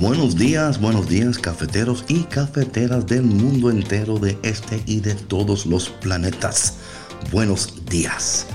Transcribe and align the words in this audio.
Buenos 0.00 0.36
días, 0.36 0.80
buenos 0.80 1.08
días 1.08 1.38
cafeteros 1.38 2.04
y 2.06 2.22
cafeteras 2.22 3.04
del 3.08 3.22
mundo 3.22 3.68
entero 3.68 4.20
de 4.20 4.38
este 4.44 4.80
y 4.86 5.00
de 5.00 5.16
todos 5.16 5.66
los 5.66 5.88
planetas. 5.88 6.74
Buenos 7.32 7.84
días. 7.86 8.46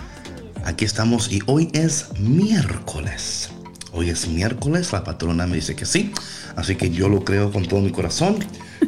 Aquí 0.64 0.86
estamos 0.86 1.30
y 1.30 1.42
hoy 1.46 1.70
es 1.74 2.18
miércoles. 2.18 3.50
Hoy 3.92 4.10
es 4.10 4.26
miércoles, 4.26 4.94
la 4.94 5.04
patrona 5.04 5.46
me 5.46 5.58
dice 5.58 5.76
que 5.76 5.86
sí, 5.86 6.14
así 6.56 6.78
que 6.78 6.90
yo 6.92 7.10
lo 7.10 7.26
creo 7.26 7.52
con 7.52 7.68
todo 7.68 7.82
mi 7.82 7.92
corazón 7.92 8.38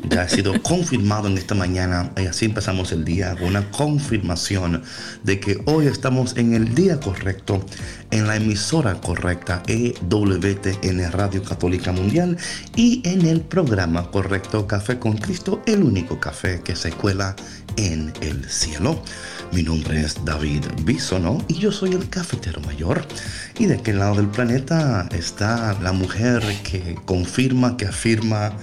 ya 0.10 0.24
ha 0.24 0.30
sido 0.30 0.62
confirmado 0.62 1.28
en 1.28 1.38
esta 1.38 1.56
mañana 1.56 2.12
y 2.18 2.26
así 2.26 2.46
empezamos 2.46 2.92
el 2.92 3.06
día 3.06 3.36
una 3.42 3.70
confirmación 3.72 4.84
de 5.24 5.40
que 5.40 5.62
hoy 5.66 5.88
estamos 5.88 6.38
en 6.38 6.54
el 6.54 6.76
día 6.76 7.00
correcto, 7.00 7.66
en 8.12 8.28
la 8.28 8.36
emisora 8.36 8.96
correcta 9.02 9.64
EWTN 9.68 11.12
Radio 11.12 11.44
Católica 11.44 11.92
Mundial 11.92 12.38
y 12.76 13.02
en 13.06 13.26
el 13.26 13.42
programa 13.42 14.12
correcto 14.12 14.68
Café 14.68 15.00
con 15.00 15.18
Cristo, 15.18 15.62
el 15.66 15.84
único 15.84 16.20
café 16.20 16.62
que 16.62 16.76
se 16.76 16.92
cuela 16.92 17.36
en 17.78 18.14
el 18.22 18.50
cielo. 18.50 19.02
Mi 19.52 19.64
nombre 19.64 20.02
es 20.02 20.24
David 20.26 20.66
Bisono 20.84 21.44
y 21.48 21.56
yo 21.56 21.72
soy 21.72 21.94
el 21.94 22.10
cafetero 22.10 22.60
mayor. 22.62 23.06
Y 23.58 23.68
de 23.68 23.76
aquel 23.76 24.00
lado 24.00 24.16
del 24.16 24.28
planeta 24.28 25.08
está 25.12 25.78
la 25.82 25.94
mujer 25.94 26.44
que 26.64 26.98
confirma, 27.06 27.78
que 27.78 27.86
afirma 27.86 28.54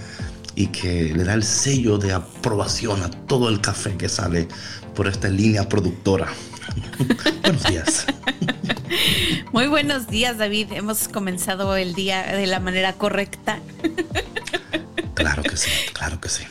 y 0.54 0.68
que 0.68 1.12
le 1.14 1.24
da 1.24 1.34
el 1.34 1.42
sello 1.42 1.98
de 1.98 2.12
aprobación 2.12 3.02
a 3.02 3.10
todo 3.10 3.48
el 3.48 3.60
café 3.60 3.96
que 3.96 4.08
sale 4.08 4.48
por 4.94 5.08
esta 5.08 5.28
línea 5.28 5.68
productora. 5.68 6.28
buenos 7.42 7.64
días. 7.64 8.06
Muy 9.52 9.66
buenos 9.66 10.08
días, 10.08 10.38
David. 10.38 10.72
Hemos 10.72 11.08
comenzado 11.08 11.76
el 11.76 11.94
día 11.94 12.22
de 12.22 12.46
la 12.46 12.60
manera 12.60 12.94
correcta. 12.94 13.60
Claro 15.14 15.42
que 15.42 15.56
sí, 15.56 15.70
claro 15.92 16.20
que 16.20 16.28
sí. 16.28 16.44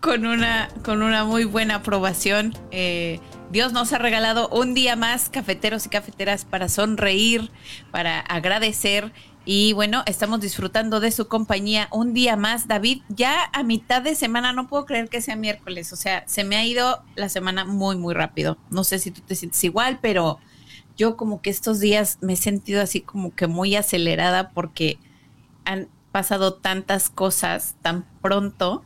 Con 0.00 0.26
una, 0.26 0.68
con 0.82 1.02
una 1.02 1.24
muy 1.24 1.44
buena 1.44 1.76
aprobación. 1.76 2.56
Eh, 2.70 3.20
Dios 3.50 3.72
nos 3.72 3.92
ha 3.92 3.98
regalado 3.98 4.48
un 4.48 4.74
día 4.74 4.96
más, 4.96 5.28
cafeteros 5.28 5.84
y 5.86 5.88
cafeteras, 5.88 6.44
para 6.44 6.68
sonreír, 6.68 7.50
para 7.90 8.20
agradecer 8.20 9.12
y 9.44 9.72
bueno, 9.72 10.02
estamos 10.06 10.40
disfrutando 10.40 11.00
de 11.00 11.10
su 11.10 11.26
compañía 11.26 11.88
un 11.90 12.12
día 12.12 12.36
más. 12.36 12.68
David, 12.68 13.02
ya 13.08 13.50
a 13.52 13.62
mitad 13.62 14.02
de 14.02 14.14
semana, 14.14 14.52
no 14.52 14.68
puedo 14.68 14.84
creer 14.84 15.08
que 15.08 15.22
sea 15.22 15.34
miércoles. 15.34 15.92
O 15.92 15.96
sea, 15.96 16.24
se 16.26 16.44
me 16.44 16.56
ha 16.56 16.64
ido 16.64 17.02
la 17.16 17.28
semana 17.28 17.64
muy, 17.64 17.96
muy 17.96 18.14
rápido. 18.14 18.58
No 18.70 18.84
sé 18.84 18.98
si 18.98 19.10
tú 19.10 19.22
te 19.22 19.34
sientes 19.34 19.62
igual, 19.64 19.98
pero 20.02 20.38
yo 20.96 21.16
como 21.16 21.40
que 21.40 21.50
estos 21.50 21.80
días 21.80 22.18
me 22.20 22.34
he 22.34 22.36
sentido 22.36 22.82
así 22.82 23.00
como 23.00 23.34
que 23.34 23.46
muy 23.46 23.74
acelerada 23.76 24.50
porque 24.50 24.98
han 25.64 25.88
pasado 26.12 26.54
tantas 26.54 27.08
cosas 27.08 27.76
tan 27.80 28.04
pronto 28.20 28.84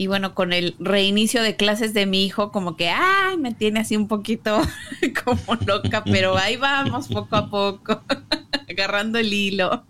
y 0.00 0.06
bueno, 0.06 0.34
con 0.34 0.54
el 0.54 0.76
reinicio 0.78 1.42
de 1.42 1.56
clases 1.56 1.92
de 1.92 2.06
mi 2.06 2.24
hijo, 2.24 2.50
como 2.52 2.74
que, 2.74 2.88
ay, 2.88 3.36
me 3.36 3.52
tiene 3.52 3.80
así 3.80 3.98
un 3.98 4.08
poquito 4.08 4.62
como 5.24 5.56
loca, 5.66 6.02
pero 6.04 6.38
ahí 6.38 6.56
vamos 6.56 7.06
poco 7.08 7.36
a 7.36 7.50
poco, 7.50 8.00
agarrando 8.70 9.18
el 9.18 9.30
hilo. 9.30 9.84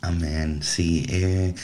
Amén, 0.00 0.64
sí. 0.64 1.06
Eh, 1.10 1.54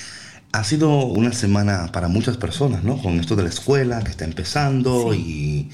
ha 0.53 0.63
sido 0.63 1.07
una 1.07 1.33
semana 1.33 1.91
para 1.91 2.07
muchas 2.07 2.37
personas, 2.37 2.85
¿no? 2.85 3.03
Con 3.03 3.19
esto 3.19 3.35
de 3.35 3.43
la 3.43 3.49
escuela 3.49 4.05
que 4.05 4.13
está 4.13 4.25
empezando 4.25 5.13
y 5.13 5.71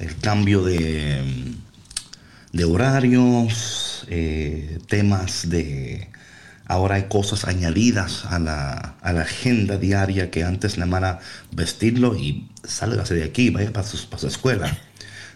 el 0.00 0.14
cambio 0.18 0.62
de, 0.62 1.54
de 2.52 2.64
horarios, 2.66 4.04
eh, 4.10 4.78
temas 4.86 5.48
de 5.48 6.09
Ahora 6.70 6.94
hay 6.94 7.08
cosas 7.08 7.46
añadidas 7.46 8.24
a 8.26 8.38
la, 8.38 8.94
agenda 9.02 9.76
diaria 9.76 10.30
que 10.30 10.44
antes 10.44 10.78
nada 10.78 11.00
más 11.00 11.16
vestirlo 11.50 12.14
y 12.14 12.48
sálgase 12.62 13.14
de 13.14 13.24
aquí, 13.24 13.50
vaya 13.50 13.72
para 13.72 13.84
su, 13.84 14.08
para 14.08 14.20
su 14.20 14.28
escuela. 14.28 14.78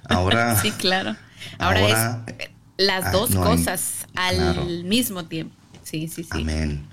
Ahora. 0.09 0.55
sí, 0.63 0.71
claro. 0.71 1.17
Ahora, 1.59 2.23
es 2.29 2.49
las 2.77 3.07
ah, 3.07 3.11
dos 3.11 3.35
cosas 3.35 4.07
al 4.15 4.85
mismo 4.85 5.25
tiempo. 5.25 5.57
Sí, 5.83 6.07
sí, 6.07 6.23
sí. 6.23 6.29
Amén. 6.31 6.87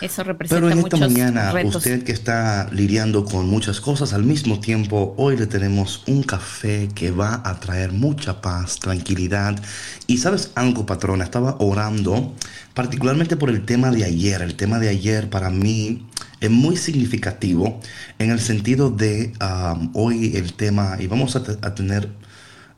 Eso 0.00 0.22
representa 0.22 0.60
Pero 0.60 0.70
en 0.70 0.78
esta 0.78 0.96
mañana, 0.98 1.52
usted 1.64 2.04
que 2.04 2.12
está 2.12 2.68
lidiando 2.70 3.24
con 3.24 3.48
muchas 3.48 3.80
cosas 3.80 4.12
al 4.12 4.22
mismo 4.22 4.60
tiempo, 4.60 5.14
hoy 5.16 5.36
le 5.38 5.46
tenemos 5.46 6.04
un 6.06 6.22
café 6.22 6.88
que 6.94 7.10
va 7.10 7.40
a 7.44 7.58
traer 7.58 7.92
mucha 7.92 8.40
paz, 8.40 8.78
tranquilidad. 8.78 9.58
Y 10.06 10.18
sabes 10.18 10.52
algo, 10.54 10.86
patrona, 10.86 11.24
estaba 11.24 11.56
orando 11.58 12.34
particularmente 12.76 13.38
por 13.38 13.48
el 13.48 13.64
tema 13.64 13.90
de 13.90 14.04
ayer. 14.04 14.42
El 14.42 14.54
tema 14.54 14.78
de 14.78 14.90
ayer 14.90 15.30
para 15.30 15.48
mí 15.48 16.06
es 16.42 16.50
muy 16.50 16.76
significativo 16.76 17.80
en 18.18 18.30
el 18.30 18.38
sentido 18.38 18.90
de 18.90 19.32
um, 19.40 19.90
hoy 19.94 20.36
el 20.36 20.52
tema, 20.52 20.98
y 21.00 21.06
vamos 21.06 21.36
a, 21.36 21.74
tener, 21.74 22.10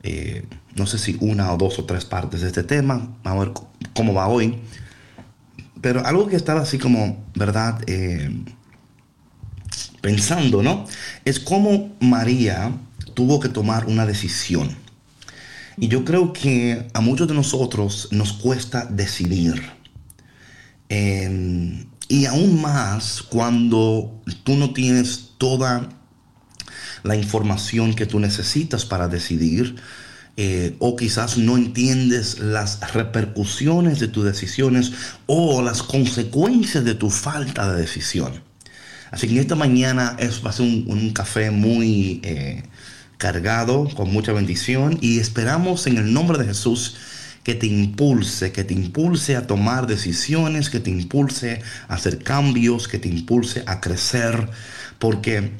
eh, 0.03 0.45
no 0.75 0.87
sé 0.87 0.97
si 0.99 1.17
una 1.19 1.51
o 1.51 1.57
dos 1.57 1.79
o 1.79 1.83
tres 1.83 2.05
partes 2.05 2.39
de 2.39 2.47
este 2.47 2.63
tema, 2.63 3.13
vamos 3.25 3.41
a 3.41 3.45
ver 3.45 3.53
cómo 3.93 4.13
va 4.13 4.29
hoy. 4.29 4.59
Pero 5.81 6.05
algo 6.05 6.27
que 6.27 6.37
estaba 6.37 6.61
así 6.61 6.77
como, 6.77 7.25
¿verdad? 7.35 7.81
Eh, 7.85 8.31
pensando, 9.99 10.63
¿no? 10.63 10.85
Es 11.25 11.41
cómo 11.41 11.93
María 11.99 12.71
tuvo 13.15 13.41
que 13.41 13.49
tomar 13.49 13.85
una 13.87 14.05
decisión. 14.05 14.77
Y 15.75 15.89
yo 15.89 16.05
creo 16.05 16.31
que 16.31 16.87
a 16.93 17.01
muchos 17.01 17.27
de 17.27 17.33
nosotros 17.33 18.07
nos 18.11 18.31
cuesta 18.31 18.85
decidir. 18.85 19.78
Y 20.89 22.25
aún 22.25 22.61
más 22.61 23.21
cuando 23.21 24.21
tú 24.43 24.55
no 24.55 24.73
tienes 24.73 25.31
toda 25.37 25.89
la 27.03 27.15
información 27.15 27.93
que 27.93 28.05
tú 28.05 28.19
necesitas 28.19 28.85
para 28.85 29.07
decidir 29.07 29.75
eh, 30.41 30.75
o 30.79 30.95
quizás 30.95 31.37
no 31.37 31.57
entiendes 31.57 32.39
las 32.39 32.93
repercusiones 32.93 33.99
de 33.99 34.07
tus 34.07 34.23
decisiones 34.23 34.93
o 35.25 35.61
las 35.61 35.83
consecuencias 35.83 36.85
de 36.85 36.95
tu 36.95 37.09
falta 37.09 37.73
de 37.73 37.81
decisión. 37.81 38.41
Así 39.11 39.27
que 39.27 39.39
esta 39.39 39.55
mañana 39.55 40.15
es, 40.17 40.45
va 40.45 40.51
a 40.51 40.53
ser 40.53 40.65
un, 40.65 41.11
café 41.11 41.51
muy 41.51 42.21
eh, 42.23 42.63
cargado, 43.17 43.89
con 43.95 44.13
mucha 44.13 44.31
bendición 44.31 44.97
y 45.01 45.19
esperamos 45.19 45.87
en 45.87 45.97
el 45.97 46.13
nombre 46.13 46.37
de 46.37 46.45
Jesús 46.45 46.95
que 47.49 47.55
te 47.55 47.65
impulse, 47.65 48.51
que 48.51 48.63
te 48.63 48.75
impulse 48.75 49.35
a 49.35 49.47
tomar 49.47 49.87
decisiones, 49.87 50.69
que 50.69 50.79
te 50.79 50.91
impulse 50.91 51.63
a 51.87 51.95
hacer 51.95 52.19
cambios, 52.19 52.87
que 52.87 52.99
te 52.99 53.09
impulse 53.09 53.63
a 53.65 53.81
crecer, 53.81 54.47
porque 54.99 55.53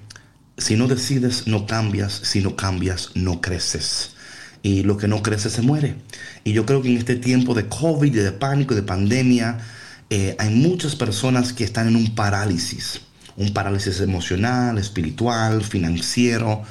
si 0.55 0.75
no 0.75 0.87
decides 0.87 1.47
no 1.47 1.65
cambias, 1.65 2.13
si 2.13 2.41
no 2.41 2.55
cambias 2.55 3.09
no 3.15 3.41
creces 3.41 4.11
y 4.61 4.83
lo 4.83 4.97
que 4.97 5.07
no 5.07 5.23
crece 5.23 5.49
se 5.49 5.63
muere. 5.63 5.95
Y 6.43 6.53
yo 6.53 6.63
creo 6.67 6.83
que 6.83 6.89
en 6.89 6.97
este 6.97 7.15
tiempo 7.15 7.55
de 7.55 7.67
COVID, 7.67 8.13
de 8.13 8.33
pánico, 8.33 8.75
de 8.75 8.83
pandemia, 8.83 9.57
eh, 10.11 10.35
hay 10.37 10.51
muchas 10.51 10.95
personas 10.95 11.53
que 11.53 11.63
están 11.63 11.87
en 11.87 11.95
un 11.95 12.13
parálisis, 12.13 13.01
un 13.35 13.51
parálisis 13.51 13.99
emocional, 13.99 14.77
espiritual, 14.77 15.63
financiero. 15.63 16.61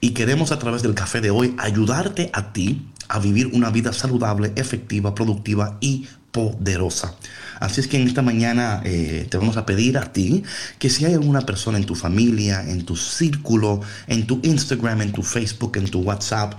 Y 0.00 0.10
queremos 0.10 0.52
a 0.52 0.60
través 0.60 0.82
del 0.82 0.94
café 0.94 1.20
de 1.20 1.30
hoy 1.30 1.56
ayudarte 1.58 2.30
a 2.32 2.52
ti 2.52 2.92
a 3.08 3.18
vivir 3.18 3.50
una 3.52 3.70
vida 3.70 3.92
saludable, 3.92 4.52
efectiva, 4.56 5.14
productiva 5.14 5.78
y 5.80 6.06
poderosa. 6.30 7.14
Así 7.58 7.80
es 7.80 7.88
que 7.88 8.00
en 8.00 8.06
esta 8.06 8.22
mañana 8.22 8.82
eh, 8.84 9.26
te 9.28 9.38
vamos 9.38 9.56
a 9.56 9.66
pedir 9.66 9.98
a 9.98 10.12
ti 10.12 10.44
que 10.78 10.90
si 10.90 11.04
hay 11.04 11.14
alguna 11.14 11.40
persona 11.40 11.78
en 11.78 11.86
tu 11.86 11.94
familia, 11.94 12.62
en 12.62 12.84
tu 12.84 12.96
círculo, 12.96 13.80
en 14.06 14.26
tu 14.26 14.40
Instagram, 14.42 15.02
en 15.02 15.12
tu 15.12 15.22
Facebook, 15.22 15.76
en 15.76 15.90
tu 15.90 16.00
WhatsApp, 16.00 16.54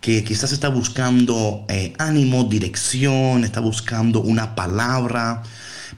que 0.00 0.22
quizás 0.22 0.52
está 0.52 0.68
buscando 0.68 1.64
eh, 1.68 1.94
ánimo, 1.98 2.44
dirección, 2.44 3.44
está 3.44 3.60
buscando 3.60 4.20
una 4.20 4.54
palabra, 4.54 5.42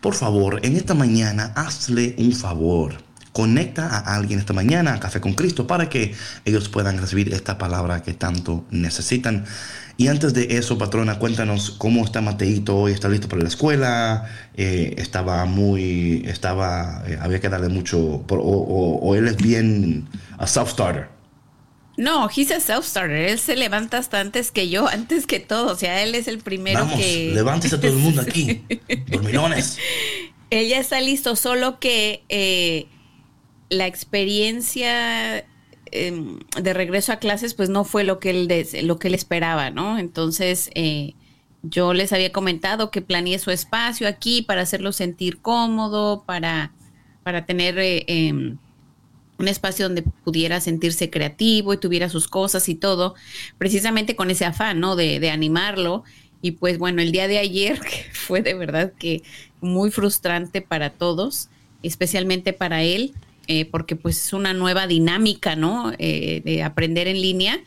por 0.00 0.14
favor, 0.14 0.60
en 0.62 0.76
esta 0.76 0.94
mañana 0.94 1.52
hazle 1.56 2.14
un 2.18 2.32
favor. 2.32 3.07
Conecta 3.38 3.87
a 3.87 4.17
alguien 4.17 4.40
esta 4.40 4.52
mañana 4.52 4.94
a 4.94 4.99
Café 4.99 5.20
con 5.20 5.35
Cristo 5.35 5.69
para 5.69 5.88
que 5.88 6.12
ellos 6.44 6.69
puedan 6.69 6.99
recibir 6.99 7.32
esta 7.32 7.56
palabra 7.56 8.02
que 8.02 8.12
tanto 8.12 8.64
necesitan. 8.73 9.44
Y 9.96 10.08
antes 10.08 10.35
de 10.35 10.58
eso, 10.58 10.76
patrona, 10.76 11.20
cuéntanos 11.20 11.70
cómo 11.70 12.05
está 12.05 12.20
Mateito 12.20 12.76
hoy. 12.76 12.90
¿Está 12.90 13.08
listo 13.08 13.29
para 13.29 13.43
la 13.43 13.49
escuela? 13.49 14.29
Eh, 14.56 14.96
estaba 14.99 15.44
muy, 15.44 16.25
estaba, 16.26 17.05
eh, 17.06 17.17
había 17.20 17.40
que 17.40 17.49
darle 17.49 17.69
mucho, 17.69 18.25
o, 18.29 19.14
él 19.14 19.29
es 19.29 19.37
bien 19.37 20.08
a 20.37 20.49
self-starter. 20.49 21.06
No, 21.96 22.29
he's 22.29 22.50
a 22.50 22.58
self-starter. 22.58 23.31
Él 23.31 23.38
se 23.38 23.55
levanta 23.55 23.99
hasta 23.99 24.19
antes 24.19 24.50
que 24.50 24.69
yo, 24.69 24.88
antes 24.93 25.29
que 25.29 25.38
todo. 25.38 25.75
O 25.75 25.76
sea, 25.76 26.02
él 26.02 26.17
es 26.17 26.26
el 26.26 26.40
primero 26.40 26.81
Vamos, 26.81 26.99
que. 26.99 27.31
Levántese 27.32 27.79
todo 27.79 27.93
el 27.93 27.99
mundo 27.99 28.20
aquí. 28.20 28.64
Dormilones. 29.06 29.79
Él 30.50 30.67
ya 30.67 30.81
está 30.81 31.00
listo, 31.00 31.37
solo 31.37 31.79
que 31.79 32.25
eh, 32.29 32.88
la 33.70 33.86
experiencia 33.86 35.44
em, 35.90 36.38
de 36.60 36.74
regreso 36.74 37.12
a 37.12 37.16
clases, 37.16 37.54
pues 37.54 37.68
no 37.68 37.84
fue 37.84 38.04
lo 38.04 38.18
que 38.18 38.30
él, 38.30 38.86
lo 38.86 38.98
que 38.98 39.08
él 39.08 39.14
esperaba, 39.14 39.70
¿no? 39.70 39.98
Entonces, 39.98 40.70
eh, 40.74 41.14
yo 41.62 41.94
les 41.94 42.12
había 42.12 42.32
comentado 42.32 42.90
que 42.90 43.02
planeé 43.02 43.38
su 43.38 43.50
espacio 43.50 44.08
aquí 44.08 44.42
para 44.42 44.62
hacerlo 44.62 44.92
sentir 44.92 45.38
cómodo, 45.40 46.24
para, 46.26 46.72
para 47.22 47.46
tener. 47.46 47.78
Eh, 47.78 48.04
em, 48.06 48.58
un 49.38 49.48
espacio 49.48 49.86
donde 49.86 50.02
pudiera 50.02 50.60
sentirse 50.60 51.10
creativo 51.10 51.72
y 51.72 51.78
tuviera 51.78 52.08
sus 52.08 52.26
cosas 52.28 52.68
y 52.68 52.74
todo, 52.74 53.14
precisamente 53.56 54.16
con 54.16 54.30
ese 54.30 54.44
afán, 54.44 54.80
¿no? 54.80 54.96
De, 54.96 55.30
animarlo. 55.30 56.02
Y 56.42 56.52
pues 56.52 56.78
bueno, 56.78 57.02
el 57.02 57.12
día 57.12 57.28
de 57.28 57.38
ayer 57.38 57.80
fue 58.12 58.42
de 58.42 58.54
verdad 58.54 58.92
que 58.98 59.22
muy 59.60 59.90
frustrante 59.90 60.60
para 60.60 60.90
todos, 60.90 61.48
especialmente 61.82 62.52
para 62.52 62.82
él, 62.82 63.14
eh, 63.48 63.64
porque 63.64 63.96
pues 63.96 64.26
es 64.26 64.32
una 64.32 64.54
nueva 64.54 64.86
dinámica, 64.86 65.56
¿no? 65.56 65.92
Eh, 65.98 66.42
de 66.44 66.62
aprender 66.62 67.08
en 67.08 67.20
línea, 67.20 67.58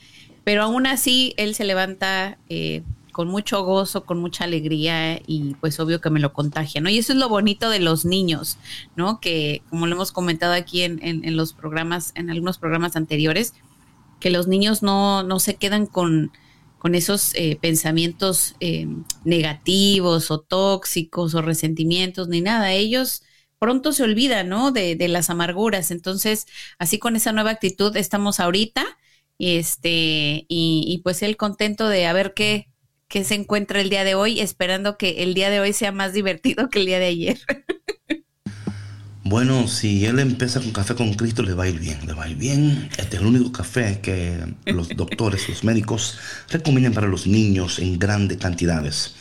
pero 0.43 0.63
aún 0.63 0.87
así 0.87 1.33
él 1.37 1.55
se 1.55 1.65
levanta 1.65 2.37
eh, 2.49 2.83
con 3.11 3.27
mucho 3.27 3.63
gozo, 3.65 4.05
con 4.05 4.19
mucha 4.19 4.45
alegría 4.45 5.19
y 5.27 5.55
pues 5.59 5.79
obvio 5.79 5.99
que 5.99 6.09
me 6.09 6.19
lo 6.19 6.33
contagia, 6.33 6.81
¿no? 6.81 6.89
Y 6.89 6.97
eso 6.97 7.13
es 7.13 7.19
lo 7.19 7.29
bonito 7.29 7.69
de 7.69 7.79
los 7.79 8.05
niños, 8.05 8.57
¿no? 8.95 9.19
Que 9.19 9.61
como 9.69 9.87
lo 9.87 9.95
hemos 9.95 10.11
comentado 10.11 10.53
aquí 10.53 10.83
en, 10.83 10.99
en, 11.03 11.35
los 11.35 11.53
programas, 11.53 12.13
en 12.15 12.29
algunos 12.29 12.57
programas 12.57 12.95
anteriores, 12.95 13.53
que 14.19 14.29
los 14.29 14.47
niños 14.47 14.81
no, 14.83 15.23
no 15.23 15.39
se 15.39 15.55
quedan 15.55 15.87
con, 15.87 16.31
con 16.81 16.95
esos 16.95 17.35
eh, 17.35 17.57
pensamientos 17.61 18.55
eh, 18.59 18.87
negativos 19.25 20.31
o 20.31 20.39
tóxicos 20.39 21.35
o 21.35 21.41
resentimientos 21.41 22.27
ni 22.27 22.41
nada. 22.41 22.71
Ellos 22.71 23.23
pronto 23.61 23.93
se 23.93 24.01
olvidan, 24.01 24.49
¿no? 24.49 24.71
De, 24.71 24.95
de 24.95 25.07
las 25.07 25.29
amarguras. 25.29 25.91
Entonces, 25.91 26.47
así 26.79 26.97
con 26.97 27.15
esa 27.15 27.31
nueva 27.31 27.51
actitud 27.51 27.95
estamos 27.95 28.39
ahorita. 28.39 28.83
Este, 29.37 30.45
y, 30.47 30.83
y 30.87 31.01
pues 31.03 31.21
él 31.21 31.37
contento 31.37 31.87
de 31.87 32.07
a 32.07 32.13
ver 32.13 32.33
qué, 32.33 32.69
se 33.09 33.35
encuentra 33.35 33.79
el 33.79 33.91
día 33.91 34.03
de 34.03 34.15
hoy, 34.15 34.39
esperando 34.39 34.97
que 34.97 35.21
el 35.21 35.35
día 35.35 35.51
de 35.51 35.59
hoy 35.59 35.73
sea 35.73 35.91
más 35.91 36.13
divertido 36.13 36.69
que 36.69 36.79
el 36.79 36.87
día 36.87 36.97
de 36.99 37.05
ayer. 37.05 37.39
Bueno, 39.23 39.67
si 39.67 40.05
él 40.05 40.17
empieza 40.19 40.59
con 40.59 40.71
café 40.71 40.95
con 40.95 41.13
Cristo, 41.13 41.43
le 41.43 41.53
va 41.53 41.65
a 41.65 41.69
ir 41.69 41.79
bien, 41.79 41.99
le 42.05 42.13
va 42.13 42.23
a 42.23 42.29
ir 42.29 42.37
bien. 42.37 42.89
Este 42.97 43.15
es 43.15 43.21
el 43.21 43.27
único 43.27 43.51
café 43.51 43.99
que 44.01 44.37
los 44.65 44.89
doctores, 44.89 45.47
los 45.47 45.63
médicos 45.63 46.17
recomiendan 46.49 46.93
para 46.93 47.07
los 47.07 47.27
niños 47.27 47.79
en 47.79 47.99
grandes 47.99 48.39
cantidades. 48.39 49.15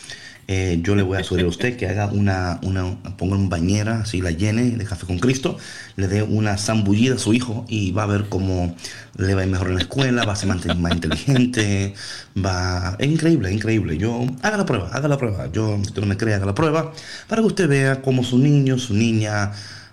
Eh, 0.52 0.80
yo 0.82 0.96
le 0.96 1.04
voy 1.04 1.16
a 1.16 1.22
sugerir 1.22 1.46
a 1.46 1.48
usted 1.48 1.76
que 1.76 1.86
haga 1.86 2.06
una, 2.06 2.58
una, 2.64 3.00
ponga 3.16 3.36
bañera, 3.48 4.00
así 4.00 4.20
la 4.20 4.32
llene 4.32 4.72
de 4.72 4.84
café 4.84 5.06
con 5.06 5.20
Cristo, 5.20 5.56
le 5.94 6.08
dé 6.08 6.24
una 6.24 6.58
zambullida 6.58 7.14
a 7.14 7.18
su 7.18 7.32
hijo 7.32 7.64
y 7.68 7.92
va 7.92 8.02
a 8.02 8.06
ver 8.06 8.24
cómo 8.28 8.74
le 9.16 9.34
va 9.36 9.42
a 9.42 9.44
ir 9.44 9.50
mejor 9.52 9.68
en 9.68 9.74
la 9.76 9.82
escuela, 9.82 10.24
va 10.24 10.32
a 10.32 10.36
ser 10.36 10.48
más, 10.48 10.92
inteligente, 10.92 11.94
va... 12.36 12.96
Es 12.98 13.08
increíble, 13.08 13.48
es 13.48 13.54
increíble. 13.54 13.96
Yo, 13.96 14.26
haga 14.42 14.56
la 14.56 14.66
prueba, 14.66 14.88
haga 14.88 15.06
la 15.06 15.18
prueba. 15.18 15.52
Yo, 15.52 15.76
si 15.76 15.82
usted 15.82 16.00
no 16.00 16.08
me 16.08 16.16
cree, 16.16 16.34
haga 16.34 16.46
la 16.46 16.54
prueba 16.56 16.92
para 17.28 17.42
que 17.42 17.46
usted 17.46 17.68
vea 17.68 18.02
cómo 18.02 18.24
su 18.24 18.36
niño, 18.36 18.76
su 18.76 18.94
niña 18.94 19.52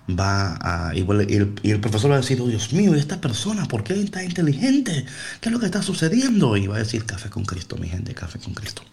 va 0.10 0.58
a... 0.62 0.96
Y 0.96 1.02
el, 1.02 1.80
profesor 1.80 2.12
va 2.12 2.16
a 2.16 2.20
decir, 2.20 2.40
oh, 2.42 2.48
Dios 2.48 2.72
mío, 2.74 2.96
esta 2.96 3.20
persona, 3.20 3.66
¿por 3.66 3.84
qué 3.84 3.94
está 4.00 4.24
inteligente? 4.24 5.06
¿Qué 5.42 5.50
es 5.50 5.54
lo 5.54 5.60
que 5.60 5.66
está 5.66 5.82
sucediendo? 5.82 6.56
Y 6.58 6.68
va 6.68 6.76
a 6.76 6.80
decir, 6.80 7.06
café 7.06 7.30
con 7.30 7.46
Cristo, 7.46 7.78
mi 7.78 7.90
gente, 7.90 8.14
café 8.14 8.40
con 8.40 8.54
Cristo. 8.54 8.84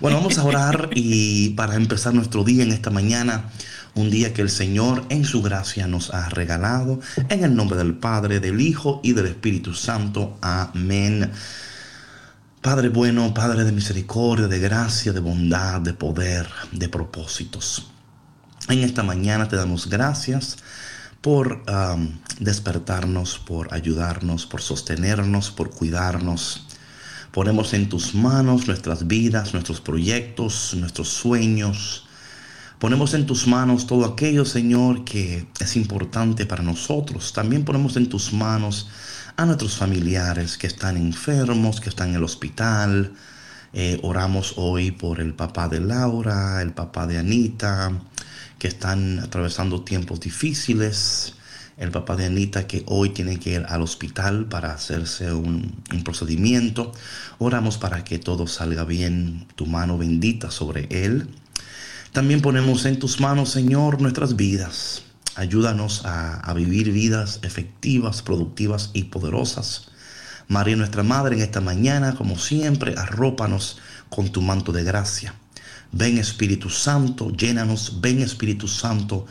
Bueno, 0.00 0.18
vamos 0.18 0.38
a 0.38 0.44
orar 0.44 0.90
y 0.94 1.50
para 1.50 1.76
empezar 1.76 2.14
nuestro 2.14 2.44
día 2.44 2.64
en 2.64 2.72
esta 2.72 2.90
mañana, 2.90 3.50
un 3.94 4.10
día 4.10 4.34
que 4.34 4.42
el 4.42 4.50
Señor 4.50 5.04
en 5.08 5.24
su 5.24 5.42
gracia 5.42 5.86
nos 5.86 6.12
ha 6.12 6.28
regalado, 6.28 7.00
en 7.28 7.44
el 7.44 7.54
nombre 7.54 7.78
del 7.78 7.94
Padre, 7.94 8.40
del 8.40 8.60
Hijo 8.60 9.00
y 9.02 9.12
del 9.12 9.26
Espíritu 9.26 9.74
Santo. 9.74 10.36
Amén. 10.40 11.30
Padre 12.60 12.88
bueno, 12.88 13.32
Padre 13.32 13.62
de 13.62 13.70
misericordia, 13.70 14.48
de 14.48 14.58
gracia, 14.58 15.12
de 15.12 15.20
bondad, 15.20 15.80
de 15.80 15.94
poder, 15.94 16.48
de 16.72 16.88
propósitos. 16.88 17.86
En 18.68 18.80
esta 18.80 19.04
mañana 19.04 19.46
te 19.46 19.54
damos 19.54 19.88
gracias 19.88 20.56
por 21.20 21.62
despertarnos, 22.40 23.38
por 23.38 23.72
ayudarnos, 23.72 24.44
por 24.46 24.60
sostenernos, 24.60 25.52
por 25.52 25.70
cuidarnos. 25.70 26.66
Ponemos 27.30 27.74
en 27.74 27.88
tus 27.88 28.14
manos 28.16 28.66
nuestras 28.66 29.06
vidas, 29.06 29.52
nuestros 29.52 29.80
proyectos, 29.80 30.74
nuestros 30.74 31.08
sueños. 31.08 32.06
Ponemos 32.80 33.14
en 33.14 33.26
tus 33.26 33.46
manos 33.46 33.86
todo 33.86 34.04
aquello, 34.04 34.44
Señor, 34.44 35.04
que 35.04 35.46
es 35.60 35.76
importante 35.76 36.44
para 36.44 36.64
nosotros. 36.64 37.32
También 37.32 37.64
ponemos 37.64 37.96
en 37.96 38.08
tus 38.08 38.32
manos 38.32 38.88
a 39.36 39.46
nuestros 39.46 39.76
familiares 39.76 40.58
que 40.58 40.66
están 40.66 40.96
enfermos, 40.96 41.80
que 41.80 41.88
están 41.88 42.08
en 42.08 42.14
el 42.16 42.24
hospital. 42.24 43.12
Eh, 43.72 44.00
oramos 44.02 44.54
hoy 44.56 44.90
por 44.90 45.20
el 45.20 45.34
papá 45.34 45.68
de 45.68 45.80
Laura, 45.80 46.62
el 46.62 46.72
papá 46.72 47.06
de 47.06 47.18
Anita, 47.18 47.92
están 48.66 49.20
atravesando 49.20 49.82
tiempos 49.82 50.20
difíciles. 50.20 51.34
El 51.76 51.90
papá 51.90 52.16
de 52.16 52.26
Anita 52.26 52.66
que 52.66 52.84
hoy 52.86 53.10
tiene 53.10 53.38
que 53.38 53.50
ir 53.50 53.66
al 53.68 53.82
hospital 53.82 54.46
para 54.46 54.72
hacerse 54.72 55.32
un, 55.32 55.82
procedimiento. 56.04 56.92
Oramos 57.38 57.76
para 57.76 58.02
que 58.02 58.18
todo 58.18 58.46
salga 58.46 58.84
bien, 58.84 59.46
tu 59.56 59.66
mano 59.66 59.98
bendita 59.98 60.50
sobre 60.50 60.88
él. 60.90 61.28
También 62.12 62.40
ponemos 62.40 62.86
en 62.86 62.98
tus 62.98 63.20
manos, 63.20 63.50
Señor, 63.50 64.00
nuestras 64.00 64.36
vidas. 64.36 65.02
Ayúdanos 65.34 66.06
a, 66.06 66.40
a, 66.40 66.54
vivir 66.54 66.92
vidas 66.92 67.40
efectivas, 67.42 68.22
productivas 68.22 68.90
y 68.94 69.04
poderosas. 69.04 69.88
María, 70.48 70.76
nuestra 70.76 71.02
Madre, 71.02 71.36
en 71.36 71.42
esta 71.42 71.60
mañana, 71.60 72.14
como 72.14 72.38
siempre, 72.38 72.94
arrópanos 72.96 73.78
con 74.08 74.30
tu 74.30 74.40
manto 74.40 74.72
de 74.72 74.84
gracia. 74.84 75.34
Ven 75.96 76.18
Espíritu 76.18 76.68
Santo, 76.68 77.30
llénanos, 77.30 78.02
ven 78.02 78.20
Espíritu 78.20 78.68
Santo, 78.68 79.24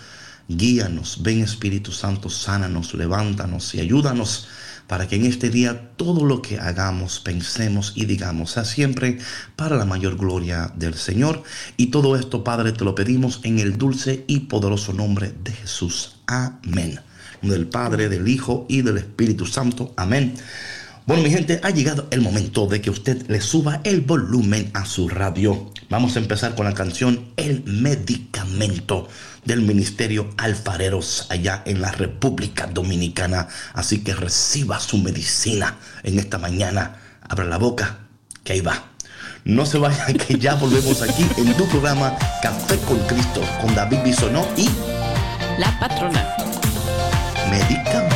guíanos, 0.47 1.21
ven 1.21 1.41
Espíritu 1.41 1.91
Santo, 1.91 2.27
sánanos, 2.27 2.95
levántanos 2.95 3.75
y 3.75 3.81
ayúdanos 3.81 4.47
para 4.87 5.07
que 5.07 5.15
en 5.15 5.25
este 5.25 5.51
día 5.51 5.91
todo 5.95 6.25
lo 6.25 6.41
que 6.41 6.59
hagamos, 6.59 7.19
pensemos 7.19 7.93
y 7.95 8.05
digamos 8.05 8.51
sea 8.51 8.65
siempre 8.65 9.19
para 9.55 9.77
la 9.77 9.85
mayor 9.85 10.17
gloria 10.17 10.73
del 10.75 10.95
Señor. 10.95 11.43
Y 11.77 11.87
todo 11.87 12.15
esto, 12.15 12.43
Padre, 12.43 12.71
te 12.71 12.83
lo 12.83 12.95
pedimos 12.95 13.41
en 13.43 13.59
el 13.59 13.77
dulce 13.77 14.23
y 14.25 14.41
poderoso 14.41 14.91
nombre 14.91 15.35
de 15.43 15.51
Jesús. 15.51 16.15
Amén. 16.25 16.99
Del 17.43 17.67
Padre, 17.67 18.09
del 18.09 18.27
Hijo 18.27 18.65
y 18.69 18.81
del 18.81 18.97
Espíritu 18.97 19.45
Santo. 19.45 19.93
Amén. 19.97 20.35
Bueno, 21.05 21.21
mi 21.21 21.29
gente, 21.29 21.59
ha 21.61 21.69
llegado 21.69 22.07
el 22.09 22.21
momento 22.21 22.65
de 22.65 22.81
que 22.81 22.89
usted 22.89 23.27
le 23.27 23.39
suba 23.39 23.79
el 23.83 24.01
volumen 24.01 24.71
a 24.73 24.85
su 24.85 25.07
radio. 25.07 25.71
Vamos 25.87 26.15
a 26.15 26.19
empezar 26.19 26.55
con 26.55 26.65
la 26.65 26.73
canción 26.73 27.27
El 27.37 27.63
Medicamento 27.63 29.07
del 29.43 29.61
Ministerio 29.61 30.33
Alfareros 30.37 31.27
allá 31.29 31.61
en 31.67 31.79
la 31.79 31.91
República 31.91 32.65
Dominicana. 32.65 33.47
Así 33.73 34.03
que 34.03 34.15
reciba 34.15 34.79
su 34.79 34.97
medicina 34.97 35.77
en 36.01 36.17
esta 36.17 36.39
mañana. 36.39 36.95
Abra 37.21 37.45
la 37.45 37.59
boca, 37.59 37.99
que 38.43 38.53
ahí 38.53 38.61
va. 38.61 38.85
No 39.43 39.67
se 39.67 39.77
vaya, 39.77 40.07
que 40.27 40.39
ya 40.39 40.55
volvemos 40.55 41.03
aquí 41.03 41.27
en 41.37 41.53
tu 41.53 41.67
programa 41.67 42.17
Café 42.41 42.79
con 42.79 42.97
Cristo 43.01 43.41
con 43.61 43.75
David 43.75 43.99
Bisonó 44.03 44.47
y 44.57 44.71
la 45.59 45.79
patrona. 45.79 46.35
Medicamento. 47.51 47.75
medicamento 47.75 48.14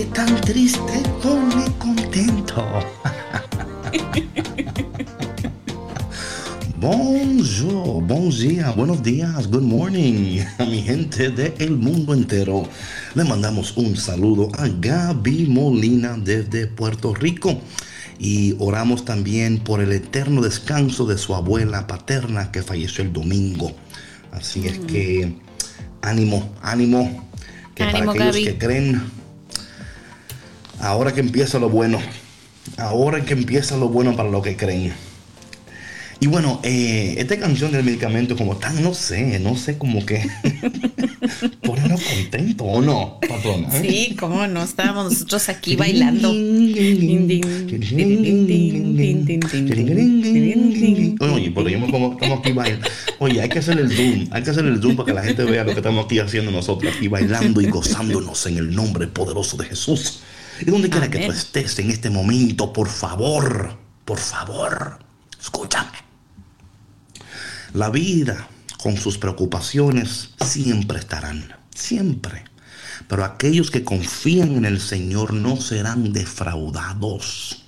están 0.00 0.40
tristes 0.40 1.02
pone 1.22 1.66
contento. 1.78 2.64
Bonjour, 6.78 8.02
buen 8.02 8.30
día, 8.30 8.70
buenos 8.70 9.02
días, 9.02 9.46
good 9.50 9.62
morning 9.62 10.40
a 10.58 10.64
mi 10.72 10.80
gente 10.82 11.28
del 11.28 11.76
mundo 11.76 12.14
entero. 12.14 12.66
Le 13.14 13.24
mandamos 13.24 13.76
un 13.76 13.94
saludo 13.96 14.48
a 14.58 14.68
Gaby 14.68 15.46
Molina 15.48 16.16
desde 16.16 16.66
Puerto 16.66 17.14
Rico 17.14 17.60
y 18.18 18.56
oramos 18.58 19.04
también 19.04 19.58
por 19.58 19.82
el 19.82 19.92
eterno 19.92 20.40
descanso 20.40 21.04
de 21.04 21.18
su 21.18 21.34
abuela 21.34 21.86
paterna 21.86 22.50
que 22.50 22.62
falleció 22.62 23.04
el 23.04 23.12
domingo. 23.12 23.72
Así 24.32 24.66
es 24.66 24.78
que 24.78 25.36
ánimo, 26.00 26.54
ánimo, 26.62 27.28
que 27.74 27.84
para 27.84 28.10
aquellos 28.10 28.36
que 28.36 28.56
creen, 28.56 29.19
ahora 30.80 31.12
que 31.12 31.20
empieza 31.20 31.58
lo 31.58 31.68
bueno, 31.68 32.00
ahora 32.76 33.24
que 33.24 33.34
empieza 33.34 33.76
lo 33.76 33.88
bueno 33.88 34.16
para 34.16 34.30
los 34.30 34.42
que 34.42 34.56
creen. 34.56 34.92
Y 36.22 36.26
bueno, 36.26 36.60
eh, 36.62 37.14
esta 37.16 37.38
canción 37.38 37.72
del 37.72 37.82
medicamento 37.82 38.36
como 38.36 38.58
tan, 38.58 38.82
no 38.82 38.92
sé, 38.92 39.38
no 39.40 39.56
sé, 39.56 39.78
como 39.78 40.04
que 40.04 40.20
ponerlo 41.62 41.96
contento 41.96 42.64
o 42.64 42.82
no, 42.82 43.18
patrona. 43.26 43.70
Sí, 43.70 44.14
cómo 44.20 44.46
no, 44.46 44.62
estábamos 44.62 45.04
nosotros 45.04 45.48
aquí 45.48 45.76
bailando. 45.76 46.28
Oye, 46.28 46.72
pero 51.54 51.68
yo 51.70 51.80
como 51.90 52.12
estamos 52.12 52.40
aquí 52.40 52.52
bailando. 52.52 52.86
Oye, 53.18 53.40
hay 53.40 53.48
que 53.48 53.60
hacer 53.60 53.80
el 53.80 53.90
zoom, 53.90 54.28
hay 54.30 54.42
que 54.42 54.50
hacer 54.50 54.66
el 54.66 54.78
zoom 54.82 54.96
para 54.96 55.06
que 55.06 55.14
la 55.14 55.22
gente 55.22 55.44
vea 55.44 55.64
lo 55.64 55.70
que 55.72 55.78
estamos 55.78 56.04
aquí 56.04 56.18
haciendo 56.18 56.50
nosotros, 56.50 56.92
aquí 56.94 57.08
bailando 57.08 57.62
y 57.62 57.70
gozándonos 57.70 58.44
en 58.44 58.58
el 58.58 58.74
nombre 58.74 59.06
poderoso 59.06 59.56
de 59.56 59.64
Jesús. 59.64 60.20
Y 60.60 60.70
donde 60.70 60.90
quiera 60.90 61.10
que 61.10 61.26
tú 61.26 61.32
estés 61.32 61.78
en 61.78 61.90
este 61.90 62.10
momento, 62.10 62.72
por 62.72 62.88
favor, 62.88 63.76
por 64.04 64.18
favor, 64.18 64.98
escúchame. 65.40 65.98
La 67.72 67.88
vida 67.90 68.48
con 68.82 68.96
sus 68.96 69.18
preocupaciones 69.18 70.30
siempre 70.44 70.98
estarán, 70.98 71.56
siempre. 71.74 72.44
Pero 73.08 73.24
aquellos 73.24 73.70
que 73.70 73.84
confían 73.84 74.56
en 74.56 74.64
el 74.64 74.80
Señor 74.80 75.32
no 75.32 75.56
serán 75.56 76.12
defraudados. 76.12 77.64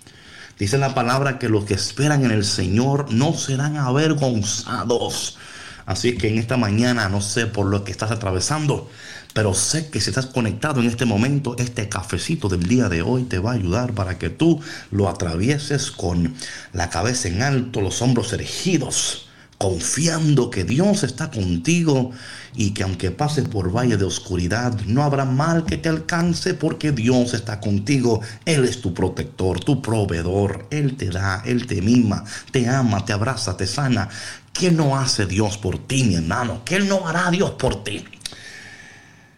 Dice 0.58 0.78
la 0.78 0.94
palabra 0.94 1.38
que 1.38 1.48
los 1.48 1.64
que 1.64 1.74
esperan 1.74 2.24
en 2.24 2.30
el 2.30 2.44
Señor 2.44 3.12
no 3.12 3.34
serán 3.34 3.76
avergonzados. 3.76 5.38
Así 5.86 6.16
que 6.16 6.28
en 6.28 6.38
esta 6.38 6.56
mañana 6.56 7.08
no 7.08 7.20
sé 7.20 7.46
por 7.46 7.66
lo 7.66 7.82
que 7.82 7.90
estás 7.90 8.10
atravesando, 8.10 8.88
pero 9.32 9.54
sé 9.54 9.88
que 9.88 10.00
si 10.00 10.10
estás 10.10 10.26
conectado 10.26 10.80
en 10.80 10.88
este 10.88 11.04
momento, 11.04 11.56
este 11.58 11.88
cafecito 11.88 12.48
del 12.48 12.64
día 12.64 12.88
de 12.88 13.02
hoy 13.02 13.24
te 13.24 13.38
va 13.38 13.52
a 13.52 13.54
ayudar 13.54 13.92
para 13.92 14.18
que 14.18 14.30
tú 14.30 14.60
lo 14.90 15.08
atravieses 15.08 15.90
con 15.90 16.34
la 16.72 16.90
cabeza 16.90 17.28
en 17.28 17.42
alto, 17.42 17.80
los 17.80 18.02
hombros 18.02 18.32
erigidos 18.32 19.26
confiando 19.62 20.50
que 20.50 20.64
Dios 20.64 21.04
está 21.04 21.30
contigo 21.30 22.10
y 22.56 22.72
que 22.72 22.82
aunque 22.82 23.12
pases 23.12 23.46
por 23.46 23.70
valle 23.70 23.96
de 23.96 24.04
oscuridad, 24.04 24.76
no 24.88 25.04
habrá 25.04 25.24
mal 25.24 25.64
que 25.64 25.76
te 25.76 25.88
alcance 25.88 26.54
porque 26.54 26.90
Dios 26.90 27.32
está 27.32 27.60
contigo. 27.60 28.22
Él 28.44 28.64
es 28.64 28.80
tu 28.80 28.92
protector, 28.92 29.60
tu 29.60 29.80
proveedor. 29.80 30.66
Él 30.72 30.96
te 30.96 31.10
da, 31.10 31.44
Él 31.46 31.68
te 31.68 31.80
mima, 31.80 32.24
te 32.50 32.68
ama, 32.68 33.04
te 33.04 33.12
abraza, 33.12 33.56
te 33.56 33.68
sana. 33.68 34.08
¿Qué 34.52 34.72
no 34.72 34.98
hace 34.98 35.26
Dios 35.26 35.58
por 35.58 35.78
ti, 35.78 36.02
mi 36.02 36.16
hermano? 36.16 36.62
¿Qué 36.64 36.80
no 36.80 37.06
hará 37.06 37.30
Dios 37.30 37.52
por 37.52 37.84
ti? 37.84 38.04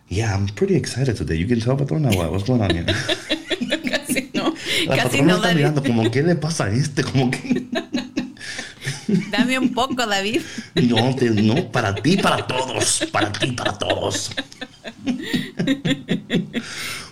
Yeah, 0.09 0.35
I'm 0.35 0.47
pretty 0.49 0.77
excited 0.77 1.17
today. 1.17 1.37
You 1.37 1.47
can 1.47 1.61
tell, 1.61 1.77
patrona, 1.77 2.11
what's 2.31 2.45
going 2.45 2.61
on 2.63 2.71
here? 2.71 2.85
casi 2.85 4.31
no. 4.35 4.55
La 4.87 4.97
casi 4.97 5.19
patrona 5.19 5.25
no, 5.27 5.35
está 5.37 5.49
David. 5.49 5.57
mirando 5.57 5.83
como, 5.83 6.11
¿qué 6.11 6.23
le 6.23 6.37
pasa 6.37 6.65
a 6.67 6.71
este? 6.71 7.03
Como 7.03 7.31
que... 7.31 7.67
Dame 9.31 9.59
un 9.59 9.73
poco, 9.75 10.07
David. 10.07 10.41
No, 10.75 11.15
te- 11.15 11.31
no, 11.31 11.71
para 11.71 11.95
ti, 11.95 12.17
para 12.17 12.47
todos, 12.47 13.05
para 13.13 13.31
ti, 13.33 13.53
para 13.53 13.73
todos. 13.79 14.31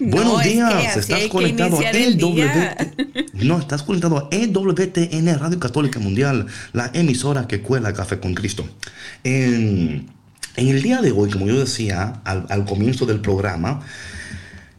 Buenos 0.00 0.40
es 0.40 0.46
que 0.46 0.52
días, 0.54 0.96
estás 0.96 1.26
conectado 1.28 1.78
a 1.78 1.90
el. 1.90 2.18
EWT. 2.20 3.34
No, 3.34 3.58
estás 3.58 3.82
conectado 3.82 4.16
a 4.18 4.28
EWTN 4.34 5.38
Radio 5.38 5.58
Católica 5.60 5.98
Mundial, 5.98 6.46
la 6.72 6.90
emisora 6.94 7.46
que 7.46 7.60
cuela 7.60 7.92
Café 7.92 8.18
con 8.20 8.34
Cristo. 8.34 8.66
En, 9.24 10.06
en 10.56 10.68
el 10.68 10.82
día 10.82 11.00
de 11.00 11.12
hoy, 11.12 11.30
como 11.30 11.46
yo 11.46 11.58
decía 11.58 12.20
al, 12.24 12.64
comienzo 12.66 13.06
del 13.06 13.20
programa, 13.20 13.80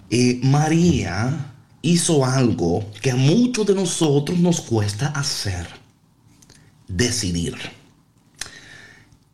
eh, 0.09 0.39
María 0.43 1.53
hizo 1.81 2.25
algo 2.25 2.89
que 3.01 3.11
a 3.11 3.15
muchos 3.15 3.65
de 3.65 3.75
nosotros 3.75 4.37
nos 4.39 4.61
cuesta 4.61 5.07
hacer, 5.07 5.67
decidir. 6.87 7.55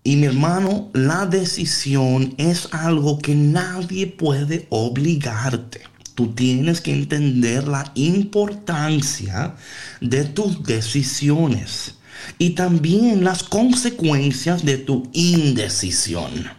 Y 0.04 0.16
mi 0.16 0.28
hermano, 0.28 0.90
la 0.94 1.26
decisión 1.26 2.34
es 2.38 2.70
algo 2.72 3.20
que 3.20 3.36
nadie 3.36 4.08
puede 4.08 4.66
obligarte. 4.70 5.82
Tú 6.16 6.34
tienes 6.34 6.82
que 6.82 6.94
entender 6.94 7.68
la 7.68 7.92
importancia 7.96 9.56
de 10.00 10.24
tus 10.24 10.64
decisiones 10.64 11.99
y 12.38 12.52
también 12.52 13.24
las 13.24 13.44
consecuencias 13.44 14.66
de 14.66 14.78
tu 14.78 15.10
indecisión. 15.14 16.50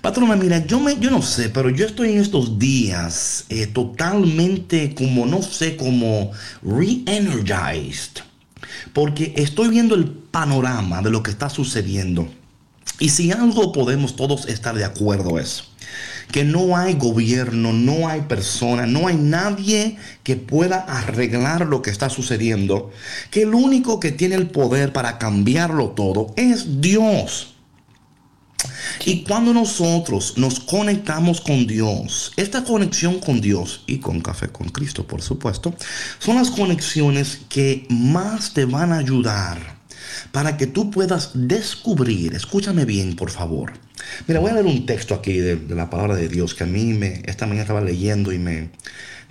Patrona, 0.00 0.34
mira, 0.36 0.66
yo, 0.66 0.80
me, 0.80 0.98
yo 0.98 1.10
no 1.10 1.22
sé, 1.22 1.48
pero 1.48 1.70
yo 1.70 1.86
estoy 1.86 2.10
en 2.10 2.20
estos 2.20 2.58
días 2.58 3.44
eh, 3.48 3.66
totalmente 3.66 4.94
como, 4.94 5.26
no 5.26 5.42
sé, 5.42 5.76
como 5.76 6.32
re-energized. 6.62 8.22
Porque 8.92 9.32
estoy 9.36 9.68
viendo 9.68 9.94
el 9.94 10.06
panorama 10.06 11.02
de 11.02 11.10
lo 11.10 11.22
que 11.22 11.30
está 11.30 11.48
sucediendo. 11.48 12.28
Y 12.98 13.10
si 13.10 13.30
algo 13.30 13.72
podemos 13.72 14.16
todos 14.16 14.48
estar 14.48 14.74
de 14.74 14.84
acuerdo 14.84 15.38
es 15.38 15.64
que 16.30 16.44
no 16.44 16.76
hay 16.76 16.94
gobierno, 16.94 17.72
no 17.72 18.08
hay 18.08 18.22
persona, 18.22 18.86
no 18.86 19.08
hay 19.08 19.16
nadie 19.16 19.96
que 20.22 20.36
pueda 20.36 20.78
arreglar 20.78 21.66
lo 21.66 21.82
que 21.82 21.90
está 21.90 22.10
sucediendo. 22.10 22.90
Que 23.30 23.42
el 23.42 23.54
único 23.54 24.00
que 24.00 24.12
tiene 24.12 24.34
el 24.34 24.50
poder 24.50 24.92
para 24.92 25.18
cambiarlo 25.18 25.90
todo 25.90 26.32
es 26.36 26.80
Dios. 26.80 27.54
Y 29.04 29.24
cuando 29.24 29.52
nosotros 29.52 30.34
nos 30.36 30.60
conectamos 30.60 31.40
con 31.40 31.66
Dios, 31.66 32.32
esta 32.36 32.62
conexión 32.62 33.18
con 33.18 33.40
Dios 33.40 33.82
y 33.86 33.98
con 33.98 34.20
Café 34.20 34.48
con 34.48 34.68
Cristo, 34.68 35.06
por 35.06 35.22
supuesto, 35.22 35.74
son 36.18 36.36
las 36.36 36.50
conexiones 36.50 37.40
que 37.48 37.86
más 37.88 38.52
te 38.52 38.64
van 38.64 38.92
a 38.92 38.98
ayudar 38.98 39.81
para 40.30 40.56
que 40.56 40.66
tú 40.66 40.90
puedas 40.90 41.30
descubrir, 41.34 42.34
escúchame 42.34 42.84
bien, 42.84 43.16
por 43.16 43.30
favor. 43.30 43.72
Mira, 44.26 44.40
voy 44.40 44.50
a 44.50 44.54
leer 44.54 44.66
un 44.66 44.86
texto 44.86 45.14
aquí 45.14 45.38
de, 45.38 45.58
la 45.74 45.90
palabra 45.90 46.16
de 46.16 46.28
Dios 46.28 46.54
que 46.54 46.64
a 46.64 46.66
mí 46.66 46.92
me, 46.92 47.22
esta 47.24 47.46
mañana 47.46 47.62
estaba 47.62 47.80
leyendo 47.80 48.32
y 48.32 48.38
me, 48.38 48.70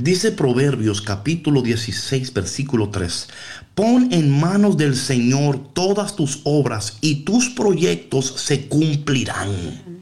Dice 0.02 0.32
Proverbios 0.32 1.00
capítulo 1.00 1.62
16 1.62 2.34
versículo 2.34 2.90
3, 2.90 3.28
pon 3.76 4.12
en 4.12 4.32
manos 4.32 4.76
del 4.76 4.96
Señor 4.96 5.74
todas 5.74 6.16
tus 6.16 6.42
obras 6.44 6.98
y 7.02 7.24
tus 7.24 7.50
proyectos 7.50 8.34
se 8.38 8.68
cumplirán. 8.68 10.00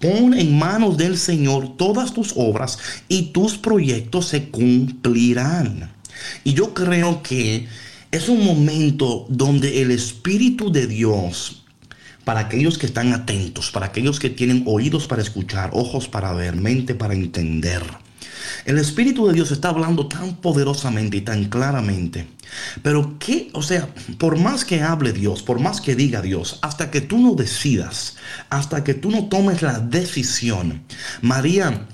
Pon 0.00 0.32
en 0.32 0.58
manos 0.58 0.96
del 0.96 1.18
Señor 1.18 1.76
todas 1.76 2.14
tus 2.14 2.32
obras 2.36 2.78
y 3.06 3.32
tus 3.32 3.58
proyectos 3.58 4.28
se 4.28 4.48
cumplirán. 4.48 5.92
Y 6.42 6.54
yo 6.54 6.72
creo 6.72 7.22
que 7.22 7.68
es 8.10 8.28
un 8.28 8.44
momento 8.44 9.26
donde 9.28 9.82
el 9.82 9.90
Espíritu 9.90 10.70
de 10.70 10.86
Dios 10.86 11.62
para 12.24 12.40
aquellos 12.40 12.76
que 12.76 12.86
están 12.86 13.12
atentos, 13.12 13.70
para 13.70 13.86
aquellos 13.86 14.18
que 14.18 14.30
tienen 14.30 14.64
oídos 14.66 15.06
para 15.06 15.22
escuchar, 15.22 15.70
ojos 15.72 16.08
para 16.08 16.32
ver, 16.32 16.56
mente 16.56 16.94
para 16.94 17.14
entender. 17.14 17.82
El 18.64 18.78
Espíritu 18.78 19.28
de 19.28 19.34
Dios 19.34 19.52
está 19.52 19.68
hablando 19.68 20.08
tan 20.08 20.36
poderosamente 20.36 21.18
y 21.18 21.20
tan 21.20 21.44
claramente. 21.44 22.26
Pero 22.82 23.16
qué, 23.20 23.48
o 23.52 23.62
sea, 23.62 23.88
por 24.18 24.38
más 24.38 24.64
que 24.64 24.82
hable 24.82 25.12
Dios, 25.12 25.42
por 25.42 25.60
más 25.60 25.80
que 25.80 25.94
diga 25.94 26.20
Dios, 26.20 26.58
hasta 26.62 26.90
que 26.90 27.00
tú 27.00 27.18
no 27.18 27.34
decidas, 27.34 28.16
hasta 28.50 28.82
que 28.82 28.94
tú 28.94 29.10
no 29.10 29.26
tomes 29.26 29.62
la 29.62 29.78
decisión, 29.78 30.82
María 31.22 31.86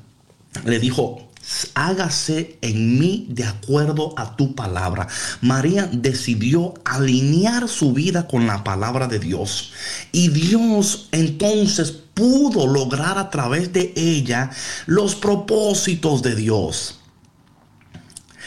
le 0.64 0.78
dijo, 0.78 1.30
hágase 1.74 2.58
en 2.60 2.98
mí 2.98 3.26
de 3.30 3.44
acuerdo 3.44 4.14
a 4.16 4.36
tu 4.36 4.54
palabra. 4.54 5.08
María 5.40 5.88
decidió 5.92 6.74
alinear 6.84 7.68
su 7.68 7.92
vida 7.92 8.26
con 8.26 8.46
la 8.46 8.64
palabra 8.64 9.08
de 9.08 9.18
Dios. 9.18 9.72
Y 10.12 10.28
Dios 10.28 11.08
entonces 11.12 11.90
pudo 11.90 12.66
lograr 12.66 13.18
a 13.18 13.30
través 13.30 13.72
de 13.72 13.92
ella 13.96 14.50
los 14.86 15.14
propósitos 15.14 16.22
de 16.22 16.34
Dios. 16.34 16.98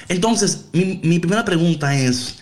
Entonces, 0.07 0.65
mi, 0.73 1.19
primera 1.19 1.45
pregunta 1.45 1.95
es, 1.95 2.37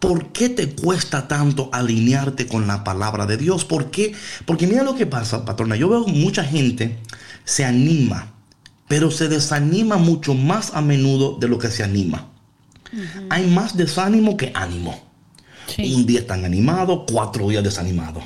¿Por 0.00 0.32
qué 0.32 0.50
te 0.50 0.74
cuesta 0.74 1.28
tanto 1.28 1.70
alinearte 1.72 2.46
con 2.46 2.66
la 2.66 2.84
palabra 2.84 3.24
de 3.24 3.38
Dios? 3.38 3.64
¿Por 3.64 3.90
qué? 3.90 4.14
Porque 4.44 4.66
mira 4.66 4.82
lo 4.82 4.94
que 4.94 5.06
pasa, 5.06 5.46
patrona. 5.46 5.76
Yo 5.76 5.88
veo 5.88 6.06
mucha 6.06 6.44
gente 6.44 6.98
se 7.44 7.64
anima 7.64 8.33
pero 8.88 9.10
se 9.10 9.28
desanima 9.28 9.96
mucho 9.96 10.34
más 10.34 10.72
a 10.74 10.80
menudo 10.80 11.36
de 11.38 11.48
lo 11.48 11.58
que 11.58 11.68
se 11.68 11.82
anima. 11.82 12.30
Hay 13.30 13.46
más 13.46 13.76
desánimo 13.76 14.36
que 14.36 14.52
ánimo. 14.54 15.02
Un 15.78 16.06
día 16.06 16.20
están 16.20 16.44
animados, 16.44 17.04
cuatro 17.10 17.48
días 17.48 17.64
desanimados. 17.64 18.22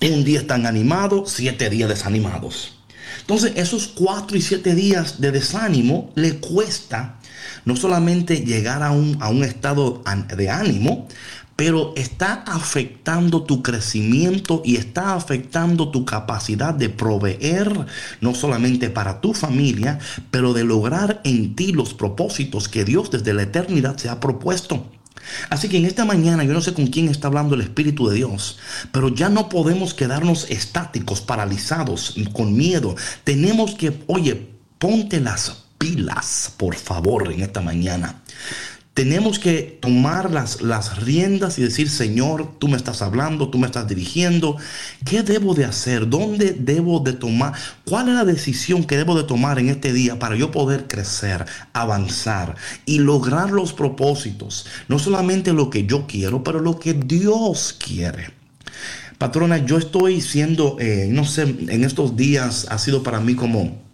Un 0.00 0.24
día 0.24 0.40
están 0.40 0.66
animados, 0.66 1.30
siete 1.32 1.70
días 1.70 1.88
desanimados. 1.88 2.78
Entonces, 3.20 3.52
esos 3.56 3.88
cuatro 3.88 4.36
y 4.36 4.42
siete 4.42 4.74
días 4.74 5.20
de 5.20 5.32
desánimo 5.32 6.12
le 6.14 6.36
cuesta 6.38 7.18
no 7.64 7.74
solamente 7.74 8.44
llegar 8.44 8.82
a 8.82 8.92
un, 8.92 9.16
a 9.20 9.28
un 9.28 9.42
estado 9.42 10.02
de 10.36 10.50
ánimo, 10.50 11.08
pero 11.56 11.94
está 11.96 12.44
afectando 12.46 13.42
tu 13.42 13.62
crecimiento 13.62 14.60
y 14.64 14.76
está 14.76 15.14
afectando 15.14 15.90
tu 15.90 16.04
capacidad 16.04 16.74
de 16.74 16.90
proveer, 16.90 17.86
no 18.20 18.34
solamente 18.34 18.90
para 18.90 19.22
tu 19.22 19.32
familia, 19.32 19.98
pero 20.30 20.52
de 20.52 20.64
lograr 20.64 21.22
en 21.24 21.56
ti 21.56 21.72
los 21.72 21.94
propósitos 21.94 22.68
que 22.68 22.84
Dios 22.84 23.10
desde 23.10 23.32
la 23.32 23.42
eternidad 23.42 23.96
se 23.96 24.10
ha 24.10 24.20
propuesto. 24.20 24.86
Así 25.48 25.68
que 25.68 25.78
en 25.78 25.86
esta 25.86 26.04
mañana 26.04 26.44
yo 26.44 26.52
no 26.52 26.60
sé 26.60 26.74
con 26.74 26.86
quién 26.86 27.08
está 27.08 27.28
hablando 27.28 27.54
el 27.54 27.62
Espíritu 27.62 28.06
de 28.08 28.16
Dios, 28.16 28.58
pero 28.92 29.08
ya 29.08 29.28
no 29.28 29.48
podemos 29.48 29.94
quedarnos 29.94 30.48
estáticos, 30.50 31.22
paralizados, 31.22 32.14
con 32.32 32.54
miedo. 32.54 32.94
Tenemos 33.24 33.74
que, 33.74 34.04
oye, 34.06 34.50
ponte 34.78 35.20
las 35.20 35.64
pilas, 35.78 36.52
por 36.56 36.76
favor, 36.76 37.32
en 37.32 37.42
esta 37.42 37.60
mañana 37.60 38.22
tenemos 38.96 39.38
que 39.38 39.76
tomar 39.82 40.32
las, 40.32 40.62
las 40.62 41.02
riendas 41.04 41.58
y 41.58 41.62
decir, 41.62 41.90
Señor, 41.90 42.58
tú 42.58 42.66
me 42.66 42.78
estás 42.78 43.02
hablando, 43.02 43.50
tú 43.50 43.58
me 43.58 43.66
estás 43.66 43.86
dirigiendo. 43.86 44.56
¿Qué 45.04 45.22
debo 45.22 45.54
de 45.54 45.66
hacer? 45.66 46.08
¿Dónde 46.08 46.56
debo 46.58 47.00
de 47.00 47.12
tomar? 47.12 47.52
¿Cuál 47.84 48.08
es 48.08 48.14
la 48.14 48.24
decisión 48.24 48.84
que 48.84 48.96
debo 48.96 49.14
de 49.14 49.24
tomar 49.24 49.58
en 49.58 49.68
este 49.68 49.92
día 49.92 50.18
para 50.18 50.34
yo 50.34 50.50
poder 50.50 50.86
crecer, 50.86 51.44
avanzar 51.74 52.56
y 52.86 53.00
lograr 53.00 53.50
los 53.50 53.74
propósitos? 53.74 54.64
No 54.88 54.98
solamente 54.98 55.52
lo 55.52 55.68
que 55.68 55.84
yo 55.84 56.06
quiero, 56.06 56.42
pero 56.42 56.60
lo 56.60 56.80
que 56.80 56.94
Dios 56.94 57.76
quiere. 57.78 58.30
Patrona, 59.18 59.58
yo 59.58 59.76
estoy 59.76 60.22
siendo, 60.22 60.78
eh, 60.80 61.08
no 61.10 61.26
sé, 61.26 61.42
en 61.42 61.84
estos 61.84 62.16
días 62.16 62.66
ha 62.70 62.78
sido 62.78 63.02
para 63.02 63.20
mí 63.20 63.34
como 63.34 63.85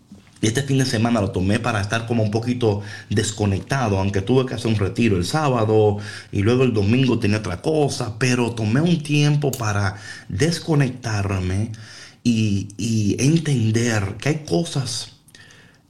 y 0.43 0.49
este 0.49 0.65
fin 0.65 0.79
de 0.79 0.85
semana 0.85 1.21
lo 1.21 1.31
tomé 1.31 1.61
para 1.61 1.81
estar 1.81 2.05
como 2.05 2.25
un 2.25 2.33
poquito 2.33 2.83
desconectado, 3.09 3.99
aunque 3.99 4.23
tuve 4.23 4.45
que 4.45 4.55
hacer 4.55 4.67
un 4.67 4.77
retiro 4.77 5.17
el 5.17 5.25
sábado 5.25 5.99
y 6.33 6.43
luego 6.43 6.65
el 6.65 6.75
domingo 6.75 7.21
tenía 7.21 7.39
otra 7.39 7.63
cosa, 7.63 8.19
pero 8.19 8.51
tomé 8.51 8.81
un 8.81 9.01
tiempo 9.05 9.53
para 9.53 9.97
desconectarme 10.29 11.71
y, 12.25 13.17
entender 13.21 14.17
que 14.21 14.31
hay 14.31 14.45
cosas. 14.45 15.13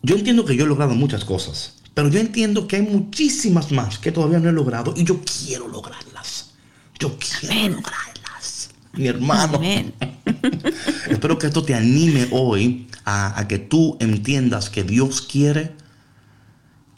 Yo 0.02 0.16
entiendo 0.16 0.44
que 0.44 0.54
yo 0.54 0.66
he 0.66 0.68
logrado 0.68 0.94
muchas 0.94 1.24
cosas, 1.24 1.76
pero 1.94 2.08
yo 2.08 2.20
entiendo 2.20 2.68
que 2.68 2.76
hay 2.76 2.82
muchísimas 2.82 3.72
más 3.72 3.98
que 3.98 4.12
todavía 4.12 4.38
no 4.38 4.50
he 4.50 4.52
logrado 4.52 4.92
y 4.94 5.04
yo 5.04 5.18
quiero 5.24 5.66
lograrlas. 5.66 6.50
Yo 6.98 7.16
quiero 7.18 7.76
lograrlas. 7.76 8.70
Mi 8.92 9.06
hermano. 9.06 9.58
Espero 11.08 11.38
que 11.38 11.46
esto 11.46 11.64
te 11.64 11.74
anime 11.74 12.28
hoy 12.32 12.86
a, 13.04 13.46
que 13.48 13.58
tú 13.58 13.96
entiendas 14.00 14.70
que 14.70 14.84
Dios 14.84 15.22
quiere, 15.22 15.72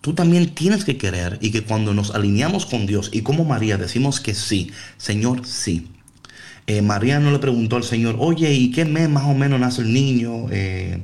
tú 0.01 0.15
también 0.15 0.55
tienes 0.55 0.85
que 0.85 0.97
querer 0.97 1.39
y 1.41 1.51
que 1.51 1.63
cuando 1.63 1.95
nos 1.95 2.15
alineamos 2.15 2.67
con 2.67 2.87
Dios 2.87 3.11
y 3.13 3.23
como 3.23 3.45
María 3.45 3.79
decimos 3.79 4.21
que 4.21 4.35
sí, 4.35 4.71
Señor, 4.99 5.47
sí. 5.47 5.89
Eh, 6.67 6.81
María 6.81 7.21
no 7.21 7.31
le 7.31 7.39
preguntó 7.39 7.77
al 7.77 7.85
Señor, 7.85 8.17
oye, 8.19 8.53
¿y 8.53 8.71
qué 8.71 8.85
mes 8.85 9.09
más 9.09 9.25
o 9.25 9.35
menos 9.35 9.61
nace 9.61 9.83
el 9.83 9.93
niño? 9.93 10.47
Eh, 10.51 11.03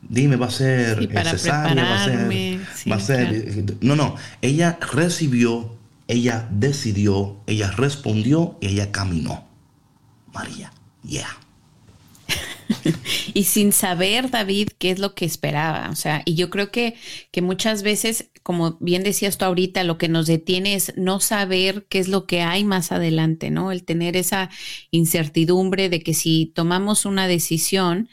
dime, 0.00 0.36
va 0.36 0.46
a 0.46 0.50
ser 0.50 1.08
cesárea, 1.24 1.84
va 1.84 2.02
a 2.02 2.04
ser, 2.04 2.60
va 2.90 2.96
a 2.96 3.00
ser 3.00 3.76
no, 3.82 3.94
no, 3.94 4.16
ella 4.40 4.78
recibió, 4.92 5.76
ella 6.08 6.48
decidió, 6.50 7.36
ella 7.46 7.70
respondió 7.70 8.56
y 8.60 8.68
ella 8.68 8.90
caminó. 8.90 9.44
María, 10.32 10.72
yeah. 11.04 11.41
y 13.34 13.44
sin 13.44 13.72
saber, 13.72 14.30
David, 14.30 14.68
qué 14.78 14.90
es 14.90 14.98
lo 14.98 15.14
que 15.14 15.24
esperaba. 15.24 15.90
O 15.90 15.96
sea, 15.96 16.22
y 16.24 16.34
yo 16.34 16.50
creo 16.50 16.70
que, 16.70 16.94
que 17.30 17.42
muchas 17.42 17.82
veces, 17.82 18.30
como 18.42 18.78
bien 18.80 19.02
decías 19.02 19.38
tú 19.38 19.44
ahorita, 19.44 19.84
lo 19.84 19.98
que 19.98 20.08
nos 20.08 20.26
detiene 20.26 20.74
es 20.74 20.92
no 20.96 21.20
saber 21.20 21.86
qué 21.88 21.98
es 21.98 22.08
lo 22.08 22.26
que 22.26 22.42
hay 22.42 22.64
más 22.64 22.92
adelante, 22.92 23.50
¿no? 23.50 23.72
El 23.72 23.84
tener 23.84 24.16
esa 24.16 24.50
incertidumbre 24.90 25.88
de 25.88 26.02
que 26.02 26.14
si 26.14 26.52
tomamos 26.54 27.04
una 27.04 27.26
decisión, 27.28 28.08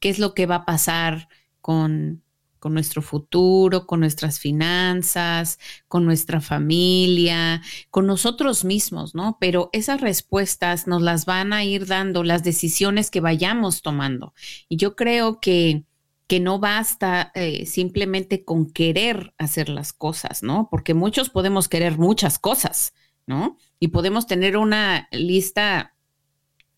qué 0.00 0.10
es 0.10 0.18
lo 0.18 0.34
que 0.34 0.46
va 0.46 0.56
a 0.56 0.64
pasar 0.64 1.28
con, 1.60 2.22
con 2.62 2.74
nuestro 2.74 3.02
futuro, 3.02 3.88
con 3.88 3.98
nuestras 3.98 4.38
finanzas, 4.38 5.58
con 5.88 6.04
nuestra 6.04 6.40
familia, 6.40 7.60
con 7.90 8.06
nosotros 8.06 8.64
mismos, 8.64 9.16
¿no? 9.16 9.36
Pero 9.40 9.68
esas 9.72 10.00
respuestas 10.00 10.86
nos 10.86 11.02
las 11.02 11.26
van 11.26 11.52
a 11.52 11.64
ir 11.64 11.88
dando 11.88 12.22
las 12.22 12.44
decisiones 12.44 13.10
que 13.10 13.18
vayamos 13.18 13.82
tomando. 13.82 14.32
Y 14.68 14.76
yo 14.76 14.94
creo 14.94 15.40
que 15.40 15.82
que 16.28 16.38
no 16.38 16.60
basta 16.60 17.32
eh, 17.34 17.66
simplemente 17.66 18.44
con 18.44 18.70
querer 18.70 19.34
hacer 19.38 19.68
las 19.68 19.92
cosas, 19.92 20.44
¿no? 20.44 20.68
Porque 20.70 20.94
muchos 20.94 21.30
podemos 21.30 21.68
querer 21.68 21.98
muchas 21.98 22.38
cosas, 22.38 22.94
¿no? 23.26 23.58
Y 23.80 23.88
podemos 23.88 24.28
tener 24.28 24.56
una 24.56 25.08
lista 25.10 25.94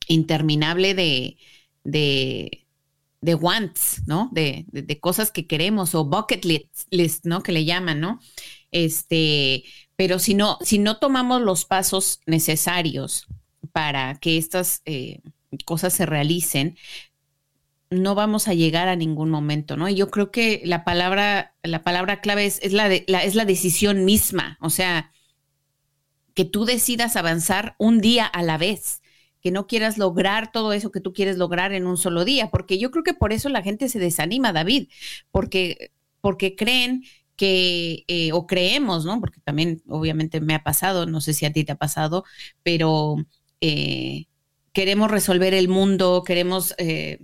interminable 0.08 0.94
de, 0.94 1.36
de, 1.84 2.63
de 3.24 3.34
wants, 3.34 4.02
¿no? 4.06 4.28
De, 4.32 4.66
de, 4.70 5.00
cosas 5.00 5.30
que 5.30 5.46
queremos 5.46 5.94
o 5.94 6.04
bucket 6.04 6.44
list, 6.44 7.24
¿no? 7.24 7.42
Que 7.42 7.52
le 7.52 7.64
llaman, 7.64 7.98
¿no? 7.98 8.20
Este, 8.70 9.64
pero 9.96 10.18
si 10.18 10.34
no, 10.34 10.58
si 10.60 10.78
no 10.78 10.98
tomamos 10.98 11.40
los 11.40 11.64
pasos 11.64 12.20
necesarios 12.26 13.26
para 13.72 14.16
que 14.16 14.36
estas 14.36 14.82
eh, 14.84 15.22
cosas 15.64 15.94
se 15.94 16.04
realicen, 16.04 16.76
no 17.88 18.14
vamos 18.14 18.46
a 18.46 18.52
llegar 18.52 18.88
a 18.88 18.96
ningún 18.96 19.30
momento, 19.30 19.78
¿no? 19.78 19.88
Y 19.88 19.94
yo 19.94 20.10
creo 20.10 20.30
que 20.30 20.60
la 20.66 20.84
palabra, 20.84 21.54
la 21.62 21.82
palabra 21.82 22.20
clave 22.20 22.44
es, 22.44 22.58
es 22.62 22.74
la, 22.74 22.90
de, 22.90 23.06
es 23.08 23.34
la 23.34 23.46
decisión 23.46 24.04
misma, 24.04 24.58
o 24.60 24.68
sea, 24.68 25.12
que 26.34 26.44
tú 26.44 26.66
decidas 26.66 27.16
avanzar 27.16 27.74
un 27.78 28.02
día 28.02 28.26
a 28.26 28.42
la 28.42 28.58
vez 28.58 29.00
que 29.44 29.50
no 29.50 29.66
quieras 29.66 29.98
lograr 29.98 30.50
todo 30.50 30.72
eso 30.72 30.90
que 30.90 31.02
tú 31.02 31.12
quieres 31.12 31.36
lograr 31.36 31.74
en 31.74 31.86
un 31.86 31.98
solo 31.98 32.24
día, 32.24 32.48
porque 32.50 32.78
yo 32.78 32.90
creo 32.90 33.04
que 33.04 33.12
por 33.12 33.30
eso 33.30 33.50
la 33.50 33.60
gente 33.60 33.90
se 33.90 33.98
desanima, 33.98 34.54
David, 34.54 34.88
porque, 35.30 35.92
porque 36.22 36.56
creen 36.56 37.04
que, 37.36 38.04
eh, 38.08 38.32
o 38.32 38.46
creemos, 38.46 39.04
¿no? 39.04 39.20
Porque 39.20 39.40
también 39.40 39.82
obviamente 39.86 40.40
me 40.40 40.54
ha 40.54 40.62
pasado, 40.64 41.04
no 41.04 41.20
sé 41.20 41.34
si 41.34 41.44
a 41.44 41.52
ti 41.52 41.62
te 41.62 41.72
ha 41.72 41.76
pasado, 41.76 42.24
pero 42.62 43.16
eh, 43.60 44.24
queremos 44.72 45.10
resolver 45.10 45.52
el 45.52 45.68
mundo, 45.68 46.22
queremos 46.24 46.74
eh, 46.78 47.18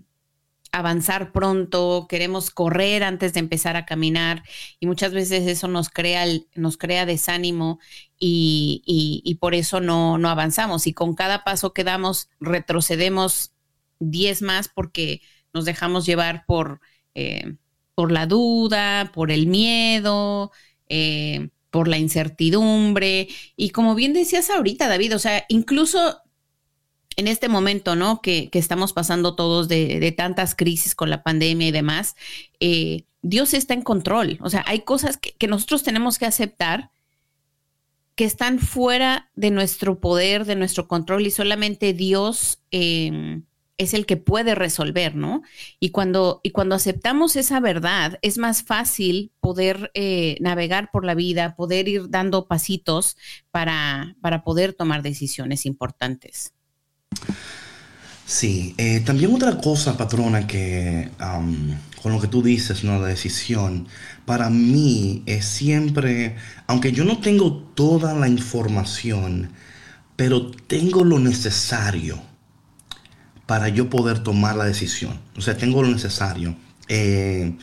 avanzar 0.73 1.33
pronto, 1.33 2.07
queremos 2.09 2.51
correr 2.51 3.03
antes 3.03 3.33
de 3.33 3.41
empezar 3.41 3.77
a 3.77 3.87
caminar 3.87 4.43
y 4.79 4.87
muchas 4.87 5.13
veces 5.13 5.47
eso 5.47 5.69
nos 5.69 5.89
crea, 5.89 6.25
nos 6.55 6.77
crea 6.77 7.07
desánimo 7.07 7.81
y, 8.19 8.83
y, 9.25 9.35
por 9.37 9.55
eso 9.55 9.81
no, 9.81 10.19
no 10.19 10.29
avanzamos 10.29 10.87
y 10.87 10.93
con 10.93 11.15
cada 11.15 11.43
paso 11.43 11.73
que 11.73 11.85
damos 11.85 12.29
retrocedemos 12.39 13.55
10 13.99 14.43
más 14.43 14.69
porque 14.69 15.23
nos 15.53 15.65
dejamos 15.65 16.07
llevar 16.07 16.45
por, 16.47 16.81
eh, 17.15 17.57
por 17.95 18.13
la 18.13 18.27
duda, 18.27 19.11
por 19.13 19.31
el 19.31 19.47
miedo, 19.47 20.53
eh, 20.89 21.49
por 21.71 21.89
la 21.89 21.99
incertidumbre 21.99 23.29
y 23.57 23.71
como 23.71 23.95
bien 23.95 24.13
decías 24.13 24.51
ahorita, 24.51 24.89
David, 24.89 25.17
o 25.17 25.19
sea, 25.19 25.45
incluso 25.49 26.21
en 27.17 27.29
este 27.29 27.49
momento, 27.49 27.97
¿no? 27.97 28.21
Que, 28.23 28.49
estamos 28.53 28.93
pasando 28.93 29.35
todos 29.35 29.69
de, 29.69 30.15
tantas 30.17 30.55
crisis 30.55 30.95
con 30.95 31.11
la 31.11 31.23
pandemia 31.23 31.69
y 31.69 31.73
demás, 31.73 32.17
eh, 32.61 33.05
Dios 33.23 33.55
está 33.55 33.75
en 33.75 33.83
control. 33.83 34.39
O 34.41 34.51
sea, 34.51 34.65
hay 34.67 34.81
cosas 34.81 35.17
que, 35.19 35.49
nosotros 35.49 35.83
tenemos 35.83 36.19
que 36.19 36.27
aceptar 36.27 36.91
que 38.15 38.25
están 38.25 38.59
fuera 38.59 39.31
de 39.35 39.51
nuestro 39.51 40.01
poder, 40.01 40.45
de 40.45 40.57
nuestro 40.57 40.89
control 40.89 41.27
y 41.27 41.31
solamente 41.31 41.95
Dios 41.95 42.61
em, 42.71 43.45
es 43.79 43.95
el 43.95 44.05
que 44.05 44.19
puede 44.19 44.55
resolver, 44.55 45.15
¿no? 45.17 45.43
Y 45.79 45.91
cuando, 45.91 46.41
y 46.43 46.51
cuando 46.51 46.75
aceptamos 46.75 47.35
esa 47.37 47.61
verdad, 47.61 48.19
es 48.21 48.37
más 48.37 48.63
fácil 48.63 49.33
poder 49.41 49.91
eh, 49.95 50.37
navegar 50.41 50.91
por 50.91 51.07
la 51.07 51.15
vida, 51.15 51.57
poder 51.57 51.89
ir 51.89 52.11
dando 52.11 52.47
pasitos 52.47 53.17
para, 53.51 54.17
para 54.21 54.45
poder 54.45 54.75
tomar 54.75 55.03
decisiones 55.03 55.65
importantes. 55.65 56.53
Sí, 58.31 58.75
eh, 58.79 59.01
también 59.01 59.35
otra 59.35 59.59
cosa, 59.59 59.97
patrona, 59.97 60.47
que 60.47 61.11
con 62.01 62.13
lo 62.13 62.21
que 62.21 62.29
tú 62.29 62.43
dices, 62.43 62.85
¿no? 62.85 63.01
La 63.01 63.09
decisión, 63.09 63.89
para 64.25 64.51
mí 64.51 65.23
es 65.27 65.45
siempre, 65.47 66.37
aunque 66.69 66.93
yo 66.93 67.05
no 67.05 67.19
tengo 67.21 67.53
toda 67.75 68.15
la 68.15 68.29
información, 68.29 69.53
pero 70.17 70.51
tengo 70.69 71.05
lo 71.05 71.19
necesario 71.19 72.23
para 73.47 73.69
yo 73.69 73.91
poder 73.91 74.21
tomar 74.21 74.57
la 74.57 74.65
decisión. 74.65 75.21
O 75.37 75.41
sea, 75.41 75.57
tengo 75.57 75.83
lo 75.83 75.89
necesario. 75.89 76.57
Eh, 76.89 77.57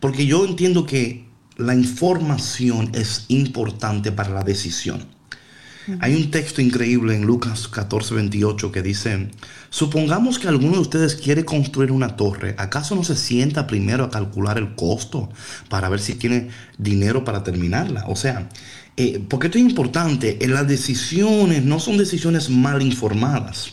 Porque 0.00 0.26
yo 0.26 0.46
entiendo 0.46 0.86
que 0.86 1.28
la 1.56 1.74
información 1.74 2.90
es 2.94 3.26
importante 3.28 4.12
para 4.12 4.30
la 4.30 4.42
decisión. 4.44 5.13
Hay 6.00 6.14
un 6.14 6.30
texto 6.30 6.62
increíble 6.62 7.14
en 7.14 7.26
Lucas 7.26 7.68
14, 7.68 8.14
28 8.14 8.72
que 8.72 8.82
dice, 8.82 9.28
supongamos 9.68 10.38
que 10.38 10.48
alguno 10.48 10.74
de 10.74 10.80
ustedes 10.80 11.14
quiere 11.14 11.44
construir 11.44 11.92
una 11.92 12.16
torre, 12.16 12.54
¿acaso 12.58 12.94
no 12.94 13.04
se 13.04 13.16
sienta 13.16 13.66
primero 13.66 14.04
a 14.04 14.10
calcular 14.10 14.56
el 14.56 14.74
costo 14.74 15.30
para 15.68 15.88
ver 15.90 16.00
si 16.00 16.14
tiene 16.14 16.48
dinero 16.78 17.24
para 17.24 17.42
terminarla? 17.42 18.04
O 18.08 18.16
sea, 18.16 18.48
eh, 18.96 19.22
porque 19.28 19.48
esto 19.48 19.58
es 19.58 19.64
importante, 19.64 20.42
en 20.42 20.54
las 20.54 20.66
decisiones 20.66 21.64
no 21.64 21.78
son 21.80 21.98
decisiones 21.98 22.48
mal 22.48 22.80
informadas. 22.80 23.72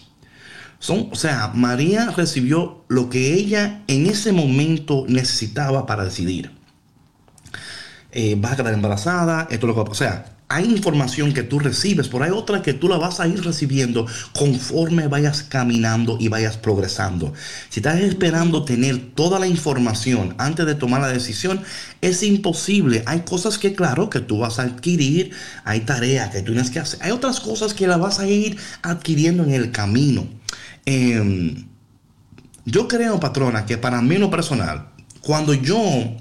Son, 0.79 1.09
o 1.11 1.15
sea, 1.15 1.51
María 1.53 2.09
recibió 2.09 2.83
lo 2.87 3.09
que 3.09 3.35
ella 3.35 3.83
en 3.87 4.07
ese 4.07 4.31
momento 4.31 5.05
necesitaba 5.07 5.85
para 5.85 6.03
decidir. 6.03 6.51
Eh, 8.11 8.35
vas 8.37 8.53
a 8.53 8.55
quedar 8.57 8.73
embarazada, 8.73 9.47
esto 9.49 9.55
es 9.55 9.67
lo 9.67 9.73
que 9.73 9.79
va 9.79 9.85
a 9.85 9.89
pasar. 9.89 9.91
O 9.91 9.95
sea, 9.95 10.37
hay 10.51 10.65
información 10.65 11.33
que 11.33 11.43
tú 11.43 11.59
recibes, 11.59 12.09
pero 12.09 12.25
hay 12.25 12.31
otra 12.31 12.61
que 12.61 12.73
tú 12.73 12.89
la 12.89 12.97
vas 12.97 13.19
a 13.19 13.27
ir 13.27 13.41
recibiendo 13.43 14.05
conforme 14.37 15.07
vayas 15.07 15.43
caminando 15.43 16.17
y 16.19 16.27
vayas 16.27 16.57
progresando. 16.57 17.33
Si 17.69 17.79
estás 17.79 18.01
esperando 18.01 18.65
tener 18.65 19.13
toda 19.15 19.39
la 19.39 19.47
información 19.47 20.35
antes 20.37 20.65
de 20.65 20.75
tomar 20.75 20.99
la 21.01 21.07
decisión, 21.07 21.61
es 22.01 22.21
imposible. 22.23 23.03
Hay 23.05 23.21
cosas 23.21 23.57
que, 23.57 23.73
claro, 23.73 24.09
que 24.09 24.19
tú 24.19 24.39
vas 24.39 24.59
a 24.59 24.63
adquirir, 24.63 25.31
hay 25.63 25.81
tareas 25.81 26.31
que 26.31 26.41
tú 26.41 26.51
tienes 26.51 26.69
que 26.69 26.79
hacer, 26.79 26.99
hay 27.01 27.11
otras 27.11 27.39
cosas 27.39 27.73
que 27.73 27.87
la 27.87 27.95
vas 27.95 28.19
a 28.19 28.27
ir 28.27 28.57
adquiriendo 28.81 29.43
en 29.43 29.53
el 29.53 29.71
camino. 29.71 30.27
Em, 30.85 31.65
yo 32.65 32.87
creo, 32.89 33.19
patrona, 33.19 33.65
que 33.65 33.77
para 33.77 34.01
mí 34.01 34.15
en 34.15 34.21
lo 34.21 34.29
personal, 34.29 34.89
cuando 35.21 35.53
yo 35.53 36.17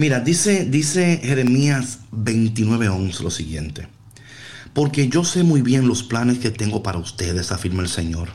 Mira, 0.00 0.20
dice, 0.20 0.64
dice 0.64 1.20
Jeremías 1.24 1.98
29:11 2.12 3.20
lo 3.20 3.32
siguiente. 3.32 3.88
Porque 4.72 5.08
yo 5.08 5.24
sé 5.24 5.42
muy 5.42 5.60
bien 5.60 5.88
los 5.88 6.04
planes 6.04 6.38
que 6.38 6.52
tengo 6.52 6.84
para 6.84 6.98
ustedes, 6.98 7.50
afirma 7.50 7.82
el 7.82 7.88
Señor. 7.88 8.28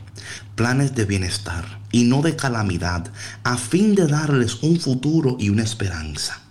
Planes 0.56 0.94
de 0.94 1.06
bienestar 1.06 1.80
y 1.90 2.04
no 2.04 2.20
de 2.20 2.36
calamidad, 2.36 3.10
a 3.44 3.56
fin 3.56 3.94
de 3.94 4.06
darles 4.06 4.62
un 4.62 4.78
futuro 4.78 5.38
y 5.40 5.48
una 5.48 5.62
esperanza. 5.62 6.42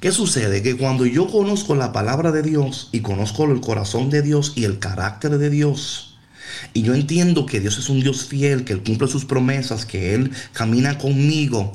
¿Qué 0.00 0.10
sucede? 0.10 0.64
Que 0.64 0.76
cuando 0.76 1.06
yo 1.06 1.28
conozco 1.28 1.76
la 1.76 1.92
palabra 1.92 2.32
de 2.32 2.42
Dios 2.42 2.88
y 2.90 3.02
conozco 3.02 3.44
el 3.44 3.60
corazón 3.60 4.10
de 4.10 4.22
Dios 4.22 4.54
y 4.56 4.64
el 4.64 4.80
carácter 4.80 5.38
de 5.38 5.48
Dios, 5.48 6.13
y 6.72 6.82
yo 6.82 6.94
entiendo 6.94 7.46
que 7.46 7.60
Dios 7.60 7.78
es 7.78 7.88
un 7.88 8.00
Dios 8.00 8.24
fiel, 8.24 8.64
que 8.64 8.72
Él 8.74 8.82
cumple 8.82 9.08
sus 9.08 9.24
promesas, 9.24 9.86
que 9.86 10.14
Él 10.14 10.30
camina 10.52 10.98
conmigo, 10.98 11.72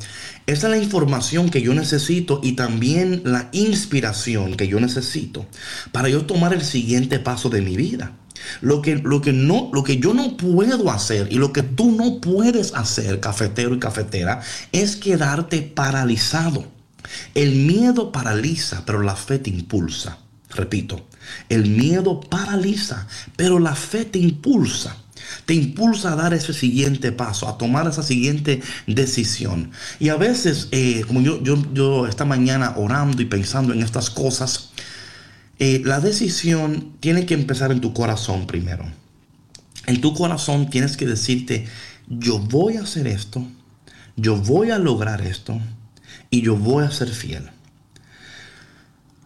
esa 0.49 0.65
es 0.65 0.71
la 0.71 0.83
información 0.83 1.49
que 1.49 1.61
yo 1.61 1.75
necesito 1.75 2.39
y 2.41 2.53
también 2.53 3.21
la 3.23 3.49
inspiración 3.51 4.57
que 4.57 4.67
yo 4.67 4.79
necesito 4.79 5.45
para 5.91 6.09
yo 6.09 6.25
tomar 6.25 6.55
el 6.55 6.63
siguiente 6.63 7.19
paso 7.19 7.51
de 7.51 7.61
mi 7.61 7.77
vida. 7.77 8.13
Lo 8.61 8.81
que, 8.81 8.95
lo 8.95 9.21
que, 9.21 9.31
no, 9.31 9.69
lo 9.71 9.83
que 9.83 9.99
yo 9.99 10.15
no 10.15 10.37
puedo 10.37 10.89
hacer 10.89 11.27
y 11.29 11.35
lo 11.35 11.53
que 11.53 11.61
tú 11.61 11.91
no 11.91 12.19
puedes 12.19 12.73
hacer, 12.73 13.19
cafetero 13.19 13.75
y 13.75 13.79
cafetera, 13.79 14.41
es 14.71 14.95
quedarte 14.95 15.61
paralizado. 15.61 16.65
El 17.35 17.53
miedo 17.53 18.11
paraliza, 18.11 18.83
pero 18.87 19.03
la 19.03 19.15
fe 19.15 19.37
te 19.37 19.51
impulsa. 19.51 20.17
Repito, 20.49 21.05
el 21.49 21.69
miedo 21.69 22.19
paraliza, 22.19 23.07
pero 23.35 23.59
la 23.59 23.75
fe 23.75 24.05
te 24.05 24.19
impulsa 24.19 24.95
te 25.45 25.53
impulsa 25.53 26.13
a 26.13 26.15
dar 26.15 26.33
ese 26.33 26.53
siguiente 26.53 27.11
paso, 27.11 27.47
a 27.47 27.57
tomar 27.57 27.87
esa 27.87 28.03
siguiente 28.03 28.61
decisión. 28.87 29.71
Y 29.99 30.09
a 30.09 30.15
veces, 30.15 30.67
eh, 30.71 31.03
como 31.07 31.21
yo, 31.21 31.41
yo, 31.43 31.55
yo 31.73 32.07
esta 32.07 32.25
mañana 32.25 32.73
orando 32.77 33.21
y 33.21 33.25
pensando 33.25 33.73
en 33.73 33.81
estas 33.81 34.09
cosas, 34.09 34.71
eh, 35.59 35.81
la 35.85 35.99
decisión 35.99 36.93
tiene 36.99 37.25
que 37.25 37.33
empezar 37.33 37.71
en 37.71 37.81
tu 37.81 37.93
corazón 37.93 38.47
primero. 38.47 38.85
En 39.85 40.01
tu 40.01 40.13
corazón 40.13 40.69
tienes 40.69 40.97
que 40.97 41.05
decirte, 41.05 41.67
yo 42.07 42.39
voy 42.39 42.77
a 42.77 42.83
hacer 42.83 43.07
esto, 43.07 43.45
yo 44.15 44.37
voy 44.37 44.71
a 44.71 44.79
lograr 44.79 45.21
esto 45.21 45.59
y 46.29 46.41
yo 46.41 46.55
voy 46.55 46.85
a 46.85 46.91
ser 46.91 47.09
fiel. 47.09 47.49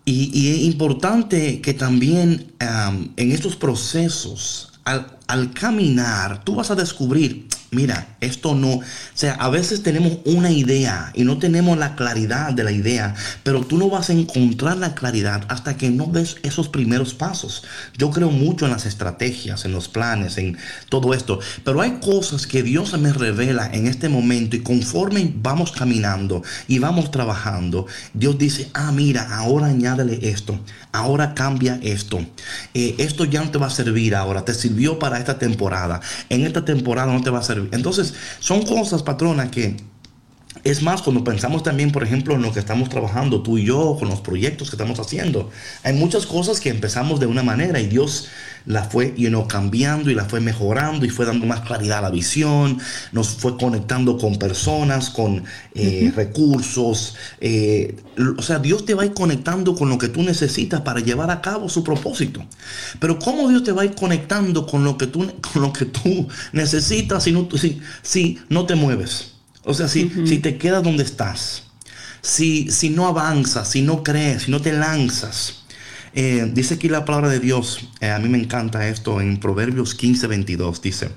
Y, 0.05 0.51
es 0.51 0.57
importante 0.63 1.61
que 1.61 1.73
también 1.73 2.53
en 2.59 3.31
estos 3.31 3.55
procesos 3.55 4.73
al, 4.83 5.53
caminar, 5.53 6.43
tú 6.43 6.55
vas 6.55 6.71
a 6.71 6.75
descubrir, 6.75 7.47
mira, 7.71 8.12
esto 8.23 8.55
no, 8.55 8.75
o 8.75 8.81
sea, 9.13 9.33
a 9.33 9.49
veces 9.49 9.83
tenemos 9.83 10.17
una 10.25 10.51
idea 10.51 11.12
y 11.13 11.23
no 11.23 11.38
tenemos 11.38 11.77
la 11.77 11.95
claridad 11.95 12.53
de 12.53 12.63
la 12.63 12.71
idea, 12.71 13.15
pero 13.43 13.62
tú 13.62 13.77
no 13.77 13.89
vas 13.89 14.09
a 14.09 14.13
encontrar 14.13 14.77
la 14.77 14.95
claridad 14.95 15.43
hasta 15.49 15.77
que 15.77 15.89
no 15.89 16.07
des 16.07 16.38
esos 16.43 16.69
primeros 16.69 17.13
pasos. 17.13 17.63
Yo 17.97 18.12
creo 18.12 18.31
mucho 18.31 18.65
en 18.65 18.71
las 18.71 18.86
estrategias, 18.86 19.65
en 19.65 19.71
los 19.71 19.88
planes, 19.88 20.38
en 20.38 20.57
todo 20.89 21.13
esto, 21.13 21.39
pero 21.63 21.81
hay 21.81 21.99
cosas 22.01 22.47
que 22.47 22.63
Dios 22.63 22.97
me 22.99 23.13
revela 23.13 23.69
en 23.71 23.88
este 23.88 24.09
momento 24.09 24.55
y 24.55 24.62
conforme 24.62 25.33
vamos 25.36 25.71
caminando 25.71 26.43
y 26.67 26.79
vamos 26.79 27.12
trabajando, 27.12 27.88
Dios 28.13 28.38
dice, 28.38 28.69
ah, 28.73 28.91
mira, 28.91 29.36
ahora 29.36 29.67
añádele 29.67 30.29
esto, 30.29 30.59
ahora 30.91 31.33
cambia 31.33 31.79
esto, 31.81 32.25
eh, 32.73 32.95
esto 32.97 33.25
ya 33.25 33.43
no 33.43 33.51
te 33.51 33.57
va 33.57 33.67
a 33.67 33.71
servir 33.71 34.15
ahora, 34.15 34.45
te 34.45 34.53
sirvió 34.53 34.99
para 34.99 35.19
esta 35.19 35.38
temporada, 35.38 36.01
en 36.29 36.45
esta 36.45 36.65
temporada 36.65 37.12
no 37.13 37.21
te 37.21 37.29
va 37.29 37.39
a 37.39 37.43
servir. 37.43 37.69
Entonces, 37.71 38.12
son 38.39 38.63
cosas, 38.63 39.04
patrona, 39.04 39.49
que 39.52 39.78
es 40.63 40.82
más, 40.82 41.02
cuando 41.02 41.23
pensamos 41.23 41.62
también, 41.62 41.91
por 41.91 42.04
ejemplo, 42.04 42.36
en 42.36 42.41
lo 42.41 42.54
que 42.54 42.60
estamos 42.60 42.88
trabajando 42.88 43.43
tú 43.43 43.58
y 43.58 43.65
yo, 43.65 43.97
con 43.99 44.08
los 44.08 44.21
proyectos 44.21 44.69
que 44.69 44.76
estamos 44.76 44.97
haciendo, 44.99 45.49
hay 45.84 45.93
muchas 45.93 46.26
cosas 46.26 46.62
que 46.62 46.69
empezamos 46.69 47.19
de 47.19 47.26
una 47.26 47.43
manera 47.43 47.82
y 47.82 47.88
Dios 47.88 48.30
la 48.65 48.84
fue 48.86 49.13
cambiando 49.49 50.10
y 50.10 50.15
la 50.15 50.23
fue 50.23 50.39
mejorando 50.39 51.06
y 51.06 51.10
fue 51.10 51.26
dando 51.26 51.45
más 51.45 51.62
claridad 51.62 51.97
a 51.97 52.04
la 52.04 52.10
visión, 52.10 52.80
nos 53.12 53.28
fue 53.30 53.58
conectando 53.58 54.17
con 54.17 54.38
personas, 54.38 55.10
con 55.10 55.43
eh, 55.76 56.13
recursos. 56.15 57.15
Eh, 57.41 57.97
o 58.38 58.41
sea, 58.41 58.60
Dios 58.60 58.86
te 58.86 58.93
va 58.93 59.04
a 59.04 59.06
ir 59.06 59.13
conectando 59.13 59.76
con 59.76 59.89
lo 59.89 59.97
que 59.97 60.08
tú 60.08 60.23
necesitas 60.23 60.80
para 60.82 61.02
llevar 61.02 61.30
a 61.30 61.41
cabo 61.41 61.67
su 61.67 61.84
propósito. 61.84 62.41
Pero 62.99 63.19
¿cómo 63.19 63.49
Dios 63.49 63.63
te 63.63 63.73
va 63.73 63.82
a 63.82 63.86
ir 63.86 63.95
conectando 63.95 64.65
con 64.65 64.86
lo 64.86 64.97
que 64.97 65.08
tú, 65.08 65.30
con 65.54 65.62
lo 65.62 65.73
que 65.73 65.86
tú 65.86 66.30
necesitas 66.54 67.23
si 67.23 67.34
no, 67.34 67.49
si, 67.58 67.82
si 68.02 68.39
no 68.47 68.65
te 68.65 68.76
mueves? 68.76 69.33
O 69.65 69.73
sea, 69.73 69.88
si, 69.88 70.10
si 70.26 70.39
te 70.39 70.58
quedas 70.58 70.84
donde 70.84 71.04
estás, 71.04 71.63
si, 72.21 72.71
si 72.71 72.89
no 72.89 73.08
avanzas, 73.08 73.69
si 73.69 73.82
no 73.82 74.04
crees, 74.04 74.43
si 74.43 74.52
no 74.52 74.62
te 74.62 74.73
lanzas. 74.73 75.63
Eh, 76.15 76.49
dice 76.54 76.76
aquí 76.76 76.89
la 76.89 77.06
palabra 77.06 77.30
de 77.30 77.39
Dios, 77.39 77.89
eh, 77.99 78.10
a 78.10 78.19
mí 78.19 78.30
me 78.30 78.38
encanta 78.38 78.88
esto 78.88 79.19
en 79.19 79.39
Proverbios 79.39 79.95
15, 79.95 80.28
22, 80.28 80.82
dice, 80.82 81.10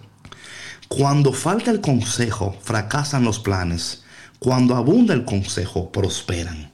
cuando 0.88 1.32
falta 1.32 1.70
el 1.70 1.80
consejo, 1.80 2.56
fracasan 2.62 3.24
los 3.24 3.38
planes, 3.38 4.04
cuando 4.38 4.74
abunda 4.74 5.12
el 5.14 5.24
consejo, 5.24 5.92
prosperan. 5.92 6.70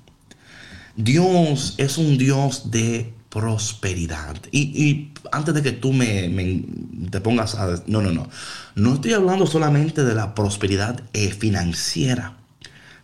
Dios 0.97 1.75
es 1.79 1.99
un 1.99 2.19
Dios 2.19 2.71
de 2.71 3.13
prosperidad. 3.33 4.37
Y, 4.51 5.09
antes 5.33 5.55
de 5.55 5.63
que 5.63 5.73
tú 5.73 5.93
me, 5.93 6.65
te 7.11 7.21
pongas 7.21 7.55
a... 7.55 7.83
No, 7.87 8.03
no, 8.03 8.13
no. 8.13 8.29
No 8.75 8.95
estoy 8.95 9.15
hablando 9.15 9.47
solamente 9.47 10.05
de 10.05 10.15
la 10.15 10.35
prosperidad 10.35 11.01
eh, 11.15 11.31
financiera, 11.31 12.37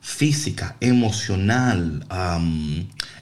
física, 0.09 0.75
emocional, 0.81 2.05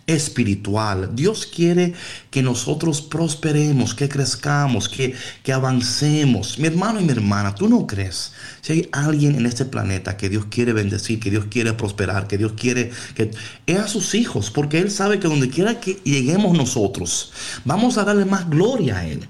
espiritual. 0.07 1.11
Dios 1.15 1.45
quiere 1.45 1.95
que 2.31 2.43
nosotros 2.43 3.03
prosperemos, 3.03 3.93
que 3.93 4.09
crezcamos, 4.09 4.89
que, 4.89 5.15
que 5.43 5.53
avancemos. 5.53 6.59
Mi 6.61 6.69
hermano 6.69 7.01
y 7.01 7.05
mi 7.05 7.11
hermana, 7.11 7.55
¿tú 7.55 7.69
no 7.69 7.87
crees? 7.89 8.33
Si 8.63 8.73
hay 8.73 8.89
alguien 8.93 9.35
en 9.35 9.47
este 9.47 9.65
planeta 9.65 10.17
que 10.17 10.29
Dios 10.29 10.47
quiere 10.49 10.73
bendecir, 10.73 11.19
que 11.19 11.31
Dios 11.31 11.47
quiere 11.51 11.73
prosperar, 11.73 12.29
que 12.29 12.39
Dios 12.39 12.53
quiere 12.53 12.93
que 13.17 13.33
es 13.67 13.79
a 13.79 13.89
sus 13.89 14.15
hijos, 14.15 14.51
porque 14.53 14.79
Él 14.79 14.91
sabe 14.91 15.19
que 15.19 15.29
donde 15.29 15.51
quiera 15.51 15.81
que 15.81 15.99
lleguemos 16.05 16.57
nosotros, 16.57 17.33
vamos 17.65 17.99
a 17.99 18.05
darle 18.05 18.25
más 18.25 18.49
gloria 18.49 18.99
a 18.99 19.07
Él. 19.07 19.29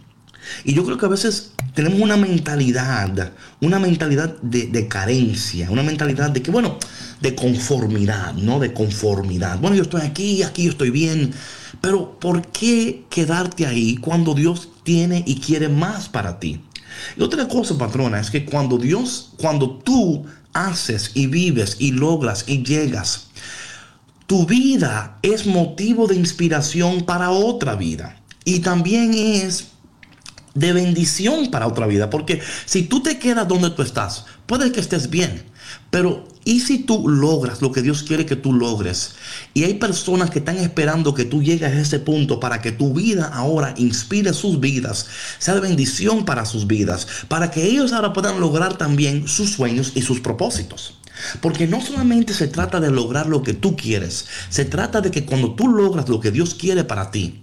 Y 0.65 0.75
yo 0.75 0.85
creo 0.85 0.99
que 0.99 1.07
a 1.07 1.11
veces 1.11 1.53
tenemos 1.75 2.01
una 2.01 2.17
mentalidad, 2.17 3.33
una 3.61 3.79
mentalidad 3.79 4.37
de, 4.41 4.89
carencia, 4.89 5.71
una 5.71 5.83
mentalidad 5.83 6.31
de 6.31 6.43
que, 6.43 6.51
bueno, 6.51 6.79
de 7.21 7.35
conformidad, 7.35 8.35
¿no? 8.35 8.59
De 8.59 8.73
conformidad. 8.73 9.59
Bueno, 9.59 9.77
yo 9.77 9.83
estoy 9.83 10.03
aquí, 10.03 10.43
aquí 10.43 10.65
yo 10.65 10.71
estoy 10.71 10.91
bien. 10.91 11.33
Pero 11.81 12.19
¿por 12.19 12.47
qué 12.49 13.05
quedarte 13.11 13.67
ahí 13.67 13.97
cuando 13.97 14.35
Dios 14.35 14.71
tiene 14.83 15.23
y 15.27 15.41
quiere 15.41 15.69
más 15.69 16.09
para 16.09 16.41
ti? 16.41 16.61
Y 17.17 17.23
otra 17.23 17.47
cosa, 17.47 17.77
patrona, 17.77 18.21
es 18.21 18.31
que 18.31 18.45
cuando 18.45 18.79
Dios, 18.79 19.33
cuando 19.37 19.79
tú 19.79 20.25
haces 20.53 21.11
y 21.15 21.27
vives 21.27 21.77
y 21.79 21.93
logras 21.93 22.45
y 22.47 22.63
llegas, 22.63 23.27
tu 24.27 24.47
vida 24.47 25.19
es 25.23 25.47
motivo 25.47 26.07
de 26.07 26.17
inspiración 26.17 27.05
para 27.05 27.31
otra 27.31 27.77
vida. 27.77 28.21
Y 28.45 28.61
también 28.61 29.13
es 29.15 29.69
de 30.57 30.73
bendición 30.73 31.51
para 31.51 31.69
otra 31.69 31.87
vida. 31.87 32.11
Porque 32.11 32.41
si 32.65 32.83
tú 32.83 33.01
te 33.01 33.19
quedas 33.19 33.47
donde 33.47 33.71
tú 33.71 33.83
estás, 33.83 34.25
puede 34.47 34.73
que 34.73 34.81
estés 34.81 35.09
bien. 35.09 35.45
Pero, 35.91 36.27
¿y 36.45 36.61
si 36.61 36.79
tú 36.79 37.09
logras 37.09 37.63
lo 37.63 37.73
que 37.73 37.83
Dios 37.83 38.03
quiere 38.03 38.27
que 38.27 38.37
tú 38.37 38.53
logres? 38.53 39.15
Y 39.55 39.65
hay 39.65 39.75
personas 39.75 40.31
que 40.31 40.41
están 40.41 40.59
esperando 40.59 41.15
que 41.15 41.25
tú 41.25 41.43
llegues 41.43 41.71
a 41.71 41.81
ese 41.81 41.99
punto 41.99 42.41
para 42.41 42.61
que 42.61 42.73
tu 42.73 42.93
vida 42.95 43.31
ahora 43.33 43.75
inspire 43.77 44.33
sus 44.33 44.61
vidas, 44.61 45.07
sea 45.39 45.55
de 45.55 45.61
bendición 45.61 46.25
para 46.25 46.45
sus 46.45 46.67
vidas, 46.67 47.07
para 47.29 47.51
que 47.51 47.65
ellos 47.65 47.93
ahora 47.93 48.13
puedan 48.13 48.41
lograr 48.41 48.77
también 48.77 49.29
sus 49.29 49.51
sueños 49.53 49.93
y 49.95 50.03
sus 50.03 50.21
propósitos. 50.21 50.95
Porque 51.41 51.67
no 51.67 51.81
solamente 51.81 52.35
se 52.35 52.49
trata 52.49 52.81
de 52.81 52.91
lograr 52.91 53.27
lo 53.27 53.43
que 53.43 53.55
tú 53.55 53.77
quieres, 53.77 54.27
se 54.49 54.65
trata 54.65 55.01
de 55.01 55.11
que 55.11 55.25
cuando 55.25 55.55
tú 55.55 55.69
logras 55.69 56.09
lo 56.09 56.21
que 56.21 56.31
Dios 56.31 56.55
quiere 56.55 56.85
para 56.85 57.11
ti, 57.11 57.43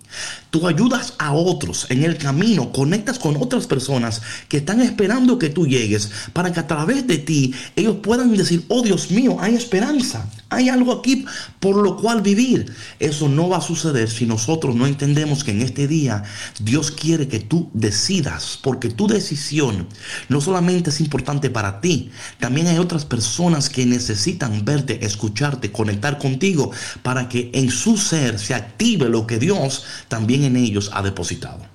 tú 0.50 0.68
ayudas 0.68 1.16
a 1.18 1.34
otros 1.34 1.88
en 1.90 2.04
el 2.04 2.18
camino, 2.18 2.72
conectas 2.72 3.20
con 3.20 3.36
otras 3.38 3.68
personas 3.68 4.22
que 4.48 4.58
están 4.58 4.82
esperando 4.82 5.40
que 5.40 5.50
tú 5.50 5.66
llegues 5.66 6.12
para 6.34 6.52
que 6.52 6.60
a 6.60 6.68
través 6.68 7.08
de 7.08 7.18
ti 7.18 7.54
ellos 7.76 7.98
puedan 8.02 8.36
decir, 8.36 8.64
oh 8.68 8.84
Dios 8.84 9.10
mío, 9.12 9.38
hay 9.40 9.56
esperanza, 9.56 10.30
hay 10.50 10.70
algo 10.70 10.92
aquí 10.92 11.26
por 11.60 11.78
lo 11.78 11.98
cual 11.98 12.22
vivir. 12.22 12.72
Eso 13.00 13.30
no 13.30 13.50
va 13.50 13.58
a 13.58 13.62
suceder 13.62 14.10
si 14.10 14.26
nosotros 14.26 14.76
no 14.76 14.86
entendemos 14.86 15.44
que 15.44 15.52
en 15.52 15.62
este 15.62 15.88
día 15.88 16.24
Dios 16.60 16.92
quiere 16.92 17.28
que 17.28 17.40
tú 17.40 17.70
decidas, 17.74 18.60
porque 18.62 18.90
tu 18.90 19.08
decisión 19.08 19.88
no 20.30 20.42
solamente 20.42 20.90
es 20.92 21.02
importante 21.02 21.50
para 21.50 21.82
ti, 21.82 22.12
también 22.40 22.68
hay 22.68 22.78
otras 22.78 23.06
personas 23.06 23.62
que 23.69 23.86
necesitan 23.86 24.65
verte, 24.65 25.06
escucharte, 25.06 25.71
conectar 25.71 26.17
contigo 26.17 26.71
para 27.02 27.30
que 27.30 27.52
en 27.54 27.69
su 27.71 27.97
ser 27.97 28.39
se 28.39 28.54
active 28.54 29.10
lo 29.10 29.28
que 29.28 29.39
Dios 29.39 29.86
también 30.08 30.43
en 30.43 30.56
ellos 30.56 30.89
ha 30.93 31.02
depositado. 31.02 31.65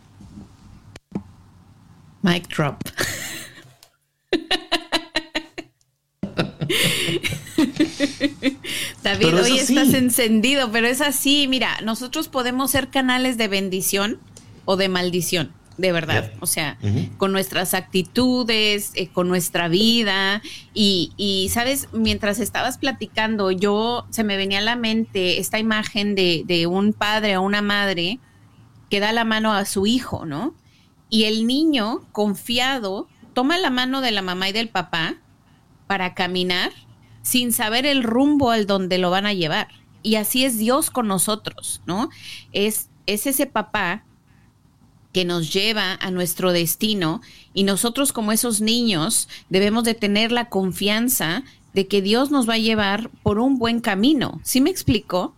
Mic 2.23 2.49
drop. 2.49 2.83
David, 9.03 9.35
hoy 9.35 9.59
estás 9.59 9.95
encendido, 9.95 10.71
pero 10.71 10.87
es 10.87 11.01
así. 11.01 11.47
Mira, 11.49 11.81
nosotros 11.83 12.29
podemos 12.29 12.71
ser 12.71 12.89
canales 12.89 13.39
de 13.39 13.49
bendición 13.49 14.21
o 14.65 14.77
de 14.77 14.89
maldición, 14.89 15.53
de 15.79 15.93
verdad. 15.93 16.33
O 16.41 16.47
sea, 16.47 16.77
con 17.17 17.33
nuestras 17.33 17.73
actitudes, 17.73 18.91
eh, 18.95 19.09
con 19.09 19.29
nuestra 19.29 19.69
vida. 19.69 20.43
Y, 20.75 21.13
y, 21.17 21.49
sabes, 21.49 21.89
mientras 21.93 22.41
estabas 22.41 22.77
platicando, 22.77 23.51
yo 23.53 24.07
se 24.11 24.25
me 24.25 24.37
venía 24.37 24.59
a 24.59 24.63
la 24.63 24.77
mente 24.77 25.39
esta 25.39 25.59
imagen 25.59 26.15
de, 26.15 26.43
de 26.47 26.67
un 26.67 26.93
padre 26.93 27.37
o 27.37 27.43
una 27.43 27.63
madre 27.63 28.19
que 28.91 29.01
da 29.01 29.13
la 29.13 29.25
mano 29.25 29.53
a 29.53 29.65
su 29.65 29.87
hijo, 29.87 30.27
¿no? 30.27 30.55
Y 31.09 31.25
el 31.25 31.47
niño, 31.47 32.03
confiado, 32.13 33.09
toma 33.33 33.57
la 33.57 33.71
mano 33.71 34.01
de 34.01 34.11
la 34.11 34.21
mamá 34.21 34.49
y 34.49 34.53
del 34.53 34.69
papá 34.69 35.15
para 35.87 36.15
caminar 36.15 36.73
sin 37.23 37.53
saber 37.53 37.87
el 37.87 38.03
rumbo 38.03 38.51
al 38.51 38.67
donde 38.67 38.99
lo 38.99 39.11
van 39.11 39.27
a 39.27 39.33
llevar. 39.33 39.69
Y 40.03 40.17
así 40.17 40.45
es 40.45 40.59
Dios 40.59 40.91
con 40.91 41.07
nosotros, 41.07 41.83
¿no? 41.87 42.09
Es, 42.53 42.91
es 43.07 43.27
ese 43.27 43.47
papá 43.47 44.05
que 45.19 45.25
nos 45.25 45.53
lleva 45.53 45.95
a 45.95 46.13
nuestro 46.13 46.53
destino 46.53 47.23
y 47.53 47.65
nosotros 47.65 48.13
como 48.13 48.31
esos 48.31 48.61
niños 48.61 49.29
debemos 49.49 49.83
de 49.83 49.95
tener 49.95 50.31
la 50.31 50.49
confianza 50.49 51.43
de 51.75 51.89
que 51.89 52.03
Dios 52.03 52.31
nos 52.31 52.49
va 52.49 52.55
a 52.55 52.59
llevar 52.59 53.11
por 53.25 53.41
un 53.41 53.59
buen 53.59 53.81
camino. 53.81 54.41
¿Sí 54.45 54.61
me 54.61 54.71
explico? 54.71 55.35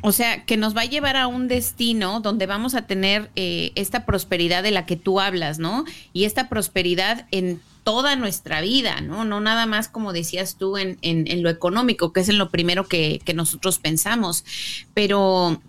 O 0.00 0.12
sea, 0.12 0.46
que 0.46 0.56
nos 0.56 0.74
va 0.74 0.80
a 0.80 0.86
llevar 0.86 1.18
a 1.18 1.26
un 1.26 1.48
destino 1.48 2.20
donde 2.20 2.46
vamos 2.46 2.74
a 2.74 2.86
tener 2.86 3.30
eh, 3.36 3.72
esta 3.74 4.06
prosperidad 4.06 4.62
de 4.62 4.70
la 4.70 4.86
que 4.86 4.96
tú 4.96 5.20
hablas, 5.20 5.58
¿no? 5.58 5.84
Y 6.14 6.24
esta 6.24 6.48
prosperidad 6.48 7.26
en 7.30 7.60
toda 7.84 8.16
nuestra 8.16 8.62
vida, 8.62 9.02
¿no? 9.02 9.26
No 9.26 9.40
nada 9.42 9.66
más 9.66 9.88
como 9.88 10.14
decías 10.14 10.56
tú 10.56 10.78
en, 10.78 10.98
en, 11.02 11.42
lo 11.42 11.50
económico, 11.50 12.14
que 12.14 12.20
es 12.20 12.30
en 12.30 12.38
lo 12.38 12.48
primero 12.48 12.86
que, 12.86 13.20
que 13.22 13.34
nosotros 13.34 13.78
pensamos. 13.78 14.46
Pero, 14.94 15.60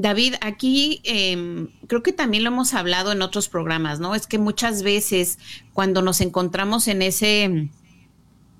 David, 0.00 0.34
aquí 0.40 1.00
em, 1.04 1.68
creo 1.86 2.02
que 2.02 2.12
también 2.12 2.44
lo 2.44 2.50
hemos 2.50 2.74
hablado 2.74 3.12
en 3.12 3.22
otros 3.22 3.48
programas, 3.48 4.00
¿no? 4.00 4.14
Es 4.14 4.26
que 4.26 4.38
muchas 4.38 4.82
veces 4.82 5.38
cuando 5.72 6.02
nos 6.02 6.20
encontramos 6.20 6.88
en 6.88 7.02
ese 7.02 7.70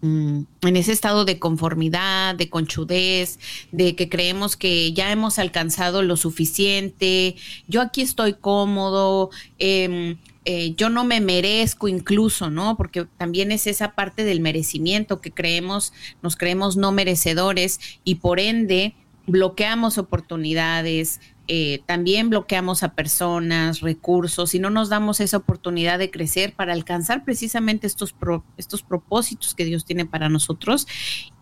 Mm, 0.03 0.45
en 0.63 0.77
ese 0.77 0.93
estado 0.93 1.27
de 1.27 1.39
conformidad, 1.39 2.35
de 2.35 2.49
conchudez, 2.49 3.39
de 3.71 3.95
que 3.97 4.09
creemos 4.09 4.57
que 4.57 4.95
ya 4.95 5.13
hemos 5.13 5.39
alcanzado 5.39 6.03
lo 6.03 6.17
suficiente, 6.17 7.37
yo 7.69 7.83
aquí 7.83 8.01
estoy 8.01 8.33
cómodo, 8.33 9.29
em, 9.59 10.17
eh, 10.47 10.75
yo 10.75 10.89
no 10.89 11.05
me 11.05 11.21
merezco 11.21 11.87
incluso, 11.87 12.49
¿no? 12.49 12.79
Porque 12.79 13.07
también 13.19 13.53
es 13.53 13.67
esa 13.67 13.95
parte 13.95 14.25
del 14.25 14.41
merecimiento 14.41 15.21
que 15.21 15.33
creemos, 15.33 15.93
nos 16.23 16.37
creemos 16.37 16.79
no 16.79 16.93
merecedores 16.93 17.79
y 18.03 18.17
por 18.17 18.41
ende 18.41 18.95
bloqueamos 19.31 19.99
oportunidades, 19.99 21.21
eh, 21.49 21.83
también 21.87 22.31
bloqueamos 22.31 22.83
a 22.83 22.95
personas, 22.95 23.81
recursos 23.81 24.55
y 24.55 24.59
no 24.59 24.71
nos 24.71 24.89
damos 24.89 25.21
esa 25.21 25.39
oportunidad 25.39 25.99
de 25.99 26.11
crecer 26.11 26.53
para 26.55 26.73
alcanzar 26.73 27.25
precisamente 27.25 27.87
estos, 27.87 28.15
estos 28.57 28.83
propósitos 28.83 29.55
que 29.55 29.65
Dios 29.65 29.85
tiene 29.85 30.07
para 30.07 30.29
nosotros 30.29 30.87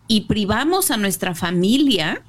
y 0.07 0.21
privamos 0.21 0.89
a 0.89 0.97
nuestra 0.97 1.35
familia. 1.35 2.23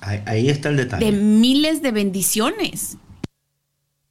Ahí, 0.00 0.48
está 0.48 0.70
el 0.70 0.76
detalle. 0.76 1.06
De 1.06 1.12
miles 1.12 1.80
de 1.80 1.92
bendiciones. 1.92 2.98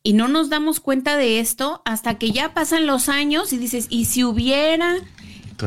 Y 0.04 0.14
no 0.14 0.30
nos 0.30 0.50
damos 0.50 0.80
cuenta 0.80 1.18
de 1.18 1.40
esto 1.40 1.82
hasta 1.86 2.18
que 2.18 2.32
ya 2.32 2.54
pasan 2.54 2.88
los 2.88 3.10
años 3.10 3.52
y 3.52 3.58
dices, 3.58 3.88
¿y 3.90 4.06
si 4.06 4.24
hubiera? 4.24 4.96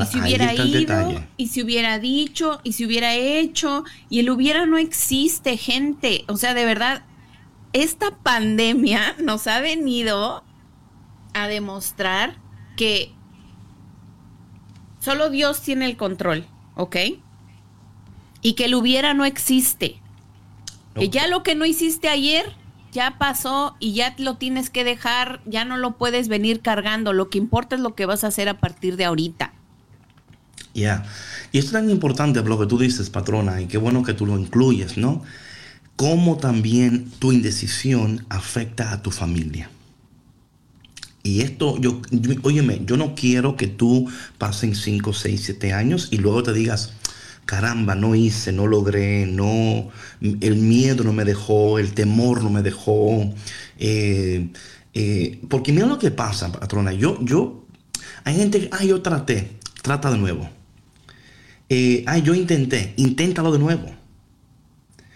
Y 0.02 0.07
si 0.07 0.20
hubiera 0.20 0.54
ido, 0.54 1.24
y 1.37 1.48
si 1.48 1.62
hubiera 1.62 1.98
dicho, 1.98 2.61
y 2.64 2.72
si 2.72 2.85
hubiera 2.85 3.14
hecho, 3.14 3.85
y 4.09 4.20
el 4.20 4.30
hubiera 4.30 4.66
no 4.66 4.78
existe, 4.78 5.57
gente. 5.57 6.24
O 6.28 6.37
sea, 6.37 6.54
de 6.54 6.64
verdad, 6.64 7.04
esta 7.72 8.16
pandemia 8.16 9.16
nos 9.22 9.46
ha 9.46 9.61
venido 9.61 10.42
a 11.35 11.48
demostrar 11.48 12.37
que 12.76 13.12
solo 15.00 15.30
Dios 15.30 15.61
tiene 15.61 15.87
el 15.87 15.96
control, 15.96 16.46
¿ok? 16.76 16.96
Y 18.40 18.54
que 18.54 18.66
el 18.66 18.74
hubiera 18.74 19.14
no 19.14 19.24
existe. 19.24 20.00
Que 20.94 21.09
ya 21.09 21.26
lo 21.26 21.42
que 21.42 21.57
no 21.57 21.66
hiciste 21.66 22.09
ayer 22.09 22.54
ya 22.92 23.16
pasó 23.18 23.74
y 23.80 23.94
ya 23.94 24.14
lo 24.18 24.37
tienes 24.37 24.70
que 24.70 24.85
dejar, 24.85 25.40
ya 25.44 25.64
no 25.64 25.76
lo 25.76 25.96
puedes 25.98 26.28
venir 26.28 26.61
cargando. 26.61 27.12
Lo 27.12 27.28
que 27.28 27.38
importa 27.38 27.74
es 27.74 27.80
lo 27.80 27.96
que 27.96 28.07
vas 28.07 28.22
a 28.22 28.28
hacer 28.28 28.48
a 28.48 28.61
partir 28.61 28.96
de 28.96 29.04
ahorita. 29.04 29.52
Ya. 30.75 31.05
Y 31.53 31.59
es 31.59 31.71
tan 31.71 31.89
importante 31.89 32.43
lo 32.43 32.59
que 32.59 32.67
tú 32.67 32.79
dices, 32.79 33.09
patrona, 33.09 33.61
y 33.61 33.67
qué 33.67 33.79
bueno 33.79 34.03
que 34.03 34.13
tú 34.13 34.27
lo 34.27 34.39
incluyes, 34.39 34.97
¿no? 34.97 35.23
cómo 35.97 36.37
también 36.39 37.11
tu 37.19 37.33
indecisión 37.33 38.27
afecta 38.29 38.93
a 38.93 39.03
tu 39.03 39.11
familia. 39.11 39.71
Y 41.23 41.41
esto, 41.41 41.79
yo, 41.79 42.03
óyeme, 42.43 42.83
yo 42.85 42.97
no 42.97 43.15
quiero 43.15 43.57
que 43.57 43.67
tú 43.67 44.11
pasen 44.37 44.75
5, 44.75 45.13
6, 45.13 45.41
7 45.43 45.73
años 45.73 46.09
y 46.11 46.19
luego 46.19 46.43
te 46.43 46.53
digas, 46.53 46.93
caramba, 47.47 47.95
no 47.95 48.15
hice, 48.15 48.53
no 48.53 48.67
logré, 48.67 49.25
no, 49.25 49.89
el 50.21 50.57
miedo 50.57 51.03
no 51.03 51.15
me 51.15 51.25
dejó, 51.25 51.79
el 51.79 51.95
temor 51.95 52.43
no 52.43 52.51
me 52.51 52.63
dejó. 52.63 53.33
Eh, 53.79 54.49
eh, 54.93 55.41
porque 55.49 55.73
mira 55.73 55.87
lo 55.87 55.99
que 55.99 56.11
pasa, 56.11 56.53
patrona. 56.53 56.93
Yo, 56.93 57.19
yo, 57.23 57.65
hay 58.25 58.37
gente 58.37 58.61
que, 58.61 58.71
ay, 58.73 58.89
yo 58.89 59.01
traté, 59.01 59.59
trata 59.81 60.11
de 60.11 60.19
nuevo. 60.19 60.51
Eh, 61.68 62.05
ay, 62.07 62.22
yo 62.22 62.35
intenté, 62.35 62.94
inténtalo 62.96 63.53
de 63.53 63.59
nuevo. 63.59 63.87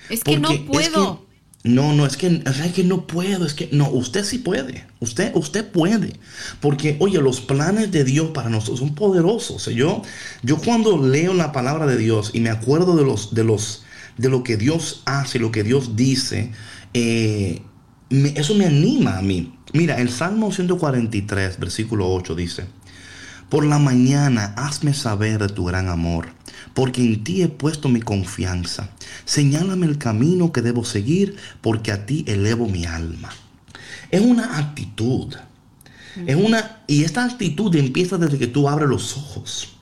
Es 0.09 0.25
que 0.25 0.39
no 0.39 0.49
puedo. 0.67 1.27
no, 1.63 1.93
no, 1.93 2.07
es 2.07 2.17
que, 2.17 2.43
es 2.45 2.73
que 2.73 2.85
no 2.85 3.07
puedo, 3.07 3.45
es 3.45 3.55
que 3.55 3.69
no, 3.73 3.91
usted 3.91 4.25
sí 4.25 4.39
puede, 4.39 4.87
usted, 5.01 5.33
usted 5.35 5.71
puede, 5.71 6.15
porque 6.61 6.97
oye, 7.01 7.21
los 7.21 7.41
planes 7.41 7.91
de 7.91 8.05
Dios 8.05 8.31
para 8.31 8.49
nosotros 8.49 8.79
son 8.79 8.95
poderosos. 8.95 9.67
yo, 9.67 10.03
yo 10.43 10.57
cuando 10.59 10.97
leo 10.97 11.35
la 11.35 11.53
palabra 11.53 11.87
de 11.87 11.99
Dios 11.99 12.31
y 12.33 12.41
me 12.41 12.51
acuerdo 12.51 12.97
de 12.97 13.05
los, 13.05 13.35
de 13.35 13.45
los, 13.45 13.85
de 14.17 14.31
lo 14.31 14.43
que 14.43 14.57
Dios 14.57 15.03
hace, 15.05 15.39
lo 15.39 15.53
que 15.53 15.63
Dios 15.63 15.95
dice, 15.97 16.53
eh, 16.95 17.63
eso 18.11 18.55
me 18.55 18.65
anima 18.65 19.19
a 19.19 19.23
mí. 19.23 19.55
Mira, 19.75 20.01
el 20.01 20.09
Salmo 20.09 20.51
143, 20.51 21.59
versículo 21.59 22.11
8 22.11 22.35
dice, 22.35 22.65
por 23.49 23.65
la 23.65 23.79
mañana 23.79 24.55
hazme 24.57 24.95
saber 24.95 25.39
de 25.39 25.49
tu 25.49 25.65
gran 25.65 25.89
amor 25.89 26.39
porque 26.79 27.03
en 27.03 27.25
ti 27.25 27.43
he 27.43 27.49
puesto 27.49 27.89
mi 27.89 28.01
confianza. 28.01 28.91
Señálame 29.25 29.87
el 29.87 29.99
camino 29.99 30.53
que 30.53 30.63
debo 30.63 30.85
seguir, 30.85 31.37
porque 31.61 31.91
a 31.91 32.07
ti 32.07 32.25
elevo 32.29 32.69
mi 32.69 32.85
alma. 32.85 33.31
Es 34.13 34.21
una 34.21 34.59
actitud. 34.59 35.35
Es 36.27 36.37
una, 36.37 36.83
y 36.87 37.03
esta 37.03 37.25
actitud 37.25 37.75
empieza 37.75 38.17
desde 38.17 38.39
que 38.39 38.47
tú 38.47 38.69
abres 38.69 38.89
los 38.89 39.17
ojos. 39.17 39.78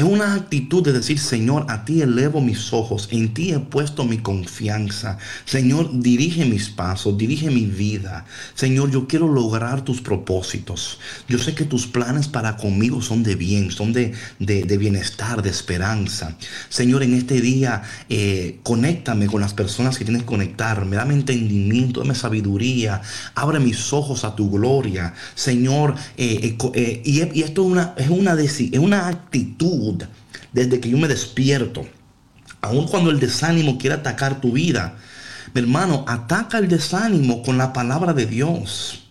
Es 0.00 0.06
una 0.06 0.32
actitud 0.32 0.82
de 0.82 0.94
decir, 0.94 1.18
Señor, 1.18 1.66
a 1.68 1.84
ti 1.84 2.00
elevo 2.00 2.40
mis 2.40 2.72
ojos, 2.72 3.06
en 3.12 3.34
ti 3.34 3.52
he 3.52 3.58
puesto 3.58 4.06
mi 4.06 4.16
confianza. 4.16 5.18
Señor, 5.44 5.90
dirige 5.92 6.46
mis 6.46 6.70
pasos, 6.70 7.18
dirige 7.18 7.50
mi 7.50 7.66
vida. 7.66 8.24
Señor, 8.54 8.90
yo 8.90 9.06
quiero 9.06 9.28
lograr 9.28 9.84
tus 9.84 10.00
propósitos. 10.00 10.98
Yo 11.28 11.36
sé 11.36 11.54
que 11.54 11.66
tus 11.66 11.86
planes 11.86 12.28
para 12.28 12.56
conmigo 12.56 13.02
son 13.02 13.22
de 13.22 13.34
bien, 13.34 13.70
son 13.70 13.92
de, 13.92 14.14
bienestar, 14.38 15.42
de 15.42 15.50
esperanza. 15.50 16.34
Señor, 16.70 17.02
en 17.02 17.12
este 17.12 17.42
día, 17.42 17.82
eh, 18.08 18.58
conéctame 18.62 19.26
con 19.26 19.42
las 19.42 19.52
personas 19.52 19.98
que 19.98 20.06
tienes 20.06 20.22
que 20.22 20.28
conectarme. 20.28 20.96
Dame 20.96 21.12
entendimiento, 21.12 22.00
dame 22.00 22.14
sabiduría. 22.14 23.02
Abre 23.34 23.60
mis 23.60 23.92
ojos 23.92 24.24
a 24.24 24.34
tu 24.34 24.50
gloria. 24.50 25.12
Señor, 25.34 25.94
eh, 26.16 26.56
eh, 26.72 27.02
y, 27.04 27.20
esto 27.42 27.66
es 27.66 27.70
una, 27.70 27.92
es 27.98 28.08
una, 28.08 28.32
es 28.40 28.78
una 28.78 29.08
actitud 29.08 29.89
desde 30.52 30.80
que 30.80 30.90
yo 30.90 30.98
me 30.98 31.08
despierto. 31.08 31.86
Aun 32.60 32.86
cuando 32.86 33.10
el 33.10 33.20
desánimo 33.20 33.78
quiere 33.78 33.96
atacar 33.96 34.40
tu 34.40 34.52
vida, 34.52 34.96
mi 35.54 35.60
hermano, 35.60 36.04
ataca 36.06 36.58
el 36.58 36.68
desánimo 36.68 37.42
con 37.42 37.58
la 37.58 37.72
palabra 37.72 38.12
de 38.12 38.26
Dios. 38.26 39.04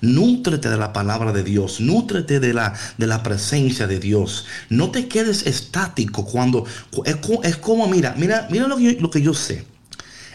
Nútrete 0.00 0.68
de 0.68 0.76
la 0.76 0.92
palabra 0.92 1.32
de 1.32 1.42
Dios, 1.44 1.80
nútrete 1.80 2.40
de 2.40 2.52
la, 2.52 2.74
de 2.98 3.06
la 3.06 3.22
presencia 3.22 3.86
de 3.86 4.00
Dios. 4.00 4.44
No 4.68 4.90
te 4.90 5.08
quedes 5.08 5.46
estático 5.46 6.26
cuando 6.26 6.66
es, 7.04 7.56
como, 7.56 7.88
mira, 7.88 8.14
mira, 8.18 8.46
mira 8.50 8.66
lo 8.66 8.76
que, 8.76 8.98
lo 9.00 9.10
que 9.10 9.22
yo 9.22 9.32
sé. 9.32 9.64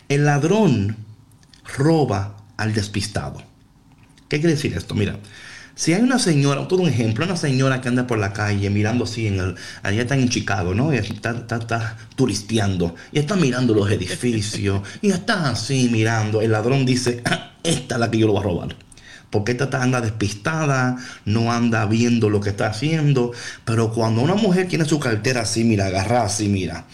El 0.07 0.25
ladrón 0.25 0.97
roba 1.77 2.37
al 2.57 2.73
despistado. 2.73 3.43
¿Qué 4.27 4.39
quiere 4.39 4.55
decir 4.55 4.73
esto? 4.75 4.95
Mira, 4.95 5.19
si 5.79 5.93
hay 5.93 6.01
una 6.01 6.19
señora, 6.19 6.67
todo 6.67 6.81
un 6.81 6.89
ejemplo, 6.89 7.23
una 7.23 7.37
señora 7.37 7.79
que 7.79 7.87
anda 7.87 8.05
por 8.05 8.17
la 8.17 8.33
calle 8.33 8.69
mirando 8.69 9.05
así, 9.05 9.27
en 9.27 9.39
el, 9.39 9.55
allá 9.81 10.01
está 10.01 10.15
en 10.15 10.27
Chicago, 10.27 10.73
¿no? 10.73 10.93
Y 10.93 10.97
está, 10.97 11.31
está, 11.31 11.95
turisteando, 12.17 12.95
y 13.13 13.19
está 13.19 13.37
mirando 13.37 13.73
los 13.73 13.89
edificios, 13.89 14.81
y 15.01 15.11
está 15.11 15.51
así 15.51 15.87
mirando. 15.89 16.41
El 16.41 16.51
ladrón 16.51 16.85
dice, 16.85 17.21
ah, 17.23 17.53
esta 17.63 17.95
es 17.95 18.01
la 18.01 18.11
que 18.11 18.17
yo 18.17 18.27
lo 18.27 18.33
voy 18.33 18.41
a 18.41 18.43
robar. 18.43 18.75
Porque 19.29 19.53
esta 19.53 19.81
anda 19.81 20.01
despistada, 20.01 20.97
no 21.23 21.49
anda 21.49 21.85
viendo 21.85 22.29
lo 22.29 22.41
que 22.41 22.49
está 22.49 22.67
haciendo. 22.67 23.31
Pero 23.63 23.93
cuando 23.93 24.21
una 24.21 24.35
mujer 24.35 24.67
tiene 24.67 24.83
su 24.83 24.99
cartera 24.99 25.43
así, 25.43 25.63
mira, 25.63 25.85
agarrada 25.85 26.25
así, 26.25 26.49
mira, 26.49 26.87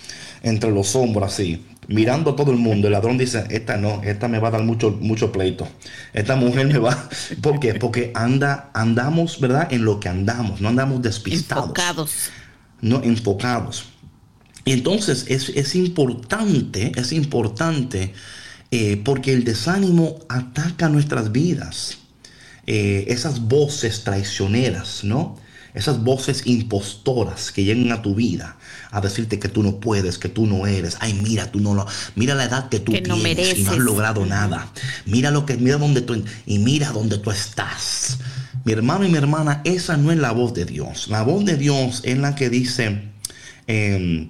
entre 0.44 0.70
los 0.70 0.96
hombros 0.96 1.34
así, 1.34 1.66
mirando 1.88 2.32
a 2.32 2.36
todo 2.36 2.52
el 2.52 2.58
mundo. 2.58 2.88
El 2.88 2.94
ladrón 2.94 3.18
dice, 3.18 3.46
esta 3.50 3.78
no, 3.78 4.02
esta 4.04 4.28
me 4.28 4.40
va 4.40 4.50
a 4.50 4.52
dar 4.52 4.64
mucho, 4.64 4.92
mucho 4.92 5.32
pleito. 5.32 5.68
Esta 6.14 6.36
mujer 6.36 6.68
me 6.68 6.80
va... 6.80 7.10
¿Por 7.42 7.60
qué? 7.60 7.76
Porque 7.76 8.12
anda, 8.16 8.70
andamos, 8.74 9.40
¿verdad? 9.40 9.72
En 9.72 9.86
lo 9.86 10.00
que 10.00 10.10
andamos, 10.10 10.62
no 10.62 10.70
andamos 10.70 11.02
despistados. 11.02 11.66
Enfocados. 11.66 12.30
No, 12.82 13.02
enfocados. 13.04 13.86
Y 14.66 14.72
entonces 14.74 15.26
es, 15.28 15.76
importante, 15.76 16.92
es 16.96 17.12
importante, 17.12 18.14
eh, 18.72 19.00
porque 19.04 19.32
el 19.32 19.44
desánimo 19.44 20.20
ataca 20.28 20.90
nuestras 20.90 21.32
vidas. 21.32 22.00
Eh, 22.66 23.06
esas 23.10 23.42
voces 23.42 24.04
traicioneras, 24.04 25.04
¿no? 25.04 25.38
Esas 25.76 26.04
voces 26.04 26.48
impostoras 26.48 27.52
que 27.52 27.64
llegan 27.64 27.92
a 27.92 28.02
tu 28.02 28.16
vida 28.16 28.58
a 28.96 29.02
decirte 29.02 29.40
que 29.40 29.50
tú 29.50 29.62
no 29.62 29.82
puedes, 29.82 30.18
que 30.18 30.30
tú 30.30 30.48
no 30.48 30.66
eres. 30.68 30.96
Ay, 31.02 31.20
mira, 31.22 31.52
tú 31.52 31.60
no 31.60 31.74
lo. 31.74 31.86
Mira 32.16 32.34
la 32.34 32.46
edad 32.46 32.70
que 32.70 32.80
tú 32.80 32.94
tienes 32.94 33.58
y 33.58 33.64
no 33.64 33.72
has 33.72 33.78
logrado 33.78 34.26
nada. 34.26 34.72
Mira 35.06 35.32
lo 35.32 35.46
que, 35.46 35.58
mira 35.58 35.78
dónde 35.78 36.02
tú 36.02 36.24
y 36.46 36.60
mira 36.60 36.92
dónde 36.94 37.18
tú 37.18 37.30
estás. 37.30 38.20
Mi 38.64 38.72
hermano 38.72 39.06
y 39.06 39.10
mi 39.10 39.18
hermana, 39.18 39.60
esa 39.66 39.98
no 39.98 40.14
es 40.14 40.18
la 40.18 40.32
voz 40.32 40.54
de 40.54 40.64
Dios. 40.64 41.10
La 41.10 41.24
voz 41.24 41.44
de 41.44 41.58
Dios 41.58 42.02
es 42.06 42.18
la 42.18 42.36
que 42.36 42.50
dice. 42.50 43.12
Em, 43.68 44.30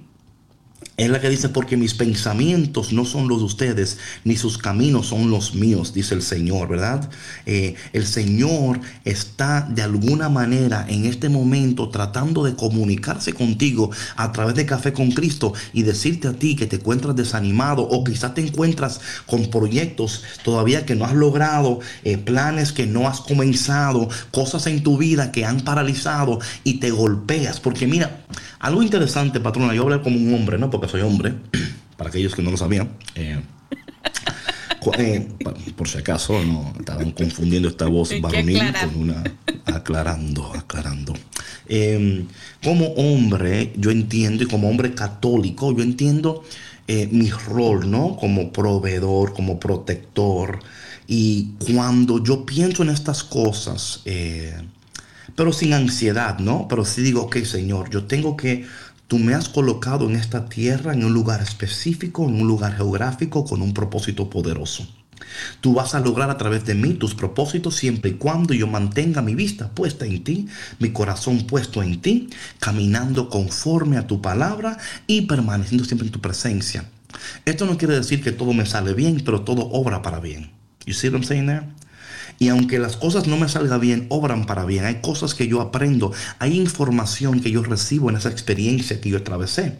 es 0.96 1.10
la 1.10 1.20
que 1.20 1.28
dice, 1.28 1.50
porque 1.50 1.76
mis 1.76 1.94
pensamientos 1.94 2.92
no 2.92 3.04
son 3.04 3.28
los 3.28 3.38
de 3.38 3.44
ustedes, 3.44 3.98
ni 4.24 4.36
sus 4.36 4.56
caminos 4.56 5.08
son 5.08 5.30
los 5.30 5.54
míos, 5.54 5.92
dice 5.92 6.14
el 6.14 6.22
Señor, 6.22 6.68
¿verdad? 6.68 7.10
Eh, 7.44 7.74
el 7.92 8.06
Señor 8.06 8.80
está 9.04 9.68
de 9.68 9.82
alguna 9.82 10.30
manera 10.30 10.86
en 10.88 11.04
este 11.04 11.28
momento 11.28 11.90
tratando 11.90 12.44
de 12.44 12.54
comunicarse 12.54 13.34
contigo 13.34 13.90
a 14.16 14.32
través 14.32 14.54
de 14.54 14.64
Café 14.64 14.94
con 14.94 15.10
Cristo 15.10 15.52
y 15.74 15.82
decirte 15.82 16.28
a 16.28 16.32
ti 16.32 16.56
que 16.56 16.66
te 16.66 16.76
encuentras 16.76 17.14
desanimado 17.14 17.82
o 17.82 18.02
quizás 18.02 18.34
te 18.34 18.40
encuentras 18.40 19.00
con 19.26 19.50
proyectos 19.50 20.22
todavía 20.44 20.86
que 20.86 20.94
no 20.94 21.04
has 21.04 21.14
logrado, 21.14 21.80
eh, 22.04 22.16
planes 22.16 22.72
que 22.72 22.86
no 22.86 23.06
has 23.06 23.20
comenzado, 23.20 24.08
cosas 24.30 24.66
en 24.66 24.82
tu 24.82 24.96
vida 24.96 25.30
que 25.30 25.44
han 25.44 25.60
paralizado 25.60 26.38
y 26.64 26.74
te 26.74 26.90
golpeas. 26.90 27.60
Porque 27.60 27.86
mira, 27.86 28.24
algo 28.58 28.82
interesante, 28.82 29.40
patrona, 29.40 29.74
yo 29.74 29.82
hablo 29.82 30.02
como 30.02 30.16
un 30.16 30.32
hombre, 30.34 30.58
¿no? 30.58 30.70
Porque 30.70 30.85
soy 30.88 31.02
hombre, 31.02 31.34
para 31.96 32.10
aquellos 32.10 32.34
que 32.34 32.42
no 32.42 32.50
lo 32.50 32.56
sabían. 32.56 32.90
Eh, 33.14 33.40
eh, 34.98 35.28
por 35.76 35.88
si 35.88 35.98
acaso, 35.98 36.42
no 36.44 36.72
estaban 36.78 37.10
confundiendo 37.12 37.68
esta 37.68 37.86
voz 37.86 38.10
varonil 38.20 38.62
con 38.80 38.96
una 38.96 39.24
aclarando, 39.64 40.52
aclarando. 40.54 41.14
Em, 41.68 42.26
como 42.62 42.86
hombre, 42.94 43.72
yo 43.76 43.90
entiendo, 43.90 44.44
y 44.44 44.46
como 44.46 44.68
hombre 44.68 44.94
católico, 44.94 45.74
yo 45.76 45.82
entiendo 45.82 46.44
eh, 46.86 47.08
mi 47.10 47.30
rol, 47.30 47.90
¿no? 47.90 48.16
Como 48.16 48.52
proveedor, 48.52 49.32
como 49.32 49.58
protector. 49.58 50.60
Y 51.08 51.50
cuando 51.72 52.22
yo 52.22 52.46
pienso 52.46 52.82
en 52.82 52.90
estas 52.90 53.24
cosas, 53.24 54.02
pero 55.36 55.52
sin 55.52 55.74
ansiedad, 55.74 56.38
¿no? 56.38 56.66
Pero 56.68 56.84
sí 56.84 57.02
digo, 57.02 57.22
ok, 57.22 57.36
Señor, 57.44 57.90
yo 57.90 58.04
tengo 58.04 58.36
que, 58.36 58.66
tú 59.06 59.18
me 59.18 59.34
has 59.34 59.48
colocado 59.48 60.08
en 60.08 60.16
esta 60.16 60.48
tierra, 60.48 60.92
en 60.92 61.04
un 61.04 61.12
lugar 61.12 61.40
específico, 61.40 62.24
en 62.24 62.40
un 62.40 62.48
lugar 62.48 62.76
geográfico, 62.76 63.44
con 63.44 63.62
un 63.62 63.72
propósito 63.74 64.28
poderoso. 64.30 64.86
Tú 65.60 65.74
vas 65.74 65.94
a 65.94 66.00
lograr 66.00 66.30
a 66.30 66.36
través 66.36 66.64
de 66.66 66.74
mí 66.74 66.94
tus 66.94 67.14
propósitos 67.14 67.74
siempre 67.74 68.10
y 68.10 68.14
cuando 68.14 68.54
yo 68.54 68.66
mantenga 68.66 69.22
mi 69.22 69.34
vista 69.34 69.70
puesta 69.70 70.04
en 70.04 70.22
ti, 70.22 70.46
mi 70.78 70.90
corazón 70.90 71.46
puesto 71.46 71.82
en 71.82 72.00
ti, 72.00 72.28
caminando 72.60 73.28
conforme 73.28 73.96
a 73.96 74.06
tu 74.06 74.20
palabra 74.20 74.78
y 75.06 75.22
permaneciendo 75.22 75.84
siempre 75.84 76.06
en 76.06 76.12
tu 76.12 76.20
presencia. 76.20 76.84
Esto 77.44 77.66
no 77.66 77.78
quiere 77.78 77.94
decir 77.94 78.22
que 78.22 78.32
todo 78.32 78.52
me 78.52 78.66
sale 78.66 78.92
bien, 78.92 79.22
pero 79.24 79.42
todo 79.42 79.70
obra 79.70 80.02
para 80.02 80.20
bien. 80.20 80.50
You 80.84 80.92
see 80.92 81.08
what 81.08 81.16
I'm 81.16 81.24
saying 81.24 81.46
there? 81.46 81.66
Y 82.38 82.48
aunque 82.48 82.78
las 82.78 82.96
cosas 82.96 83.26
no 83.26 83.36
me 83.36 83.48
salgan 83.48 83.80
bien, 83.80 84.06
obran 84.10 84.46
para 84.46 84.64
bien. 84.64 84.84
Hay 84.84 84.96
cosas 84.96 85.34
que 85.34 85.48
yo 85.48 85.60
aprendo, 85.60 86.12
hay 86.38 86.58
información 86.58 87.40
que 87.40 87.50
yo 87.50 87.62
recibo 87.62 88.10
en 88.10 88.16
esa 88.16 88.28
experiencia 88.28 89.00
que 89.00 89.10
yo 89.10 89.18
atravesé. 89.18 89.78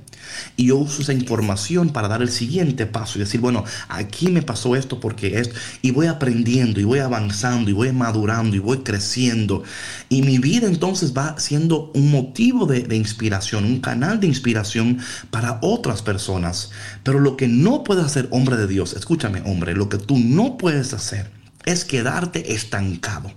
Y 0.57 0.67
yo 0.67 0.77
uso 0.77 1.03
esa 1.03 1.13
información 1.13 1.91
para 1.91 2.09
dar 2.09 2.23
el 2.23 2.31
siguiente 2.31 2.87
paso 2.87 3.19
y 3.19 3.21
decir, 3.21 3.41
bueno, 3.41 3.65
aquí 3.89 4.29
me 4.29 4.43
pasó 4.43 4.77
esto 4.77 5.01
porque 5.01 5.39
es, 5.39 5.51
y 5.83 5.91
voy 5.91 6.07
aprendiendo 6.07 6.81
y 6.81 6.85
voy 6.85 6.99
avanzando 6.99 7.71
y 7.71 7.73
voy 7.73 7.93
madurando 7.93 8.57
y 8.57 8.59
voy 8.59 8.79
creciendo. 8.79 9.63
Y 10.09 10.23
mi 10.23 10.39
vida 10.39 10.67
entonces 10.67 11.17
va 11.17 11.39
siendo 11.39 11.91
un 11.95 12.11
motivo 12.11 12.67
de, 12.67 12.83
de 12.83 12.97
inspiración, 12.97 13.65
un 13.65 13.81
canal 13.81 14.21
de 14.21 14.27
inspiración 14.27 14.99
para 15.31 15.59
otras 15.63 16.03
personas. 16.03 16.71
Pero 17.03 17.21
lo 17.21 17.37
que 17.37 17.49
no 17.49 17.85
puede 17.85 18.03
hacer 18.03 18.29
hombre 18.31 18.57
de 18.57 18.67
Dios, 18.67 18.95
escúchame 18.95 19.43
hombre, 19.45 19.75
lo 19.75 19.89
que 19.89 19.99
tú 19.99 20.19
no 20.19 20.57
puedes 20.57 20.93
hacer 20.93 21.36
es 21.67 21.85
quedarte 21.85 22.55
estancado. 22.55 23.31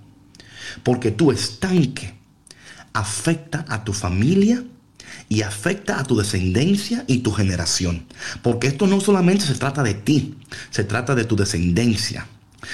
Porque 0.84 1.11
tu 1.11 1.32
estanque 1.32 2.13
afecta 2.93 3.65
a 3.67 3.84
tu 3.84 3.91
familia 3.91 4.63
y 5.27 5.41
afecta 5.41 5.99
a 5.99 6.03
tu 6.03 6.15
descendencia 6.15 7.03
y 7.07 7.19
tu 7.19 7.32
generación. 7.32 8.05
Porque 8.41 8.67
esto 8.67 8.88
no 8.88 9.01
solamente 9.01 9.45
se 9.45 9.55
trata 9.55 9.84
de 9.84 9.95
ti, 9.95 10.38
se 10.69 10.84
trata 10.84 11.15
de 11.15 11.25
tu 11.25 11.36
descendencia. 11.36 12.27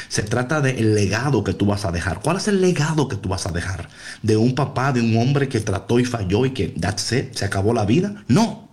Se 0.09 0.23
trata 0.23 0.61
del 0.61 0.95
legado 0.95 1.43
que 1.43 1.53
tú 1.53 1.67
vas 1.67 1.85
a 1.85 1.91
dejar. 1.91 2.19
¿Cuál 2.21 2.37
es 2.37 2.47
el 2.47 2.59
legado 2.59 3.07
que 3.07 3.17
tú 3.17 3.29
vas 3.29 3.45
a 3.45 3.51
dejar? 3.51 3.87
¿De 4.23 4.35
un 4.35 4.55
papá, 4.55 4.91
de 4.91 5.01
un 5.01 5.15
hombre 5.17 5.47
que 5.47 5.59
trató 5.59 5.99
y 5.99 6.05
falló 6.05 6.45
y 6.45 6.51
que 6.51 6.69
that's 6.69 7.11
it, 7.11 7.35
se 7.35 7.45
acabó 7.45 7.73
la 7.73 7.85
vida? 7.85 8.23
No. 8.27 8.67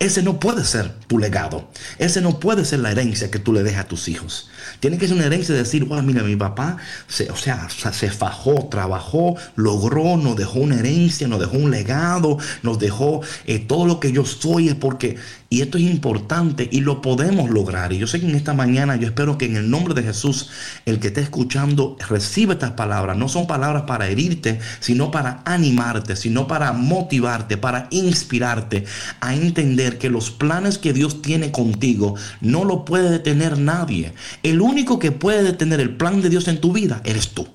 Ese 0.00 0.24
no 0.24 0.40
puede 0.40 0.64
ser 0.64 0.98
tu 1.06 1.18
legado. 1.18 1.70
Ese 1.98 2.20
no 2.20 2.40
puede 2.40 2.64
ser 2.64 2.80
la 2.80 2.90
herencia 2.90 3.30
que 3.30 3.38
tú 3.38 3.52
le 3.52 3.62
dejas 3.62 3.84
a 3.84 3.88
tus 3.88 4.08
hijos. 4.08 4.50
Tiene 4.82 4.98
que 4.98 5.06
ser 5.06 5.16
una 5.16 5.26
herencia 5.26 5.54
de 5.54 5.60
decir, 5.60 5.84
bueno, 5.84 6.02
mira, 6.02 6.24
mi 6.24 6.34
papá, 6.34 6.76
se, 7.06 7.30
o 7.30 7.36
sea, 7.36 7.68
se 7.70 8.10
fajó, 8.10 8.66
trabajó, 8.68 9.36
logró, 9.54 10.16
nos 10.16 10.34
dejó 10.34 10.58
una 10.58 10.80
herencia, 10.80 11.28
nos 11.28 11.38
dejó 11.38 11.56
un 11.56 11.70
legado, 11.70 12.36
nos 12.64 12.80
dejó 12.80 13.20
eh, 13.46 13.60
todo 13.60 13.86
lo 13.86 14.00
que 14.00 14.10
yo 14.10 14.24
soy 14.24 14.70
es 14.70 14.74
porque 14.74 15.18
y 15.52 15.60
esto 15.60 15.76
es 15.76 15.84
importante 15.84 16.66
y 16.72 16.80
lo 16.80 17.02
podemos 17.02 17.50
lograr. 17.50 17.92
Y 17.92 17.98
yo 17.98 18.06
sé 18.06 18.18
que 18.18 18.26
en 18.26 18.34
esta 18.34 18.54
mañana 18.54 18.96
yo 18.96 19.06
espero 19.06 19.36
que 19.36 19.44
en 19.44 19.56
el 19.56 19.68
nombre 19.68 19.92
de 19.92 20.02
Jesús, 20.02 20.48
el 20.86 20.98
que 20.98 21.08
esté 21.08 21.20
escuchando, 21.20 21.98
reciba 22.08 22.54
estas 22.54 22.70
palabras. 22.70 23.18
No 23.18 23.28
son 23.28 23.46
palabras 23.46 23.82
para 23.82 24.08
herirte, 24.08 24.60
sino 24.80 25.10
para 25.10 25.42
animarte, 25.44 26.16
sino 26.16 26.46
para 26.46 26.72
motivarte, 26.72 27.58
para 27.58 27.86
inspirarte 27.90 28.86
a 29.20 29.34
entender 29.34 29.98
que 29.98 30.08
los 30.08 30.30
planes 30.30 30.78
que 30.78 30.94
Dios 30.94 31.20
tiene 31.20 31.52
contigo 31.52 32.14
no 32.40 32.64
lo 32.64 32.86
puede 32.86 33.10
detener 33.10 33.58
nadie. 33.58 34.14
El 34.42 34.62
único 34.62 34.98
que 34.98 35.12
puede 35.12 35.42
detener 35.42 35.80
el 35.80 35.98
plan 35.98 36.22
de 36.22 36.30
Dios 36.30 36.48
en 36.48 36.62
tu 36.62 36.72
vida 36.72 37.02
eres 37.04 37.28
tú. 37.34 37.46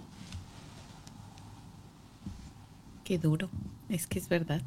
Qué 3.03 3.17
duro. 3.17 3.49
Es 3.89 4.05
que 4.05 4.19
es 4.19 4.29
verdad. 4.29 4.61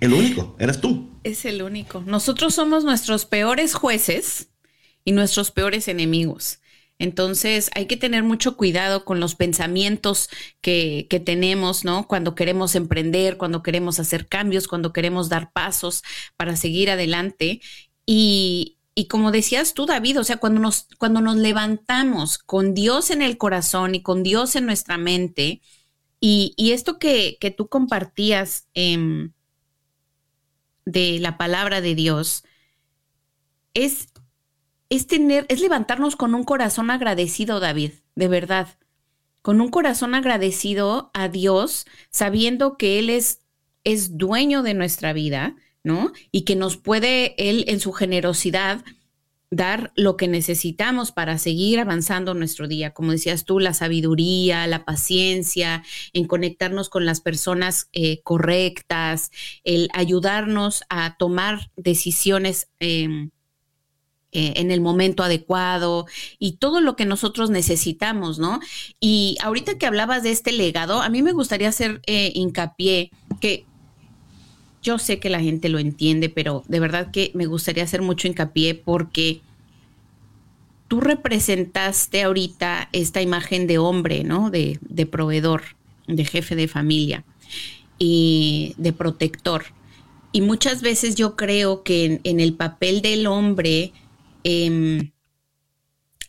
El 0.00 0.12
único, 0.12 0.56
eres 0.58 0.80
tú. 0.80 1.13
Es 1.24 1.46
el 1.46 1.62
único. 1.62 2.02
Nosotros 2.02 2.54
somos 2.54 2.84
nuestros 2.84 3.24
peores 3.24 3.74
jueces 3.74 4.50
y 5.04 5.12
nuestros 5.12 5.50
peores 5.50 5.88
enemigos. 5.88 6.60
Entonces 6.98 7.70
hay 7.74 7.86
que 7.86 7.96
tener 7.96 8.22
mucho 8.22 8.56
cuidado 8.56 9.04
con 9.04 9.20
los 9.20 9.34
pensamientos 9.34 10.28
que, 10.60 11.06
que, 11.10 11.20
tenemos, 11.20 11.84
¿no? 11.84 12.06
Cuando 12.06 12.34
queremos 12.34 12.76
emprender, 12.76 13.36
cuando 13.36 13.62
queremos 13.62 13.98
hacer 13.98 14.28
cambios, 14.28 14.68
cuando 14.68 14.92
queremos 14.92 15.28
dar 15.28 15.50
pasos 15.52 16.02
para 16.36 16.56
seguir 16.56 16.90
adelante. 16.90 17.60
Y, 18.06 18.78
y 18.94 19.08
como 19.08 19.32
decías 19.32 19.74
tú, 19.74 19.86
David, 19.86 20.20
o 20.20 20.24
sea, 20.24 20.36
cuando 20.36 20.60
nos, 20.60 20.86
cuando 20.98 21.20
nos 21.20 21.36
levantamos 21.36 22.38
con 22.38 22.74
Dios 22.74 23.10
en 23.10 23.22
el 23.22 23.38
corazón 23.38 23.94
y 23.94 24.02
con 24.02 24.22
Dios 24.22 24.54
en 24.56 24.66
nuestra 24.66 24.98
mente, 24.98 25.62
y, 26.20 26.54
y 26.56 26.72
esto 26.72 26.98
que, 26.98 27.38
que, 27.40 27.50
tú 27.50 27.68
compartías 27.68 28.68
eh, 28.74 29.30
de 30.84 31.18
la 31.20 31.36
palabra 31.38 31.80
de 31.80 31.94
Dios, 31.94 32.44
es 33.74 34.08
es 34.88 35.06
tener, 35.06 35.46
es 35.48 35.60
levantarnos 35.60 36.16
con 36.16 36.34
un 36.34 36.44
corazón 36.44 36.90
agradecido, 36.90 37.60
David, 37.60 37.92
de 38.14 38.28
verdad. 38.28 38.68
Con 39.42 39.60
un 39.60 39.68
corazón 39.68 40.14
agradecido 40.14 41.10
a 41.14 41.28
Dios, 41.28 41.86
sabiendo 42.10 42.76
que 42.76 42.98
Él 42.98 43.10
es, 43.10 43.40
es 43.82 44.16
dueño 44.16 44.62
de 44.62 44.74
nuestra 44.74 45.12
vida, 45.12 45.56
¿no? 45.82 46.12
Y 46.30 46.42
que 46.42 46.56
nos 46.56 46.76
puede 46.76 47.34
Él 47.50 47.64
en 47.68 47.80
su 47.80 47.92
generosidad 47.92 48.84
dar 49.56 49.92
lo 49.96 50.16
que 50.16 50.28
necesitamos 50.28 51.12
para 51.12 51.38
seguir 51.38 51.80
avanzando 51.80 52.34
nuestro 52.34 52.68
día. 52.68 52.92
Como 52.92 53.12
decías 53.12 53.44
tú, 53.44 53.60
la 53.60 53.74
sabiduría, 53.74 54.66
la 54.66 54.84
paciencia, 54.84 55.82
en 56.12 56.26
conectarnos 56.26 56.88
con 56.88 57.06
las 57.06 57.20
personas 57.20 57.88
eh, 57.92 58.20
correctas, 58.22 59.30
el 59.64 59.88
ayudarnos 59.92 60.84
a 60.88 61.16
tomar 61.16 61.70
decisiones 61.76 62.68
eh, 62.80 63.28
eh, 64.36 64.54
en 64.56 64.72
el 64.72 64.80
momento 64.80 65.22
adecuado 65.22 66.06
y 66.40 66.56
todo 66.56 66.80
lo 66.80 66.96
que 66.96 67.06
nosotros 67.06 67.50
necesitamos, 67.50 68.40
¿no? 68.40 68.58
Y 68.98 69.36
ahorita 69.40 69.78
que 69.78 69.86
hablabas 69.86 70.24
de 70.24 70.32
este 70.32 70.50
legado, 70.50 71.02
a 71.02 71.08
mí 71.08 71.22
me 71.22 71.30
gustaría 71.30 71.68
hacer 71.68 72.02
eh, 72.08 72.32
hincapié 72.34 73.12
que 73.40 73.64
yo 74.84 74.98
sé 74.98 75.18
que 75.18 75.30
la 75.30 75.40
gente 75.40 75.70
lo 75.70 75.80
entiende, 75.80 76.28
pero 76.28 76.62
de 76.68 76.78
verdad 76.78 77.10
que 77.10 77.32
me 77.34 77.46
gustaría 77.46 77.82
hacer 77.82 78.02
mucho 78.02 78.28
hincapié 78.28 78.74
porque 78.74 79.40
tú 80.88 81.00
representaste 81.00 82.22
ahorita 82.22 82.90
esta 82.92 83.22
imagen 83.22 83.66
de 83.66 83.78
hombre, 83.78 84.22
¿no? 84.22 84.50
De, 84.50 84.78
proveedor, 85.10 85.62
de 86.06 86.24
jefe 86.24 86.54
de 86.54 86.68
familia 86.68 87.24
y 87.98 88.74
de 88.76 88.92
protector. 88.92 89.64
Y 90.32 90.42
muchas 90.42 90.82
veces 90.82 91.14
yo 91.14 91.34
creo 91.34 91.82
que 91.82 92.20
en, 92.22 92.40
el 92.40 92.54
papel 92.54 93.00
del 93.00 93.26
hombre, 93.26 93.92
eh, 94.44 95.10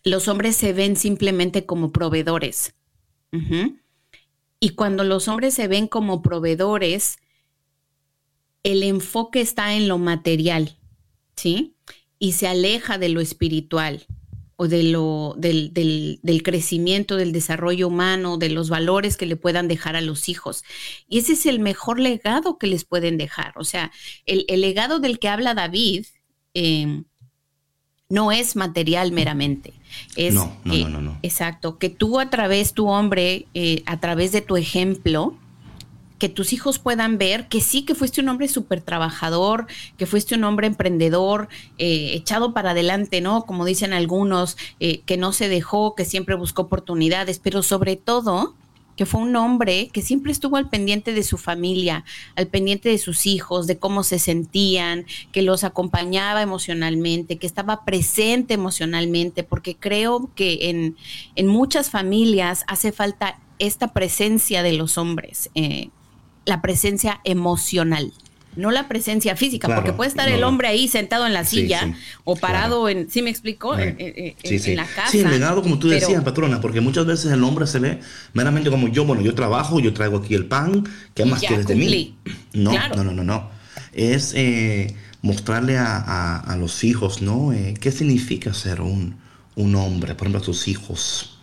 los 0.03 0.29
hombres 0.29 0.55
se 0.55 0.71
ven 0.71 0.95
simplemente 0.95 1.65
como 1.65 1.91
proveedores. 1.91 2.73
Y 4.61 4.69
cuando 4.69 5.03
los 5.03 5.27
hombres 5.27 5.53
se 5.53 5.67
ven 5.67 5.87
como 5.87 6.21
proveedores, 6.21 7.17
el 8.65 8.81
enfoque 8.81 9.41
está 9.41 9.75
en 9.75 9.87
lo 9.87 9.99
material, 9.99 10.75
¿sí? 11.35 11.75
Y 12.17 12.31
se 12.31 12.47
aleja 12.47 12.97
de 12.97 13.09
lo 13.09 13.21
espiritual 13.21 14.07
o 14.55 14.67
de 14.67 14.83
lo, 14.83 15.35
del, 15.37 15.71
del, 15.71 16.19
del, 16.23 16.41
crecimiento, 16.41 17.15
del 17.15 17.31
desarrollo 17.31 17.89
humano, 17.89 18.37
de 18.37 18.49
los 18.49 18.69
valores 18.69 19.17
que 19.17 19.27
le 19.27 19.35
puedan 19.35 19.67
dejar 19.67 19.95
a 19.95 20.01
los 20.01 20.29
hijos. 20.29 20.63
Y 21.07 21.19
ese 21.19 21.33
es 21.33 21.45
el 21.45 21.59
mejor 21.59 21.99
legado 21.99 22.57
que 22.57 22.65
les 22.65 22.85
pueden 22.85 23.17
dejar. 23.17 23.53
O 23.57 23.63
sea, 23.63 23.91
el, 24.25 24.45
el 24.47 24.61
legado 24.61 24.99
del 24.99 25.19
que 25.19 25.29
habla 25.29 25.53
David, 25.53 26.05
eh, 26.55 27.03
no 28.09 28.31
es 28.31 28.55
material 28.55 29.11
meramente. 29.11 29.73
Es, 30.15 30.33
no, 30.33 30.57
no, 30.63 30.73
eh, 30.73 30.83
no, 30.83 30.89
no, 30.89 31.01
no, 31.01 31.19
Exacto, 31.21 31.77
que 31.77 31.89
tú 31.89 32.19
a 32.19 32.31
través, 32.31 32.73
tu 32.73 32.87
hombre, 32.87 33.45
eh, 33.53 33.83
a 33.85 33.99
través 33.99 34.31
de 34.31 34.41
tu 34.41 34.57
ejemplo, 34.57 35.37
que 36.17 36.29
tus 36.29 36.53
hijos 36.53 36.79
puedan 36.79 37.17
ver 37.17 37.47
que 37.47 37.61
sí, 37.61 37.83
que 37.83 37.95
fuiste 37.95 38.21
un 38.21 38.29
hombre 38.29 38.47
súper 38.47 38.81
trabajador, 38.81 39.67
que 39.97 40.05
fuiste 40.05 40.35
un 40.35 40.43
hombre 40.43 40.67
emprendedor, 40.67 41.49
eh, 41.77 42.11
echado 42.13 42.53
para 42.53 42.71
adelante, 42.71 43.21
¿no? 43.21 43.45
Como 43.45 43.65
dicen 43.65 43.93
algunos, 43.93 44.57
eh, 44.79 45.01
que 45.05 45.17
no 45.17 45.33
se 45.33 45.49
dejó, 45.49 45.95
que 45.95 46.05
siempre 46.05 46.35
buscó 46.35 46.63
oportunidades, 46.63 47.39
pero 47.39 47.63
sobre 47.63 47.95
todo 47.95 48.55
que 48.95 49.05
fue 49.05 49.21
un 49.21 49.35
hombre 49.35 49.89
que 49.91 50.01
siempre 50.01 50.31
estuvo 50.31 50.55
al 50.55 50.69
pendiente 50.69 51.13
de 51.13 51.23
su 51.23 51.37
familia, 51.37 52.05
al 52.35 52.47
pendiente 52.47 52.89
de 52.89 52.97
sus 52.97 53.25
hijos, 53.25 53.67
de 53.67 53.77
cómo 53.77 54.03
se 54.03 54.19
sentían, 54.19 55.05
que 55.33 55.41
los 55.41 55.63
acompañaba 55.63 56.41
emocionalmente, 56.41 57.37
que 57.37 57.47
estaba 57.47 57.83
presente 57.83 58.53
emocionalmente, 58.53 59.43
porque 59.43 59.75
creo 59.75 60.29
que 60.35 60.69
en, 60.69 60.95
en 61.35 61.47
muchas 61.47 61.89
familias 61.89 62.63
hace 62.67 62.93
falta 62.93 63.39
esta 63.59 63.93
presencia 63.93 64.63
de 64.63 64.73
los 64.73 64.97
hombres, 64.97 65.49
eh, 65.55 65.89
la 66.45 66.61
presencia 66.61 67.19
emocional 67.23 68.13
no 68.55 68.71
la 68.71 68.87
presencia 68.87 69.35
física, 69.35 69.67
claro, 69.67 69.81
porque 69.81 69.95
puede 69.95 70.09
estar 70.09 70.29
no, 70.29 70.35
el 70.35 70.43
hombre 70.43 70.67
ahí 70.67 70.87
sentado 70.87 71.27
en 71.27 71.33
la 71.33 71.43
silla 71.43 71.81
sí, 71.83 71.93
sí, 71.93 71.99
o 72.23 72.35
parado 72.35 72.83
claro. 72.83 72.99
en, 72.99 73.09
¿sí 73.09 73.21
me 73.21 73.29
explico? 73.29 73.77
En, 73.77 73.95
en, 73.99 74.35
en, 74.43 74.75
la 74.75 74.85
casa. 74.85 75.11
Sí, 75.11 75.19
el 75.19 75.29
legado, 75.29 75.61
como 75.61 75.77
tú 75.77 75.89
decías, 75.89 76.11
pero, 76.11 76.23
patrona, 76.23 76.61
porque 76.61 76.81
muchas 76.81 77.05
veces 77.05 77.31
el 77.31 77.43
hombre 77.43 77.67
se 77.67 77.79
ve 77.79 77.99
meramente 78.33 78.69
como 78.69 78.87
yo, 78.87 79.05
bueno, 79.05 79.21
yo 79.21 79.35
trabajo, 79.35 79.79
yo 79.79 79.93
traigo 79.93 80.17
aquí 80.17 80.35
el 80.35 80.45
pan, 80.45 80.87
¿qué 81.13 81.25
más 81.25 81.39
quieres 81.39 81.65
cumplí. 81.65 82.15
de 82.23 82.31
mí? 82.31 82.33
No, 82.53 82.71
claro. 82.71 82.95
no, 82.95 83.03
no, 83.03 83.11
no, 83.11 83.23
no. 83.23 83.49
Es 83.93 84.33
eh, 84.35 84.95
mostrarle 85.21 85.77
a, 85.77 85.97
a, 85.97 86.39
a, 86.39 86.57
los 86.57 86.83
hijos, 86.83 87.21
¿no? 87.21 87.53
Eh, 87.53 87.73
¿Qué 87.79 87.91
significa 87.91 88.53
ser 88.53 88.81
un, 88.81 89.15
un 89.55 89.75
hombre? 89.75 90.15
Por 90.15 90.27
ejemplo, 90.27 90.41
a 90.41 90.45
tus 90.45 90.67
hijos 90.67 91.34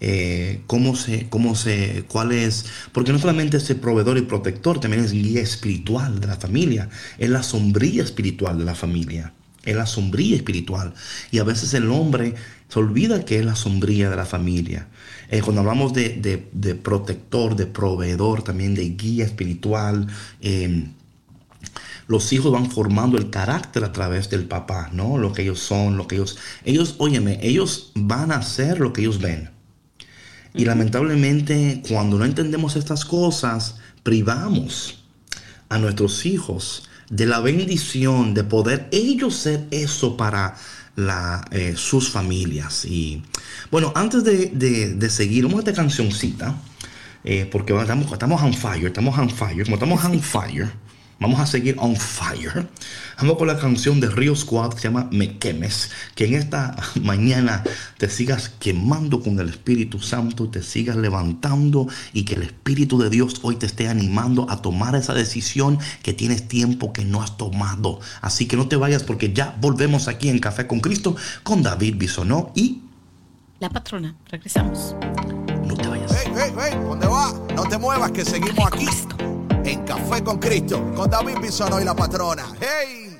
eh, 0.00 0.62
cómo 0.66 0.94
se, 0.94 1.28
cómo 1.28 1.54
se, 1.54 2.04
cuál 2.08 2.32
es, 2.32 2.66
porque 2.92 3.12
no 3.12 3.18
solamente 3.18 3.56
es 3.56 3.68
el 3.70 3.76
proveedor 3.76 4.16
y 4.18 4.22
protector, 4.22 4.78
también 4.80 5.04
es 5.04 5.12
guía 5.12 5.40
espiritual 5.40 6.20
de 6.20 6.26
la 6.28 6.36
familia, 6.36 6.88
es 7.18 7.30
la 7.30 7.42
sombrilla 7.42 8.04
espiritual 8.04 8.58
de 8.58 8.64
la 8.64 8.74
familia, 8.74 9.32
es 9.64 9.74
la 9.74 9.86
sombrilla 9.86 10.36
espiritual. 10.36 10.94
Y 11.30 11.38
a 11.38 11.44
veces 11.44 11.74
el 11.74 11.90
hombre 11.90 12.34
se 12.68 12.78
olvida 12.78 13.24
que 13.24 13.38
es 13.38 13.44
la 13.44 13.56
sombrilla 13.56 14.10
de 14.10 14.16
la 14.16 14.26
familia. 14.26 14.88
Eh, 15.30 15.40
cuando 15.42 15.62
hablamos 15.62 15.92
de, 15.92 16.78
protector, 16.82 17.56
de 17.56 17.66
proveedor, 17.66 18.42
también 18.42 18.74
de 18.74 18.90
guía 18.90 19.24
espiritual, 19.24 20.06
eh, 20.40 20.86
los 22.06 22.32
hijos 22.32 22.52
van 22.52 22.70
formando 22.70 23.18
el 23.18 23.30
carácter 23.30 23.84
a 23.84 23.92
través 23.92 24.30
del 24.30 24.46
papá, 24.46 24.90
¿no? 24.92 25.18
Lo 25.18 25.32
que 25.32 25.42
ellos 25.42 25.58
son, 25.60 25.96
lo 25.96 26.06
que 26.06 26.16
ellos, 26.16 26.38
ellos, 26.64 26.94
óyeme, 26.98 27.38
ellos 27.42 27.92
van 27.94 28.32
a 28.32 28.36
hacer 28.36 28.80
lo 28.80 28.92
que 28.92 29.02
ellos 29.02 29.20
ven. 29.20 29.57
Y 30.54 30.64
lamentablemente 30.64 31.82
cuando 31.88 32.18
no 32.18 32.24
entendemos 32.24 32.76
estas 32.76 33.04
cosas, 33.04 33.76
privamos 34.02 35.04
a 35.68 35.78
nuestros 35.78 36.24
hijos 36.26 36.88
de 37.10 37.26
la 37.26 37.40
bendición 37.40 38.34
de 38.34 38.44
poder 38.44 38.88
ellos 38.92 39.34
ser 39.36 39.66
eso 39.70 40.16
para 40.16 40.56
la, 40.96 41.46
eh, 41.52 41.74
sus 41.76 42.10
familias. 42.10 42.84
Y 42.84 43.22
bueno, 43.70 43.92
antes 43.94 44.24
de, 44.24 44.46
de, 44.46 44.94
de 44.94 45.10
seguir, 45.10 45.44
vamos 45.44 45.58
a 45.58 45.70
esta 45.70 45.74
cancioncita, 45.74 46.56
eh, 47.24 47.48
porque 47.50 47.78
estamos, 47.78 48.12
estamos 48.12 48.42
on 48.42 48.54
fire, 48.54 48.86
estamos 48.86 49.16
on 49.18 49.30
fire, 49.30 49.64
como 49.64 49.76
estamos 49.76 50.04
on 50.04 50.20
fire. 50.20 50.70
Vamos 51.20 51.40
a 51.40 51.46
seguir 51.46 51.74
on 51.78 51.96
fire. 51.96 52.68
Vamos 53.18 53.38
con 53.38 53.48
la 53.48 53.58
canción 53.58 53.98
de 53.98 54.08
Río 54.08 54.36
Squad 54.36 54.74
que 54.74 54.78
se 54.78 54.88
llama 54.88 55.08
Me 55.10 55.36
Quemes. 55.38 55.90
Que 56.14 56.26
en 56.26 56.34
esta 56.34 56.76
mañana 57.02 57.64
te 57.98 58.08
sigas 58.08 58.50
quemando 58.60 59.20
con 59.20 59.38
el 59.40 59.48
Espíritu 59.48 59.98
Santo, 59.98 60.48
te 60.48 60.62
sigas 60.62 60.96
levantando 60.96 61.88
y 62.12 62.24
que 62.24 62.34
el 62.34 62.42
Espíritu 62.42 62.98
de 62.98 63.10
Dios 63.10 63.40
hoy 63.42 63.56
te 63.56 63.66
esté 63.66 63.88
animando 63.88 64.48
a 64.48 64.62
tomar 64.62 64.94
esa 64.94 65.12
decisión 65.12 65.80
que 66.04 66.12
tienes 66.12 66.46
tiempo 66.46 66.92
que 66.92 67.04
no 67.04 67.20
has 67.20 67.36
tomado. 67.36 67.98
Así 68.20 68.46
que 68.46 68.56
no 68.56 68.68
te 68.68 68.76
vayas 68.76 69.02
porque 69.02 69.32
ya 69.32 69.56
volvemos 69.60 70.06
aquí 70.06 70.28
en 70.28 70.38
Café 70.38 70.68
con 70.68 70.78
Cristo 70.78 71.16
con 71.42 71.64
David 71.64 71.96
Bisonó 71.96 72.52
y 72.54 72.82
la 73.58 73.68
patrona. 73.70 74.14
Regresamos. 74.30 74.94
No 75.66 75.74
te 75.74 75.88
vayas. 75.88 76.12
Hey, 76.12 76.32
hey, 76.36 76.52
hey, 76.56 76.78
¿dónde 76.80 77.08
va? 77.08 77.32
No 77.56 77.64
te 77.64 77.76
muevas 77.76 78.12
que 78.12 78.24
seguimos 78.24 78.72
aquí 78.72 78.86
en 79.70 79.84
Café 79.84 80.24
con 80.24 80.38
Cristo, 80.38 80.92
con 80.94 81.10
David 81.10 81.38
Bisono 81.42 81.80
y 81.80 81.84
la 81.84 81.94
patrona. 81.94 82.46
¡Hey! 82.60 83.18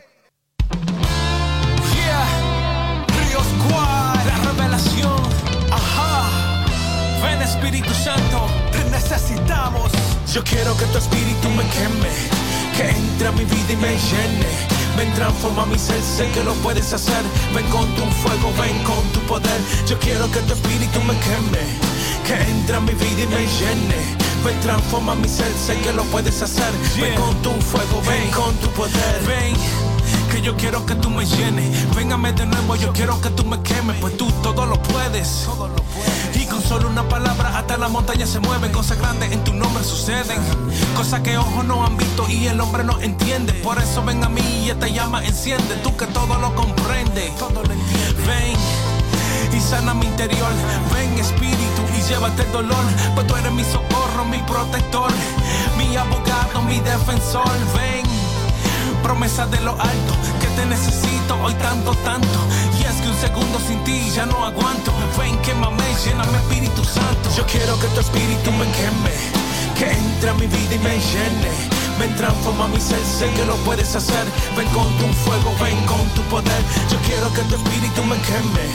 Yeah, 1.95 3.05
Río 3.07 3.41
Squad, 3.41 4.25
la 4.25 4.51
revelación. 4.51 5.23
Ajá, 5.71 6.65
ven 7.23 7.43
Espíritu 7.43 7.93
Santo, 7.93 8.47
te 8.73 8.83
necesitamos. 8.91 9.93
Yo 10.33 10.43
quiero 10.45 10.77
que 10.77 10.85
tu 10.87 10.99
espíritu 10.99 11.49
me 11.51 11.65
queme, 11.69 12.15
que 12.77 12.91
entre 12.91 13.29
a 13.29 13.33
mi 13.33 13.45
vida 13.45 13.73
y 13.73 13.77
me 13.77 13.91
llene. 13.91 14.79
Ven, 14.97 15.13
transforma 15.15 15.67
mi 15.67 15.79
ser, 15.79 16.01
sé 16.03 16.31
que 16.33 16.43
lo 16.43 16.55
puedes 16.55 16.93
hacer. 16.93 17.25
Ven 17.55 17.67
con 17.67 17.87
tu 17.95 18.05
fuego, 18.23 18.53
ven 18.61 18.83
con 18.85 19.05
tu 19.13 19.21
poder. 19.27 19.61
Yo 19.87 19.99
quiero 19.99 20.31
que 20.31 20.41
tu 20.41 20.55
espíritu 20.55 21.01
me 21.03 21.15
queme, 21.21 21.65
que 22.27 22.51
entre 22.51 22.77
a 22.77 22.81
mi 22.81 22.93
vida 22.95 23.23
y 23.23 23.27
me 23.27 23.47
llene 23.47 24.28
Ven, 24.45 24.61
transforma 24.61 25.15
mi 25.15 25.29
ser, 25.29 25.53
sé 25.55 25.79
que 25.81 25.93
lo 25.93 26.05
puedes 26.05 26.41
hacer. 26.43 26.73
Ven 27.01 27.15
con 27.15 27.35
tu 27.43 27.51
fuego, 27.61 28.03
ven 28.07 28.31
con 28.31 28.55
tu 28.57 28.69
poder. 28.71 29.23
Ven 29.27 29.55
que 30.31 30.43
yo 30.43 30.57
quiero 30.57 30.85
que 30.87 30.95
tú 30.95 31.11
me 31.11 31.25
llenes. 31.25 31.95
Véngame 31.95 32.33
de 32.33 32.47
nuevo, 32.47 32.77
yo 32.77 32.93
quiero 32.93 33.21
que 33.21 33.31
tú 33.31 33.45
me 33.45 33.61
quemes, 33.63 33.97
pues 34.01 34.17
tú 34.17 34.31
todo 34.43 34.67
lo 34.67 34.81
puedes. 34.83 35.49
Y 36.35 36.47
con 36.47 36.63
solo 36.63 36.89
una 36.89 37.09
palabra 37.09 37.59
hasta 37.59 37.77
la 37.77 37.89
montaña 37.89 38.27
se 38.27 38.41
mueven, 38.41 38.71
cosas 38.73 38.99
grandes 38.99 39.33
en 39.33 39.43
tu 39.45 39.53
nombre 39.55 39.83
suceden, 39.83 40.39
cosas 40.97 41.21
que 41.21 41.37
ojos 41.37 41.65
no 41.65 41.85
han 41.85 41.97
visto 41.97 42.29
y 42.29 42.47
el 42.47 42.61
hombre 42.61 42.85
no 42.85 43.01
entiende. 43.01 43.53
Por 43.55 43.79
eso 43.79 44.05
ven 44.05 44.23
a 44.23 44.29
mí 44.29 44.43
y 44.65 44.71
esta 44.71 44.89
llama 44.89 45.25
enciende, 45.25 45.75
tú 45.83 45.97
que 45.97 46.07
todo 46.07 46.39
lo 46.39 46.55
comprendes. 46.55 47.33
Ven 48.27 48.57
y 49.57 49.61
sana 49.61 49.95
mi 49.95 50.07
interior. 50.07 50.51
Ven 50.93 51.19
espíritu 51.19 51.83
y 51.97 52.03
llévate 52.03 52.43
el 52.43 52.53
dolor, 52.53 52.85
pues 53.15 53.27
tú 53.27 53.37
eres 53.37 53.53
mi 53.53 53.65
socorro, 53.65 54.25
mi 54.25 54.39
protector, 54.39 55.11
mi 55.77 55.97
abogado, 55.97 56.63
mi 56.63 56.81
defensor. 56.81 57.51
Ven 57.75 58.05
promesa 59.03 59.47
de 59.47 59.61
lo 59.61 59.73
alto, 59.73 60.15
que 60.41 60.47
te 60.49 60.67
necesito 60.67 61.35
hoy 61.43 61.55
tanto, 61.55 61.95
tanto. 62.05 62.39
Y 62.79 62.85
es 62.85 62.95
que 63.01 63.09
un 63.09 63.17
segundo 63.17 63.59
sin 63.67 63.83
ti 63.85 64.11
ya 64.15 64.27
no 64.27 64.45
aguanto. 64.45 64.93
Ven, 65.19 65.37
quémame, 65.39 65.85
lléname 66.05 66.39
Espíritu 66.39 66.85
Santo. 66.85 67.31
Yo 67.37 67.45
quiero 67.47 67.79
que 67.81 67.87
tu 67.89 68.01
espíritu 68.01 68.51
me 68.53 68.67
queme, 68.73 69.15
que 69.77 69.91
entre 69.91 70.31
a 70.31 70.35
mi 70.35 70.47
vida 70.47 70.75
y 70.75 70.79
me 70.79 70.99
llene. 70.99 71.79
Ven, 71.99 72.15
transforma 72.15 72.69
mi 72.69 72.81
ser, 72.81 73.01
sé 73.05 73.29
que 73.33 73.45
lo 73.45 73.57
puedes 73.67 73.95
hacer. 73.97 74.25
Ven 74.57 74.69
con 74.69 74.87
tu 74.99 75.07
fuego, 75.25 75.53
ven 75.61 75.79
con 75.87 76.07
tu 76.15 76.23
poder. 76.31 76.63
Yo 76.91 76.99
quiero 77.07 77.33
que 77.33 77.43
tu 77.43 77.57
espíritu 77.57 78.05
me 78.05 78.17
queme, 78.23 78.67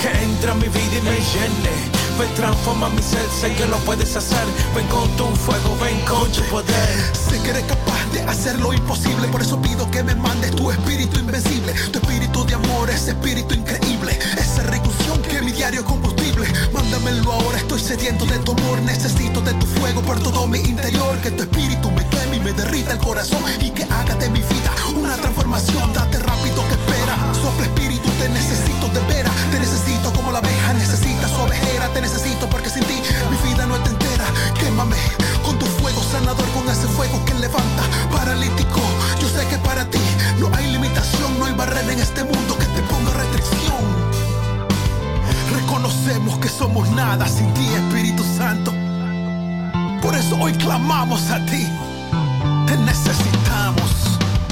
que 0.00 0.08
entre 0.24 0.50
a 0.50 0.54
mi 0.54 0.68
vida 0.68 0.96
y 0.98 1.02
me 1.02 1.16
llene. 1.16 1.74
Ven, 2.18 2.34
transforma 2.34 2.88
mi 2.90 3.02
ser, 3.02 3.26
sé 3.40 3.54
que 3.54 3.66
lo 3.66 3.76
puedes 3.78 4.16
hacer. 4.16 4.46
Ven 4.74 4.86
con 4.88 5.08
tu 5.16 5.26
fuego, 5.36 5.76
ven 5.80 6.00
con 6.06 6.30
tu 6.32 6.42
poder. 6.44 7.12
Sé 7.12 7.40
que 7.42 7.50
eres 7.50 7.64
capaz 7.64 8.04
de 8.12 8.22
hacer 8.22 8.58
lo 8.60 8.72
imposible, 8.72 9.28
por 9.28 9.42
eso 9.42 9.60
pido 9.60 9.90
que 9.90 10.02
me 10.02 10.14
mandes 10.14 10.54
tu 10.56 10.70
espíritu 10.70 11.18
invencible. 11.18 11.72
Tu 11.92 11.98
espíritu 11.98 12.44
de 12.44 12.54
amor, 12.54 12.90
ese 12.90 13.10
espíritu 13.10 13.54
increíble, 13.54 14.18
esa 14.38 14.62
recusión 14.64 15.20
que 15.22 15.36
es 15.36 15.42
mi 15.42 15.52
diario 15.52 15.84
combustible. 15.84 16.46
Mándamelo 16.72 17.32
ahora, 17.32 17.58
estoy 17.58 17.80
sediento 17.80 18.24
de 18.26 18.38
tu 18.38 18.52
amor, 18.52 18.80
necesito 18.82 19.40
de 19.40 19.52
tu 19.54 19.66
fuego 19.66 20.00
por 20.02 20.18
todo 20.20 20.46
mi 20.46 20.58
interior. 20.58 21.18
Que 21.22 21.30
tu 21.30 21.42
espíritu 21.42 21.90
me 21.90 22.06
queme 22.08 22.36
y 22.36 22.40
me 22.40 22.52
derrita 22.52 22.92
el 22.92 22.98
corazón 22.98 23.42
y 23.60 23.70
que 23.70 23.84
haga 23.84 24.14
de 24.16 24.30
mi 24.30 24.40
vida 24.40 24.72
una 24.96 25.16
transformación. 25.16 25.92
Date 25.92 26.18
rápido 26.18 26.66
que 26.68 26.74
espera, 26.74 27.16
sopla 27.34 27.66
espíritu, 27.66 28.08
te 28.18 28.28
necesito 28.28 28.88
de 28.88 29.00
veras, 29.12 29.29
la 30.32 30.38
abeja 30.38 30.72
necesita 30.74 31.28
su 31.28 31.40
ovejera, 31.40 31.88
te 31.88 32.00
necesito 32.00 32.48
porque 32.48 32.70
sin 32.70 32.84
ti 32.84 33.02
mi 33.30 33.50
vida 33.50 33.66
no 33.66 33.76
está 33.76 33.90
entera. 33.90 34.26
Quémame 34.58 34.96
con 35.44 35.58
tu 35.58 35.66
fuego 35.66 36.02
sanador, 36.02 36.48
con 36.50 36.68
ese 36.68 36.86
fuego 36.88 37.24
que 37.24 37.34
levanta 37.34 37.82
paralítico. 38.12 38.80
Yo 39.20 39.28
sé 39.28 39.46
que 39.48 39.58
para 39.58 39.84
ti 39.90 39.98
no 40.38 40.50
hay 40.54 40.72
limitación, 40.72 41.38
no 41.38 41.46
hay 41.46 41.54
barrera 41.54 41.92
en 41.92 42.00
este 42.00 42.22
mundo 42.24 42.56
que 42.58 42.66
te 42.66 42.82
ponga 42.82 43.12
restricción. 43.12 43.82
Reconocemos 45.52 46.38
que 46.38 46.48
somos 46.48 46.88
nada 46.90 47.26
sin 47.26 47.52
ti, 47.54 47.66
Espíritu 47.74 48.24
Santo. 48.36 48.72
Por 50.02 50.14
eso 50.14 50.36
hoy 50.40 50.52
clamamos 50.52 51.30
a 51.30 51.44
ti. 51.46 51.66
Te 52.66 52.76
necesitamos. 52.76 53.90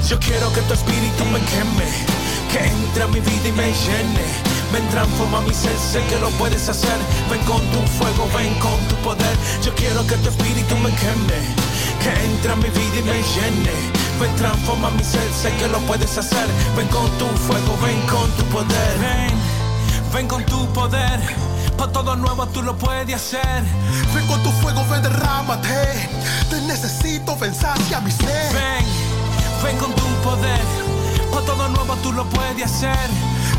Yo 0.07 0.19
quiero 0.19 0.51
que 0.53 0.61
tu 0.61 0.73
espíritu 0.73 1.23
me 1.25 1.39
queme, 1.51 1.87
que 2.51 2.67
entre 2.67 3.03
a 3.03 3.07
mi 3.07 3.19
vida 3.19 3.47
y 3.47 3.51
me 3.51 3.67
llene. 3.67 4.58
Ven, 4.71 4.87
transforma 4.89 5.41
mi 5.41 5.53
ser, 5.53 5.75
sé 5.77 6.03
que 6.05 6.19
lo 6.19 6.29
puedes 6.31 6.69
hacer. 6.69 6.97
Ven 7.29 7.41
con 7.45 7.61
tu 7.71 7.79
fuego, 7.97 8.27
ven 8.35 8.53
con 8.59 8.79
tu 8.87 8.95
poder. 8.97 9.35
Yo 9.63 9.73
quiero 9.75 10.05
que 10.05 10.15
tu 10.17 10.29
espíritu 10.29 10.75
me 10.77 10.91
queme, 10.91 11.39
que 12.01 12.11
entre 12.25 12.51
a 12.51 12.55
mi 12.55 12.69
vida 12.69 12.99
y 12.99 13.03
me 13.03 13.21
llene. 13.33 13.75
Ven, 14.19 14.35
transforma 14.35 14.91
mi 14.91 15.03
ser, 15.03 15.27
sé 15.33 15.51
que 15.57 15.67
lo 15.67 15.79
puedes 15.79 16.17
hacer. 16.17 16.47
Ven 16.75 16.87
con 16.89 17.09
tu 17.17 17.25
fuego, 17.47 17.77
ven 17.81 17.99
con 18.07 18.29
tu 18.37 18.43
poder. 18.45 18.99
Ven, 18.99 19.33
ven 20.13 20.27
con 20.27 20.45
tu 20.45 20.67
poder. 20.73 21.19
Pa' 21.77 21.87
todo 21.87 22.15
nuevo 22.15 22.45
tú 22.47 22.61
lo 22.61 22.77
puedes 22.77 23.15
hacer. 23.15 23.63
Ven 24.13 24.27
con 24.27 24.43
tu 24.43 24.51
fuego, 24.61 24.85
ven, 24.91 25.01
derrámate. 25.01 26.09
Te 26.49 26.61
necesito, 26.61 27.35
ven, 27.37 27.55
sacia 27.55 28.01
mi 28.01 28.11
ser. 28.11 28.53
Ven, 28.53 28.85
ven 29.63 29.77
con 29.77 29.91
tu 29.93 30.05
poder. 30.23 30.88
Todo 31.45 31.69
nuevo 31.69 31.95
tú 32.03 32.11
lo 32.11 32.25
puedes 32.25 32.65
hacer. 32.65 33.09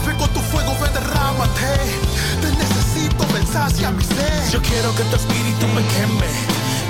Ven 0.06 0.16
con 0.16 0.28
tu 0.30 0.40
fuego, 0.40 0.76
ven, 0.80 0.92
derrámate. 0.92 1.72
Te 2.40 2.48
necesito, 2.52 3.26
ven, 3.32 3.46
sacia 3.46 3.90
mi 3.90 4.04
ser. 4.04 4.50
Yo 4.50 4.60
quiero 4.62 4.94
que 4.94 5.02
tu 5.04 5.16
espíritu 5.16 5.66
me 5.68 5.82
queme, 5.94 6.30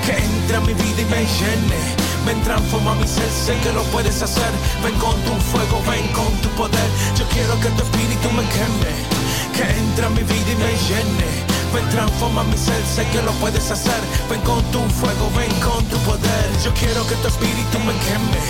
que 0.05 0.17
entre 0.23 0.57
a 0.57 0.61
mi 0.61 0.73
vida 0.73 1.01
y 1.01 1.05
me 1.05 1.25
llene. 1.25 1.79
Ven, 2.25 2.41
transforma 2.43 2.93
mi 2.95 3.07
ser, 3.07 3.29
sé 3.31 3.57
que 3.63 3.71
lo 3.73 3.83
puedes 3.85 4.21
hacer. 4.21 4.51
Ven 4.83 4.93
con 4.99 5.15
tu 5.21 5.33
fuego, 5.51 5.81
ven 5.89 6.07
con 6.13 6.31
tu 6.41 6.49
poder. 6.49 6.89
Yo 7.17 7.25
quiero 7.29 7.59
que 7.61 7.69
tu 7.69 7.83
espíritu 7.83 8.29
me 8.31 8.43
queme, 8.51 8.93
que 9.55 9.63
entre 9.79 10.05
a 10.05 10.09
mi 10.09 10.23
vida 10.23 10.51
y 10.51 10.55
me 10.55 10.71
llene. 10.87 11.29
Ven, 11.73 11.87
transforma 11.89 12.43
mi 12.43 12.57
ser, 12.57 12.83
sé 12.85 13.07
que 13.11 13.21
lo 13.21 13.31
puedes 13.39 13.71
hacer. 13.71 14.01
Ven 14.29 14.41
con 14.41 14.61
tu 14.71 14.79
fuego, 14.99 15.31
ven 15.35 15.51
con 15.61 15.83
tu 15.85 15.97
poder. 15.99 16.47
Yo 16.63 16.71
quiero 16.73 17.07
que 17.07 17.15
tu 17.15 17.27
espíritu 17.27 17.79
me 17.79 17.93
queme, 18.05 18.41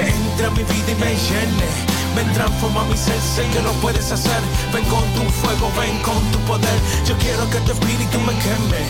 que 0.00 0.10
entre 0.10 0.46
a 0.46 0.50
mi 0.50 0.62
vida 0.62 0.90
y 0.90 0.94
me 0.96 1.14
llene. 1.14 1.68
Ven, 2.16 2.32
transforma 2.32 2.84
mi 2.84 2.96
ser, 2.96 3.20
sé 3.20 3.46
que 3.50 3.62
lo 3.62 3.72
puedes 3.74 4.10
hacer. 4.10 4.40
Ven 4.72 4.84
con 4.84 5.04
tu 5.14 5.22
fuego, 5.30 5.70
ven 5.78 5.98
con 6.02 6.20
tu 6.32 6.38
poder. 6.40 6.78
Yo 7.06 7.16
quiero 7.18 7.48
que 7.50 7.58
tu 7.60 7.72
espíritu 7.72 8.18
me 8.20 8.34
queme, 8.38 8.82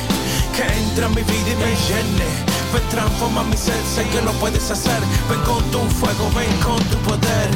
que 0.56 0.64
entre 0.78 1.04
a 1.04 1.08
mi 1.08 1.22
vida 1.22 1.50
y 1.52 1.56
me 1.56 1.72
llene. 1.86 2.28
Ven, 2.72 2.88
transforma 2.90 3.42
mi 3.44 3.56
ser, 3.56 3.80
sé 3.94 4.06
que 4.08 4.22
lo 4.22 4.32
puedes 4.34 4.70
hacer. 4.70 5.00
Ven 5.28 5.40
con 5.40 5.62
tu 5.70 5.80
fuego, 5.98 6.30
ven 6.34 6.56
con 6.60 6.82
tu 6.84 6.96
poder. 6.98 7.50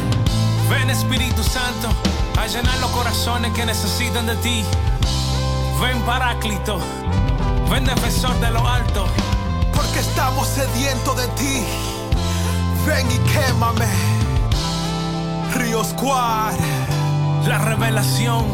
Ven 0.69 0.91
Espíritu 0.91 1.43
Santo, 1.43 1.89
a 2.39 2.47
llenar 2.47 2.79
los 2.79 2.91
corazones 2.91 3.53
que 3.53 3.67
necesitan 3.67 4.27
de 4.27 4.37
ti. 4.37 4.65
Ven 5.81 6.01
Paráclito, 6.03 6.79
ven 7.71 7.85
defensor 7.85 8.39
de 8.41 8.51
lo 8.51 8.67
alto. 8.67 9.07
Porque 9.73 10.01
estamos 10.01 10.49
sedientos 10.49 11.17
de 11.17 11.29
ti. 11.29 11.94
Ven 12.87 13.11
y 13.11 13.19
quémame. 13.31 13.87
Río 15.55 15.83
Squad. 15.83 16.53
La 17.47 17.59
revelación. 17.59 18.45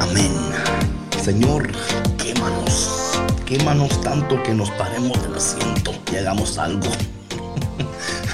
Amén. 0.00 0.32
Señor, 1.24 1.68
quémanos. 2.18 3.20
Quémanos 3.44 4.00
tanto 4.00 4.40
que 4.44 4.54
nos 4.54 4.70
paremos 4.72 5.20
del 5.22 5.34
asiento 5.34 5.92
y 6.12 6.16
hagamos 6.16 6.58
algo. 6.58 6.86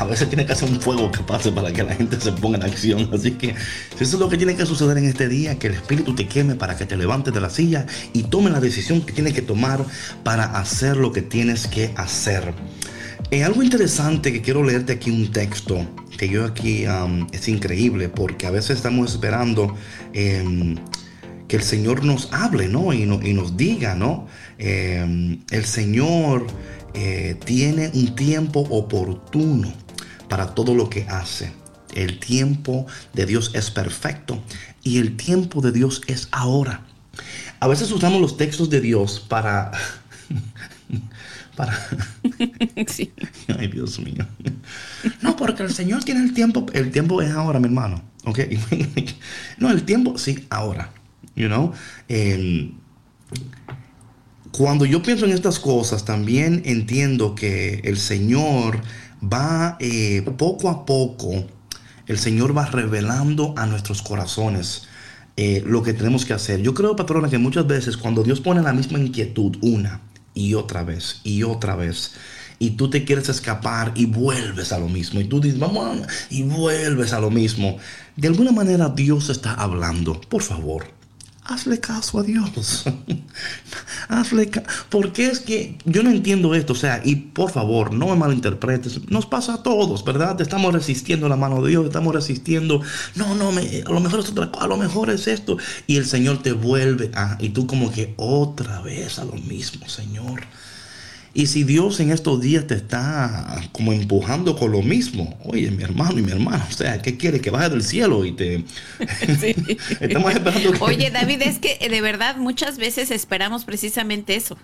A 0.03 0.07
veces 0.07 0.28
tiene 0.28 0.44
que 0.44 0.53
hacer 0.53 0.68
un 0.68 0.80
fuego 0.80 1.11
que 1.11 1.20
pase 1.20 1.53
para 1.53 1.72
que 1.72 1.82
la 1.82 1.94
gente 1.94 2.20
se 2.20 2.32
ponga 2.32 2.59
en 2.59 2.64
acción. 2.64 3.09
Así 3.12 3.32
que 3.32 3.50
eso 3.50 3.57
es 4.00 4.12
lo 4.14 4.28
que 4.28 4.36
tiene 4.36 4.55
que 4.57 4.66
suceder 4.66 4.98
en 4.98 5.05
este 5.07 5.28
día, 5.28 5.59
que 5.59 5.68
el 5.68 5.74
Espíritu 5.74 6.14
te 6.14 6.26
queme 6.26 6.55
para 6.57 6.76
que 6.76 6.86
te 6.86 6.96
levantes 6.96 7.32
de 7.32 7.40
la 7.40 7.50
silla 7.50 7.86
y 8.12 8.24
tome 8.24 8.50
la 8.50 8.61
decisión 8.61 9.03
que 9.03 9.12
tienes 9.12 9.32
que 9.32 9.42
tomar 9.42 9.84
para 10.24 10.44
hacer 10.59 10.96
lo 10.96 11.12
que 11.12 11.22
tienes 11.22 11.66
que 11.66 11.92
hacer. 11.96 12.53
Eh, 13.30 13.44
algo 13.44 13.62
interesante 13.62 14.32
que 14.32 14.42
quiero 14.42 14.62
leerte 14.64 14.92
aquí 14.94 15.11
un 15.11 15.30
texto 15.30 15.86
que 16.18 16.28
yo 16.28 16.44
aquí 16.44 16.84
es 17.32 17.48
increíble 17.48 18.09
porque 18.09 18.46
a 18.46 18.50
veces 18.50 18.76
estamos 18.76 19.12
esperando 19.12 19.74
em, 20.12 20.76
que 21.48 21.57
el 21.57 21.62
Señor 21.62 22.05
nos 22.05 22.28
hable, 22.32 22.68
¿no? 22.68 22.92
Y, 22.92 23.07
no- 23.07 23.20
y 23.22 23.32
nos 23.32 23.57
diga, 23.57 23.94
¿no? 23.94 24.26
Eh, 24.59 25.38
el 25.50 25.64
Señor 25.64 26.46
eh, 26.94 27.36
tiene 27.44 27.90
un 27.94 28.14
tiempo 28.14 28.61
oportuno 28.61 29.72
para 30.33 30.55
todo 30.55 30.74
lo 30.74 30.89
que 30.89 31.03
hace. 31.11 31.53
El 31.95 32.18
tiempo 32.18 32.87
de 33.12 33.26
Dios 33.26 33.51
es 33.53 33.70
perfecto 33.70 34.43
y 34.83 34.97
el 34.97 35.14
tiempo 35.14 35.61
de 35.61 35.72
Dios 35.72 36.01
es 36.07 36.28
ahora. 36.33 36.87
A 37.61 37.68
veces 37.68 37.93
usamos 37.93 38.18
los 38.18 38.39
textos 38.39 38.70
de 38.70 38.80
Dios 38.80 39.20
para... 39.20 39.72
para... 41.55 41.78
Sí. 42.89 43.12
Ay, 43.59 43.68
Dios 43.68 43.99
mío. 43.99 44.26
No, 45.20 45.37
porque 45.37 45.64
el 45.64 45.74
Señor 45.74 46.03
tiene 46.03 46.22
el 46.24 46.33
tiempo. 46.33 46.64
El 46.72 46.91
tiempo 46.91 47.20
es 47.20 47.30
ahora, 47.33 47.61
mi 47.61 47.66
hermano. 47.66 48.03
¿Ok? 48.24 48.39
No, 49.59 49.70
el 49.70 49.83
tiempo, 49.83 50.16
sí, 50.16 50.47
ahora. 50.49 50.91
You 51.37 51.49
know? 51.49 51.74
Cuando 54.53 54.87
yo 54.87 55.03
pienso 55.03 55.26
en 55.26 55.33
estas 55.33 55.59
cosas, 55.59 56.07
también 56.07 56.62
entiendo 56.64 57.35
que 57.35 57.83
el 57.85 57.99
Señor 57.99 58.80
va 59.22 59.76
eh, 59.80 60.22
poco 60.36 60.68
a 60.68 60.84
poco, 60.84 61.44
el 62.06 62.18
Señor 62.18 62.56
va 62.56 62.66
revelando 62.66 63.54
a 63.56 63.66
nuestros 63.66 64.02
corazones 64.02 64.88
eh, 65.36 65.62
lo 65.64 65.82
que 65.82 65.94
tenemos 65.94 66.24
que 66.24 66.34
hacer. 66.34 66.60
Yo 66.60 66.74
creo, 66.74 66.96
patrona, 66.96 67.30
que 67.30 67.38
muchas 67.38 67.66
veces 67.66 67.96
cuando 67.96 68.22
Dios 68.22 68.40
pone 68.40 68.62
la 68.62 68.72
misma 68.72 68.98
inquietud, 68.98 69.56
una 69.62 70.00
y 70.34 70.54
otra 70.54 70.82
vez 70.82 71.20
y 71.24 71.42
otra 71.42 71.76
vez. 71.76 72.12
Y 72.58 72.70
tú 72.70 72.90
te 72.90 73.04
quieres 73.04 73.28
escapar 73.28 73.92
y 73.96 74.06
vuelves 74.06 74.72
a 74.72 74.78
lo 74.78 74.88
mismo. 74.88 75.20
Y 75.20 75.24
tú 75.24 75.40
dices, 75.40 75.58
vamos, 75.58 76.06
y 76.30 76.42
vuelves 76.42 77.12
a 77.12 77.20
lo 77.20 77.30
mismo. 77.30 77.78
De 78.16 78.28
alguna 78.28 78.52
manera 78.52 78.88
Dios 78.88 79.30
está 79.30 79.54
hablando. 79.54 80.20
Por 80.20 80.42
favor, 80.42 80.84
hazle 81.45 81.80
caso 81.80 82.18
a 82.18 82.22
Dios. 82.22 82.84
hazle 84.09 84.49
caso. 84.51 84.66
Porque 84.88 85.26
es 85.26 85.40
que 85.40 85.78
yo 85.84 86.03
no 86.03 86.11
entiendo 86.11 86.55
esto. 86.55 86.72
O 86.72 86.76
sea, 86.76 87.01
y 87.05 87.16
por 87.16 87.51
favor, 87.51 87.93
no 87.93 88.09
me 88.09 88.16
malinterpretes. 88.16 89.11
Nos 89.11 89.26
pasa 89.26 89.55
a 89.55 89.62
todos, 89.62 90.05
¿verdad? 90.05 90.40
Estamos 90.40 90.72
resistiendo 90.72 91.28
la 91.28 91.36
mano 91.36 91.62
de 91.62 91.70
Dios. 91.70 91.86
Estamos 91.86 92.14
resistiendo. 92.14 92.80
No, 93.14 93.34
no, 93.34 93.53
me, 93.53 93.82
a 93.86 93.90
lo 93.90 94.01
mejor 94.01 94.20
es 94.20 94.30
otra 94.30 94.51
cosa. 94.51 94.64
A 94.64 94.68
lo 94.68 94.76
mejor 94.76 95.11
es 95.11 95.26
esto. 95.26 95.57
Y 95.86 95.97
el 95.97 96.07
Señor 96.07 96.43
te 96.43 96.53
vuelve 96.53 97.11
a. 97.14 97.36
Y 97.40 97.51
tú 97.51 97.66
como 97.66 97.90
que 97.90 98.14
otra 98.16 98.80
vez 98.80 99.18
a 99.18 99.24
lo 99.24 99.34
mismo, 99.34 99.88
Señor. 99.88 100.43
Y 101.35 101.47
si 101.47 101.64
Dios 101.64 101.99
en 102.01 102.11
estos 102.11 102.43
días 102.43 102.66
te 102.66 102.74
está 102.74 103.62
como 103.72 103.93
empujando 103.93 104.55
con 104.55 104.70
lo 104.70 104.83
mismo, 104.83 105.39
oye, 105.45 105.70
mi 105.70 105.83
hermano 105.83 106.18
y 106.18 106.22
mi 106.22 106.30
hermana, 106.30 106.66
o 106.68 106.72
sea, 106.72 107.01
¿qué 107.01 107.16
quiere? 107.16 107.41
Que 107.41 107.51
baje 107.51 107.70
del 107.70 107.83
cielo 107.83 108.24
y 108.26 108.33
te... 108.33 108.57
Estamos 110.01 110.33
esperando 110.33 110.85
Oye, 110.85 111.11
David, 111.11 111.43
es 111.43 111.59
que 111.59 111.78
de 111.89 112.01
verdad 112.03 112.37
muchas 112.37 112.76
veces 112.76 113.11
esperamos 113.11 113.64
precisamente 113.64 114.37
eso, 114.37 114.59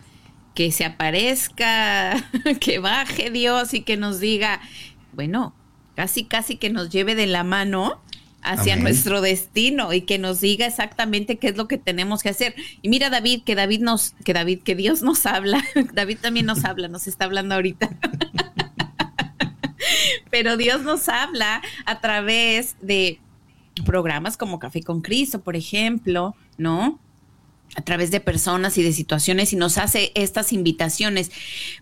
que 0.54 0.70
se 0.70 0.84
aparezca, 0.84 2.28
que 2.60 2.78
baje 2.80 3.30
Dios 3.30 3.72
y 3.72 3.80
que 3.80 3.96
nos 3.96 4.20
diga, 4.20 4.60
bueno, 5.12 5.54
casi, 5.96 6.24
casi 6.24 6.56
que 6.56 6.68
nos 6.68 6.90
lleve 6.90 7.14
de 7.14 7.26
la 7.26 7.44
mano 7.44 8.02
hacia 8.42 8.76
nuestro 8.76 9.20
destino 9.20 9.92
y 9.92 10.02
que 10.02 10.18
nos 10.18 10.40
diga 10.40 10.66
exactamente 10.66 11.36
qué 11.38 11.48
es 11.48 11.56
lo 11.56 11.68
que 11.68 11.78
tenemos 11.78 12.22
que 12.22 12.30
hacer. 12.30 12.54
Y 12.82 12.88
mira 12.88 13.10
David, 13.10 13.42
que 13.44 13.54
David 13.54 13.80
nos, 13.80 14.14
que 14.24 14.32
David, 14.32 14.60
que 14.62 14.74
Dios 14.74 15.02
nos 15.02 15.26
habla, 15.26 15.62
David 15.92 16.18
también 16.20 16.46
nos 16.46 16.64
habla, 16.64 16.88
nos 16.88 17.06
está 17.06 17.24
hablando 17.24 17.54
ahorita. 17.54 17.90
Pero 20.30 20.56
Dios 20.56 20.82
nos 20.82 21.08
habla 21.08 21.62
a 21.86 22.00
través 22.00 22.76
de 22.80 23.20
programas 23.84 24.36
como 24.36 24.58
Café 24.58 24.82
con 24.82 25.00
Cristo, 25.00 25.40
por 25.40 25.56
ejemplo, 25.56 26.34
¿no? 26.56 26.98
a 27.76 27.82
través 27.82 28.10
de 28.10 28.20
personas 28.20 28.78
y 28.78 28.82
de 28.82 28.92
situaciones 28.92 29.52
y 29.52 29.56
nos 29.56 29.78
hace 29.78 30.10
estas 30.14 30.52
invitaciones. 30.52 31.30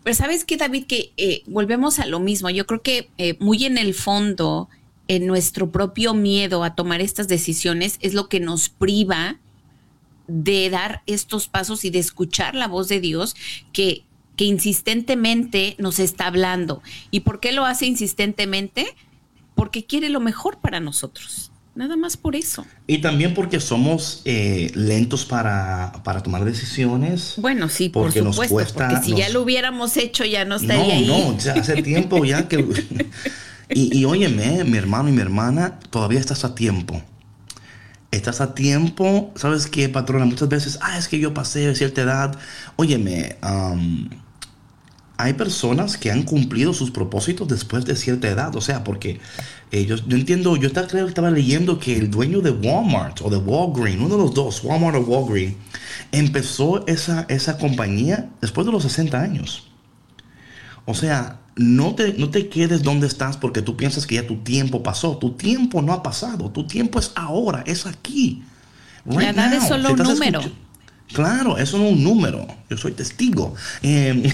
Pero 0.03 0.15
sabes 0.15 0.45
que, 0.45 0.57
David, 0.57 0.87
que 0.87 1.13
eh, 1.17 1.43
volvemos 1.47 1.99
a 1.99 2.07
lo 2.07 2.21
mismo. 2.21 2.51
Yo 2.51 2.67
creo 2.67 2.83
que 2.83 3.09
eh, 3.19 3.37
muy 3.39 3.65
en 3.65 3.79
el 3.79 3.95
fondo 3.95 4.69
en 5.09 5.27
nuestro 5.27 5.71
propio 5.71 6.15
miedo 6.15 6.65
a 6.65 6.75
tomar 6.75 7.01
estas 7.01 7.29
decisiones 7.29 7.99
es 8.01 8.15
lo 8.15 8.29
que 8.29 8.41
nos 8.41 8.69
priva 8.69 9.39
de 10.29 10.71
dar 10.71 11.03
estos 11.07 11.49
pasos 11.49 11.85
y 11.85 11.91
de 11.91 12.01
escuchar 12.01 12.55
la 12.55 12.67
voz 12.67 12.89
de 12.89 13.01
Dios 13.01 13.37
que, 13.73 14.05
que 14.37 14.45
insistentemente 14.45 15.77
nos 15.79 15.99
está 15.99 16.27
hablando. 16.27 16.83
¿Y 17.11 17.21
por 17.21 17.41
qué 17.41 17.53
lo 17.53 17.65
hace 17.65 17.87
insistentemente? 17.87 18.87
Porque 19.55 19.85
quiere 19.85 20.09
lo 20.09 20.21
mejor 20.21 20.59
para 20.59 20.81
nosotros. 20.81 21.53
Nada 21.77 21.95
más 21.95 22.17
por 22.17 22.35
eso. 22.35 22.67
Y 22.87 22.99
también 22.99 23.35
porque 23.35 23.61
somos 23.61 24.23
eh, 24.25 24.71
lentos 24.75 25.27
para, 25.27 25.93
tomar 26.25 26.47
decisiones. 26.47 27.35
Bueno, 27.37 27.69
sí, 27.69 27.91
por 27.91 28.11
supuesto. 28.13 28.75
porque 28.75 28.97
si 29.05 29.15
ya 29.15 29.29
lo 29.29 29.43
hubiéramos 29.43 29.99
hecho, 29.99 30.25
ya 30.25 30.47
no 30.47 30.57
estaría 30.57 30.95
ahí. 30.95 31.07
No, 31.07 31.33
no, 31.33 31.39
ya 31.39 31.53
hace 31.53 31.83
tiempo 31.83 32.25
ya 32.25 32.49
que 32.49 32.57
Y, 33.69 33.99
y 33.99 34.05
óyeme, 34.05 34.65
mi 34.65 34.79
hermano 34.79 35.09
y 35.09 35.13
mi 35.13 35.21
hermana, 35.21 35.79
todavía 35.91 36.21
estás 36.21 36.45
a 36.45 36.55
tiempo. 36.55 37.03
Estás 38.11 38.41
a 38.41 38.55
tiempo, 38.55 39.33
¿sabes 39.35 39.67
qué, 39.67 39.89
patrona? 39.89 40.25
Muchas 40.25 40.49
veces, 40.49 40.79
ah, 40.81 40.97
es 40.97 41.09
que 41.09 41.19
yo 41.19 41.35
pasé 41.35 41.67
de 41.67 41.75
cierta 41.75 42.03
edad. 42.03 42.39
Óyeme, 42.77 43.37
hay 45.19 45.33
personas 45.33 45.97
que 45.97 46.11
han 46.11 46.23
cumplido 46.23 46.73
sus 46.73 46.91
propósitos 46.91 47.49
después 47.49 47.85
de 47.85 47.97
cierta 47.97 48.29
edad. 48.29 48.55
O 48.55 48.61
sea, 48.61 48.85
porque 48.85 49.21
ellos, 49.71 50.05
yo 50.07 50.17
entiendo, 50.17 50.57
yo 50.57 50.69
estaba, 50.69 50.87
creo 50.87 51.09
estaba 51.09 51.31
leyendo 51.31 51.79
que 51.79 51.97
el 51.97 52.11
dueño 52.11 52.41
de 52.41 52.51
Walmart 52.51 53.21
o 53.23 53.31
de 53.31 53.39
Walgreens, 53.39 54.01
uno 54.01 54.17
de 54.17 54.23
los 54.23 54.35
dos, 54.35 54.63
Walmart 54.63 54.97
o 54.97 55.01
Walgreens, 55.01 55.57
empezó 56.13 56.87
esa, 56.87 57.27
esa 57.29 57.59
compañía 57.59 58.31
después 58.41 58.67
de 58.67 58.73
los 58.73 58.83
60 58.83 59.21
años. 59.21 59.69
O 60.85 60.95
sea, 60.95 61.41
no 61.57 61.95
te, 61.95 62.13
no 62.19 62.29
te 62.29 62.49
quedes 62.49 62.83
donde 62.83 63.07
estás 63.07 63.39
porque 63.39 63.63
tú 63.63 63.77
piensas 63.77 64.07
que 64.07 64.17
ya 64.17 64.27
tu 64.27 64.37
tiempo 64.37 64.83
pasó. 64.83 65.17
Tu 65.17 65.33
tiempo 65.33 65.81
no 65.81 65.95
ha 65.95 66.03
pasado. 66.03 66.51
Tu 66.51 66.67
tiempo 66.67 66.99
es 66.99 67.13
ahora, 67.15 67.65
es 67.67 67.87
aquí. 67.87 68.43
la 69.07 69.31
edad 69.31 69.55
es 69.55 69.67
solo 69.67 69.93
un 69.93 69.99
número. 69.99 70.41
Claro, 71.13 71.57
eso 71.57 71.79
no 71.79 71.87
es 71.87 71.93
un 71.95 72.05
número. 72.05 72.47
Yo 72.69 72.77
soy 72.77 72.93
testigo. 72.93 73.55
Em, 73.81 74.25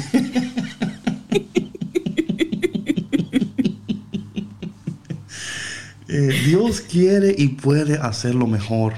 eh, 6.08 6.40
Dios 6.44 6.80
quiere 6.80 7.36
y 7.38 7.48
puede 7.48 7.98
hacerlo 7.98 8.48
mejor, 8.48 8.94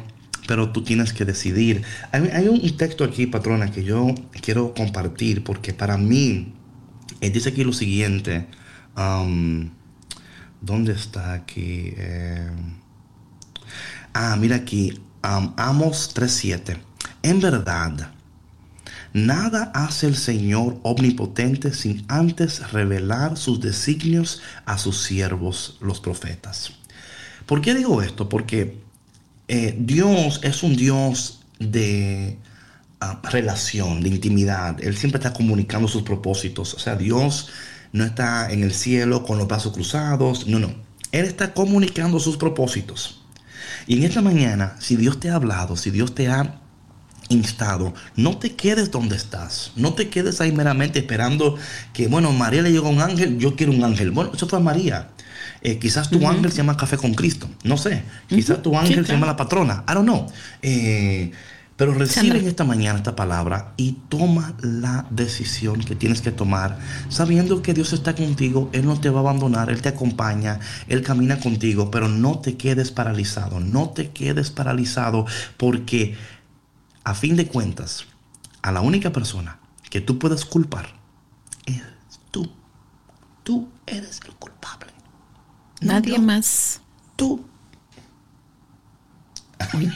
pero 0.46 0.70
tú 0.70 0.82
tienes 0.82 1.12
que 1.12 1.26
decidir. 1.26 1.82
Hay, 2.10 2.30
hay 2.32 2.48
un 2.48 2.74
texto 2.78 3.04
aquí, 3.04 3.26
patrona, 3.26 3.70
que 3.70 3.84
yo 3.84 4.14
quiero 4.40 4.72
compartir 4.72 5.44
porque 5.44 5.74
para 5.74 5.98
mí 5.98 6.54
dice 7.30 7.50
aquí 7.50 7.64
lo 7.64 7.72
siguiente. 7.72 8.46
Um, 8.96 9.70
¿Dónde 10.60 10.92
está 10.92 11.32
aquí? 11.34 11.92
Eh, 11.96 12.50
ah, 14.12 14.36
mira 14.36 14.56
aquí. 14.56 15.00
Um, 15.22 15.52
Amos 15.56 16.14
3.7. 16.14 16.78
En 17.22 17.40
verdad, 17.40 18.12
nada 19.12 19.72
hace 19.74 20.06
el 20.06 20.16
Señor 20.16 20.78
omnipotente 20.82 21.72
sin 21.72 22.04
antes 22.08 22.72
revelar 22.72 23.36
sus 23.36 23.60
designios 23.60 24.42
a 24.66 24.78
sus 24.78 25.02
siervos, 25.02 25.78
los 25.80 26.00
profetas. 26.00 26.72
¿Por 27.46 27.60
qué 27.60 27.74
digo 27.74 28.02
esto? 28.02 28.28
Porque 28.28 28.78
eh, 29.48 29.76
Dios 29.78 30.40
es 30.42 30.62
un 30.62 30.76
Dios 30.76 31.40
de 31.58 32.38
relación, 33.22 34.00
de 34.00 34.08
intimidad. 34.08 34.82
Él 34.82 34.96
siempre 34.96 35.18
está 35.18 35.32
comunicando 35.32 35.88
sus 35.88 36.02
propósitos. 36.02 36.74
O 36.74 36.78
sea, 36.78 36.96
Dios 36.96 37.48
no 37.92 38.04
está 38.04 38.50
en 38.50 38.62
el 38.62 38.72
cielo 38.72 39.24
con 39.24 39.38
los 39.38 39.46
brazos 39.46 39.72
cruzados. 39.72 40.46
No, 40.46 40.58
no. 40.58 40.74
Él 41.12 41.24
está 41.24 41.54
comunicando 41.54 42.18
sus 42.18 42.36
propósitos. 42.36 43.20
Y 43.86 43.98
en 43.98 44.04
esta 44.04 44.20
mañana, 44.20 44.76
si 44.80 44.96
Dios 44.96 45.20
te 45.20 45.30
ha 45.30 45.36
hablado, 45.36 45.76
si 45.76 45.90
Dios 45.90 46.14
te 46.14 46.28
ha 46.28 46.60
instado, 47.28 47.94
no 48.16 48.38
te 48.38 48.54
quedes 48.54 48.90
donde 48.90 49.16
estás. 49.16 49.72
No 49.76 49.94
te 49.94 50.08
quedes 50.08 50.40
ahí 50.40 50.52
meramente 50.52 50.98
esperando 50.98 51.56
que, 51.92 52.08
bueno, 52.08 52.32
María 52.32 52.62
le 52.62 52.72
llegó 52.72 52.88
un 52.88 53.00
ángel, 53.00 53.38
yo 53.38 53.56
quiero 53.56 53.72
un 53.72 53.84
ángel. 53.84 54.10
Bueno, 54.10 54.32
eso 54.34 54.48
fue 54.48 54.58
a 54.58 54.62
María. 54.62 55.10
Eh, 55.62 55.78
quizás 55.78 56.10
tu 56.10 56.26
ángel 56.28 56.50
se 56.50 56.58
llama 56.58 56.76
Café 56.76 56.96
con 56.96 57.14
Cristo. 57.14 57.48
No 57.62 57.76
sé. 57.78 58.02
Quizás 58.28 58.62
tu 58.62 58.76
ángel 58.76 59.06
se 59.06 59.12
llama 59.12 59.26
la 59.26 59.36
patrona. 59.36 59.84
I 59.88 59.94
don't 59.94 60.04
know. 60.04 60.26
Eh, 60.60 61.32
pero 61.76 61.92
recibe 61.92 62.38
en 62.38 62.46
esta 62.46 62.64
mañana 62.64 62.98
esta 62.98 63.16
palabra 63.16 63.72
y 63.76 63.92
toma 64.08 64.54
la 64.60 65.06
decisión 65.10 65.80
que 65.80 65.96
tienes 65.96 66.20
que 66.20 66.30
tomar, 66.30 66.78
sabiendo 67.08 67.62
que 67.62 67.74
Dios 67.74 67.92
está 67.92 68.14
contigo, 68.14 68.70
Él 68.72 68.86
no 68.86 69.00
te 69.00 69.10
va 69.10 69.18
a 69.18 69.22
abandonar, 69.22 69.70
Él 69.70 69.82
te 69.82 69.88
acompaña, 69.88 70.60
Él 70.88 71.02
camina 71.02 71.40
contigo, 71.40 71.90
pero 71.90 72.08
no 72.08 72.38
te 72.38 72.56
quedes 72.56 72.90
paralizado, 72.92 73.58
no 73.58 73.90
te 73.90 74.10
quedes 74.10 74.50
paralizado 74.50 75.26
porque 75.56 76.16
a 77.02 77.14
fin 77.14 77.36
de 77.36 77.46
cuentas, 77.48 78.06
a 78.62 78.72
la 78.72 78.80
única 78.80 79.12
persona 79.12 79.58
que 79.90 80.00
tú 80.00 80.18
puedes 80.18 80.44
culpar 80.44 80.86
es 81.66 81.82
tú. 82.30 82.50
Tú 83.42 83.68
eres 83.86 84.20
el 84.26 84.34
culpable. 84.36 84.92
Nadie 85.80 86.18
más. 86.18 86.80
Tú 87.16 87.44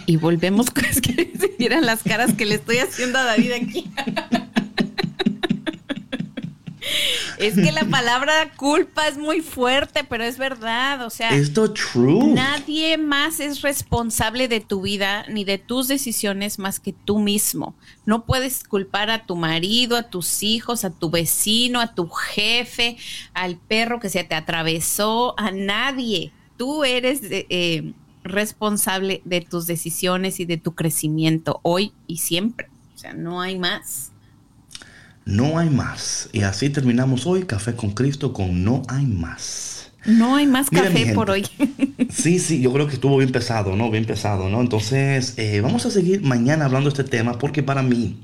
y 0.06 0.16
volvemos, 0.16 0.66
es 0.90 1.00
que 1.00 1.32
se 1.38 1.54
miran 1.58 1.86
las 1.86 2.02
caras 2.02 2.34
que 2.34 2.46
le 2.46 2.56
estoy 2.56 2.78
haciendo 2.78 3.18
a 3.18 3.24
David 3.24 3.52
aquí. 3.52 3.90
Es 7.38 7.54
que 7.54 7.70
la 7.72 7.84
palabra 7.84 8.50
culpa 8.56 9.06
es 9.06 9.16
muy 9.16 9.40
fuerte, 9.40 10.04
pero 10.04 10.24
es 10.24 10.38
verdad. 10.38 11.06
O 11.06 11.10
sea, 11.10 11.30
nadie 12.34 12.98
más 12.98 13.40
es 13.40 13.62
responsable 13.62 14.48
de 14.48 14.60
tu 14.60 14.82
vida 14.82 15.24
ni 15.28 15.44
de 15.44 15.58
tus 15.58 15.88
decisiones 15.88 16.58
más 16.58 16.80
que 16.80 16.92
tú 16.92 17.18
mismo. 17.18 17.76
No 18.06 18.24
puedes 18.24 18.64
culpar 18.64 19.10
a 19.10 19.24
tu 19.24 19.36
marido, 19.36 19.96
a 19.96 20.04
tus 20.04 20.42
hijos, 20.42 20.84
a 20.84 20.90
tu 20.90 21.10
vecino, 21.10 21.80
a 21.80 21.94
tu 21.94 22.08
jefe, 22.08 22.96
al 23.34 23.56
perro 23.56 24.00
que 24.00 24.08
se 24.08 24.24
te 24.24 24.34
atravesó, 24.34 25.38
a 25.38 25.50
nadie. 25.50 26.32
Tú 26.56 26.82
eres 26.84 27.20
eh, 27.22 27.92
responsable 28.28 29.22
de 29.24 29.40
tus 29.40 29.66
decisiones 29.66 30.40
y 30.40 30.44
de 30.44 30.56
tu 30.56 30.74
crecimiento 30.74 31.60
hoy 31.62 31.92
y 32.06 32.18
siempre. 32.18 32.68
O 32.94 32.98
sea, 32.98 33.12
no 33.14 33.40
hay 33.40 33.58
más. 33.58 34.12
No 35.24 35.58
hay 35.58 35.68
más. 35.68 36.30
Y 36.32 36.42
así 36.42 36.70
terminamos 36.70 37.26
hoy 37.26 37.44
Café 37.44 37.74
con 37.74 37.90
Cristo 37.90 38.32
con 38.32 38.64
No 38.64 38.82
hay 38.88 39.04
más. 39.04 39.92
No 40.06 40.36
hay 40.36 40.46
más 40.46 40.70
café 40.70 41.12
por 41.12 41.30
hoy. 41.30 41.46
sí, 42.10 42.38
sí, 42.38 42.62
yo 42.62 42.72
creo 42.72 42.86
que 42.86 42.94
estuvo 42.94 43.18
bien 43.18 43.30
pesado, 43.30 43.76
¿no? 43.76 43.90
Bien 43.90 44.06
pesado, 44.06 44.48
¿no? 44.48 44.60
Entonces, 44.60 45.34
eh, 45.36 45.60
vamos 45.60 45.84
a 45.84 45.90
seguir 45.90 46.22
mañana 46.22 46.64
hablando 46.64 46.88
de 46.88 47.00
este 47.00 47.10
tema 47.10 47.38
porque 47.38 47.62
para 47.62 47.82
mí, 47.82 48.18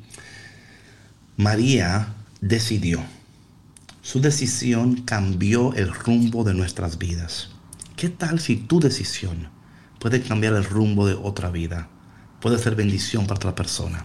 María 1.37 2.15
decidió. 2.41 3.01
Su 4.01 4.21
decisión 4.21 5.03
cambió 5.03 5.75
el 5.75 5.93
rumbo 5.93 6.45
de 6.45 6.55
nuestras 6.55 6.97
vidas. 6.97 7.51
¿Qué 7.97 8.09
tal 8.09 8.41
si 8.41 8.57
tu 8.57 8.81
decisión 8.81 9.49
puede 10.05 10.21
cambiar 10.21 10.53
el 10.53 10.67
rumbo 10.67 11.07
de 11.07 11.15
otra 11.15 11.51
vida? 11.51 11.89
Puede 12.39 12.59
ser 12.59 12.75
bendición 12.75 13.27
para 13.27 13.37
otra 13.37 13.55
persona. 13.55 14.05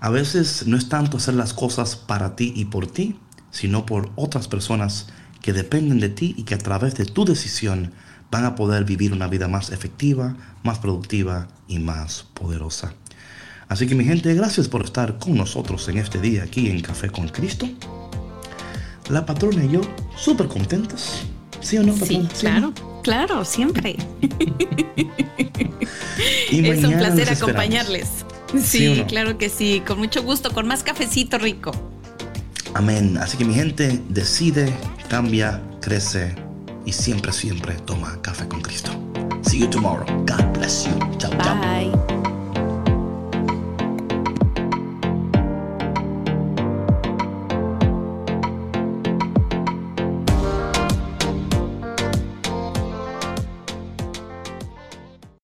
A 0.00 0.08
veces 0.08 0.66
no 0.66 0.78
es 0.78 0.88
tanto 0.88 1.18
hacer 1.18 1.34
las 1.34 1.52
cosas 1.52 1.96
para 1.96 2.34
ti 2.34 2.54
y 2.56 2.64
por 2.64 2.86
ti, 2.86 3.18
sino 3.50 3.84
por 3.84 4.10
otras 4.16 4.48
personas 4.48 5.08
que 5.42 5.52
dependen 5.52 6.00
de 6.00 6.08
ti 6.08 6.34
y 6.38 6.44
que 6.44 6.54
a 6.54 6.58
través 6.58 6.94
de 6.94 7.04
tu 7.04 7.26
decisión 7.26 7.92
van 8.30 8.46
a 8.46 8.54
poder 8.54 8.86
vivir 8.86 9.12
una 9.12 9.26
vida 9.26 9.48
más 9.48 9.68
efectiva, 9.68 10.34
más 10.62 10.78
productiva 10.78 11.48
y 11.66 11.78
más 11.78 12.24
poderosa. 12.32 12.94
Así 13.68 13.86
que 13.86 13.94
mi 13.94 14.06
gente, 14.06 14.32
gracias 14.32 14.66
por 14.66 14.82
estar 14.82 15.18
con 15.18 15.34
nosotros 15.34 15.86
en 15.90 15.98
este 15.98 16.22
día 16.22 16.44
aquí 16.44 16.70
en 16.70 16.80
Café 16.80 17.10
con 17.10 17.28
Cristo 17.28 17.68
la 19.10 19.26
patrona 19.26 19.62
y 19.62 19.72
yo 19.72 19.82
súper 20.16 20.48
contentos. 20.48 21.26
¿Sí 21.60 21.76
o 21.76 21.82
no, 21.82 21.92
patrona? 21.92 22.30
Sí, 22.30 22.40
claro, 22.40 22.72
claro, 23.08 23.42
siempre. 23.42 23.96
es 26.50 26.84
un 26.84 26.92
placer 26.92 27.30
acompañarles. 27.30 28.06
Sí, 28.62 29.02
claro 29.08 29.38
que 29.38 29.48
sí, 29.48 29.82
con 29.86 29.98
mucho 29.98 30.22
gusto, 30.22 30.52
con 30.52 30.66
más 30.66 30.82
cafecito 30.82 31.38
rico. 31.38 31.72
Amén. 32.74 33.16
Así 33.16 33.38
que 33.38 33.46
mi 33.46 33.54
gente 33.54 33.98
decide, 34.10 34.70
cambia, 35.08 35.62
crece 35.80 36.34
y 36.84 36.92
siempre, 36.92 37.32
siempre 37.32 37.76
toma 37.86 38.20
café 38.20 38.46
con 38.46 38.60
Cristo. 38.60 38.90
See 39.42 39.60
you 39.60 39.70
tomorrow. 39.70 40.06
God 40.26 40.52
bless 40.52 40.84
you. 40.84 40.98